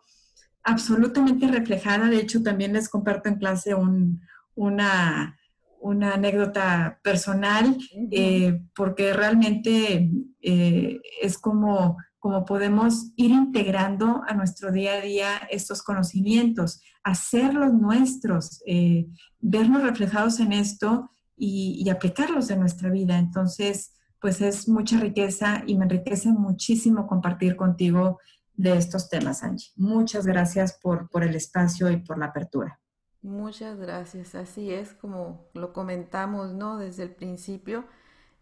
absolutamente 0.64 1.48
reflejada. 1.48 2.08
De 2.08 2.18
hecho, 2.18 2.44
también 2.44 2.74
les 2.74 2.88
comparto 2.88 3.30
en 3.30 3.36
clase 3.36 3.76
un, 3.76 4.22
una, 4.56 5.38
una 5.80 6.14
anécdota 6.14 7.00
personal, 7.04 7.78
eh, 8.12 8.62
porque 8.76 9.14
realmente 9.14 10.12
eh, 10.42 11.02
es 11.22 11.38
como, 11.38 11.98
como 12.20 12.46
podemos 12.46 13.12
ir 13.16 13.32
integrando 13.32 14.22
a 14.28 14.34
nuestro 14.34 14.72
día 14.72 14.94
a 14.94 15.02
día 15.02 15.38
estos 15.50 15.82
conocimientos, 15.82 16.82
hacerlos 17.04 17.74
nuestros, 17.74 18.62
eh, 18.68 19.08
vernos 19.40 19.82
reflejados 19.82 20.40
en 20.40 20.54
esto 20.54 21.12
y, 21.36 21.82
y, 21.84 21.90
aplicarlos 21.90 22.52
en 22.52 22.60
nuestra 22.60 22.92
vida. 22.92 23.18
Entonces, 23.18 23.94
pues 24.22 24.40
es 24.40 24.70
mucha 24.70 25.00
riqueza 25.00 25.64
y 25.66 25.76
me 25.76 25.86
enriquece 25.86 26.30
muchísimo 26.30 27.08
compartir 27.08 27.56
contigo 27.56 28.20
de 28.54 28.78
estos 28.78 29.10
temas, 29.10 29.44
Angie. 29.44 29.72
Muchas 29.76 30.28
gracias 30.28 30.78
por, 30.80 31.10
por 31.10 31.24
el 31.24 31.36
espacio 31.36 31.90
y 31.90 31.98
por 31.98 32.20
la 32.20 32.28
apertura. 32.28 32.80
Muchas 33.24 33.78
gracias. 33.80 34.36
Así 34.36 34.72
es 34.72 34.94
como 34.94 35.50
lo 35.54 35.74
comentamos, 35.74 36.54
¿no? 36.54 36.78
Desde 36.78 37.04
el 37.04 37.10
principio, 37.16 37.86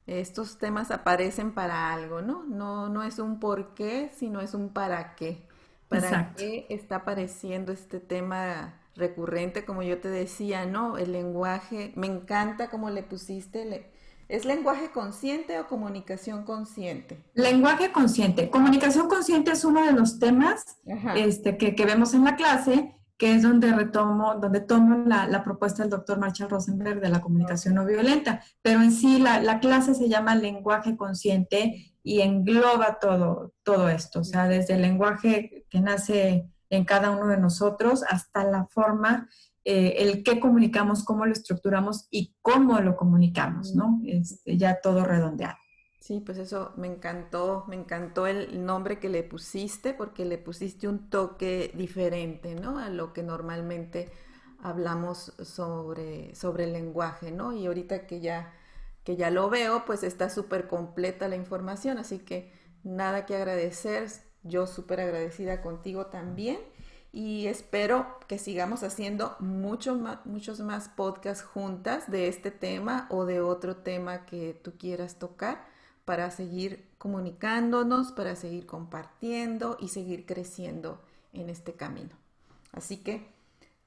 estos 0.05 0.57
temas 0.57 0.91
aparecen 0.91 1.53
para 1.53 1.93
algo, 1.93 2.21
¿no? 2.21 2.43
No, 2.43 2.89
no 2.89 3.03
es 3.03 3.17
un 3.17 3.39
por 3.39 3.73
qué, 3.73 4.11
sino 4.13 4.41
es 4.41 4.53
un 4.53 4.69
para 4.69 5.15
qué. 5.15 5.47
¿Para 5.87 6.33
qué 6.35 6.67
está 6.69 6.97
apareciendo 6.97 7.71
este 7.71 7.99
tema 7.99 8.79
recurrente? 8.95 9.65
Como 9.65 9.81
yo 9.81 9.99
te 9.99 10.09
decía, 10.09 10.65
¿no? 10.65 10.97
El 10.97 11.13
lenguaje, 11.13 11.93
me 11.95 12.07
encanta 12.07 12.69
cómo 12.69 12.89
le 12.89 13.01
pusiste. 13.01 13.91
¿Es 14.29 14.45
lenguaje 14.45 14.91
consciente 14.91 15.59
o 15.59 15.67
comunicación 15.67 16.43
consciente? 16.45 17.21
Lenguaje 17.33 17.91
consciente. 17.91 18.49
Comunicación 18.49 19.09
consciente 19.09 19.51
es 19.51 19.65
uno 19.65 19.83
de 19.83 19.91
los 19.91 20.19
temas 20.19 20.77
este, 21.15 21.57
que, 21.57 21.75
que 21.75 21.85
vemos 21.85 22.13
en 22.13 22.23
la 22.23 22.35
clase 22.35 22.95
que 23.19 23.35
es 23.35 23.43
donde 23.43 23.73
retomo, 23.73 24.35
donde 24.35 24.61
tomo 24.61 25.03
la, 25.05 25.43
propuesta 25.43 25.83
del 25.83 25.89
doctor 25.89 26.19
Marshall 26.19 26.49
Rosenberg 26.49 27.01
de 27.01 27.09
la 27.09 27.19
comunicación 27.19 27.75
no 27.75 27.85
violenta. 27.85 28.41
Pero 28.61 28.81
en 28.81 28.93
sí 28.93 29.19
la, 29.19 29.59
clase 29.59 29.93
se 29.93 30.07
llama 30.07 30.35
lenguaje 30.35 30.95
consciente 30.95 31.93
y 32.01 32.21
engloba 32.21 32.97
todo, 33.01 33.53
todo 33.63 33.89
esto, 33.89 34.21
o 34.21 34.23
sea, 34.23 34.47
desde 34.47 34.75
el 34.75 34.83
lenguaje 34.83 35.65
que 35.69 35.81
nace 35.81 36.49
en 36.69 36.85
cada 36.85 37.11
uno 37.11 37.27
de 37.27 37.37
nosotros 37.37 38.05
hasta 38.07 38.45
la 38.45 38.67
forma, 38.67 39.27
eh, 39.65 39.95
el 39.97 40.23
qué 40.23 40.39
comunicamos, 40.39 41.03
cómo 41.03 41.25
lo 41.25 41.33
estructuramos 41.33 42.07
y 42.09 42.35
cómo 42.41 42.79
lo 42.79 42.95
comunicamos, 42.95 43.75
¿no? 43.75 44.01
Este, 44.05 44.57
ya 44.57 44.79
todo 44.81 45.03
redondeado. 45.03 45.57
Sí, 45.99 46.21
pues 46.25 46.37
eso 46.37 46.73
me 46.77 46.87
encantó, 46.87 47.65
me 47.67 47.75
encantó 47.75 48.25
el 48.25 48.65
nombre 48.65 48.99
que 48.99 49.09
le 49.09 49.21
pusiste 49.21 49.93
porque 49.93 50.25
le 50.25 50.37
pusiste 50.37 50.87
un 50.87 51.09
toque 51.09 51.71
diferente, 51.75 52.55
¿no? 52.55 52.79
A 52.79 52.89
lo 52.89 53.13
que 53.13 53.21
normalmente 53.21 54.11
hablamos 54.61 55.33
sobre, 55.43 56.33
sobre 56.35 56.63
el 56.65 56.73
lenguaje, 56.73 57.31
¿no? 57.31 57.53
Y 57.53 57.67
ahorita 57.67 58.07
que 58.07 58.21
ya, 58.21 58.53
que 59.03 59.17
ya 59.17 59.29
lo 59.29 59.49
veo, 59.49 59.85
pues 59.85 60.03
está 60.03 60.29
súper 60.29 60.67
completa 60.67 61.27
la 61.27 61.35
información, 61.35 61.97
así 61.97 62.19
que 62.19 62.51
nada 62.83 63.25
que 63.25 63.35
agradecer, 63.35 64.09
yo 64.43 64.67
súper 64.67 65.01
agradecida 65.01 65.61
contigo 65.61 66.07
también. 66.07 66.59
Y 67.11 67.47
espero 67.47 68.19
que 68.27 68.37
sigamos 68.37 68.83
haciendo 68.83 69.35
muchos 69.39 69.99
más, 69.99 70.25
muchos 70.25 70.59
más 70.59 70.89
podcasts 70.89 71.43
juntas 71.43 72.09
de 72.09 72.27
este 72.27 72.51
tema 72.51 73.07
o 73.09 73.25
de 73.25 73.41
otro 73.41 73.77
tema 73.77 74.25
que 74.25 74.53
tú 74.53 74.73
quieras 74.77 75.15
tocar 75.15 75.65
para 76.05 76.29
seguir 76.31 76.87
comunicándonos, 76.97 78.11
para 78.11 78.35
seguir 78.35 78.65
compartiendo 78.65 79.77
y 79.79 79.89
seguir 79.89 80.25
creciendo 80.25 81.01
en 81.33 81.49
este 81.49 81.73
camino. 81.73 82.15
Así 82.71 82.97
que 82.97 83.27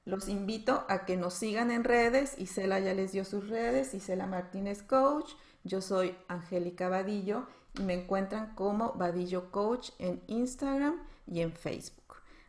los 0.05 0.27
invito 0.27 0.85
a 0.89 1.05
que 1.05 1.15
nos 1.15 1.33
sigan 1.33 1.71
en 1.71 1.85
redes. 1.85 2.37
Isela 2.37 2.79
ya 2.79 2.93
les 2.93 3.13
dio 3.13 3.23
sus 3.23 3.47
redes, 3.47 3.93
Isela 3.93 4.27
Martínez 4.27 4.83
Coach. 4.83 5.31
Yo 5.63 5.81
soy 5.81 6.15
Angélica 6.27 6.89
Vadillo 6.89 7.47
y 7.79 7.83
me 7.83 7.93
encuentran 7.93 8.53
como 8.55 8.93
Vadillo 8.93 9.49
Coach 9.51 9.91
en 9.99 10.21
Instagram 10.27 11.01
y 11.25 11.39
en 11.39 11.53
Facebook. 11.53 12.02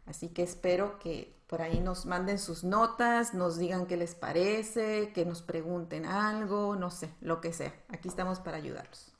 Así 0.07 0.29
que 0.29 0.43
espero 0.43 0.99
que 0.99 1.35
por 1.47 1.63
ahí 1.63 1.81
nos 1.81 2.07
manden 2.07 2.39
sus 2.39 2.65
notas, 2.65 3.35
nos 3.35 3.59
digan 3.59 3.87
qué 3.87 3.97
les 3.97 4.15
parece, 4.15 5.13
que 5.13 5.25
nos 5.25 5.43
pregunten 5.43 6.05
algo, 6.05 6.77
no 6.77 6.91
sé, 6.91 7.11
lo 7.21 7.41
que 7.41 7.53
sea. 7.53 7.73
Aquí 7.89 8.09
estamos 8.09 8.41
para 8.41 8.57
ayudarlos. 8.57 9.15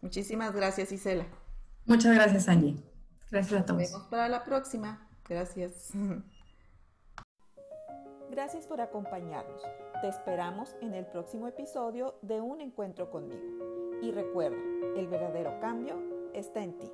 Muchísimas 0.00 0.54
gracias, 0.54 0.92
Isela. 0.92 1.26
Muchas 1.86 2.14
gracias, 2.14 2.48
Angie. 2.48 2.76
Gracias 3.30 3.62
a 3.62 3.66
todos. 3.66 3.80
Nos 3.80 3.92
vemos 3.92 4.08
para 4.08 4.28
la 4.28 4.44
próxima. 4.44 5.08
Gracias. 5.28 5.90
Gracias 8.30 8.66
por 8.66 8.80
acompañarnos. 8.80 9.62
Te 10.00 10.08
esperamos 10.08 10.74
en 10.80 10.94
el 10.94 11.06
próximo 11.06 11.46
episodio 11.46 12.18
de 12.22 12.40
Un 12.40 12.60
Encuentro 12.60 13.10
conmigo. 13.10 14.00
Y 14.02 14.10
recuerda, 14.10 14.56
el 14.96 15.06
verdadero 15.06 15.60
cambio 15.60 16.02
está 16.32 16.62
en 16.62 16.76
ti. 16.78 16.90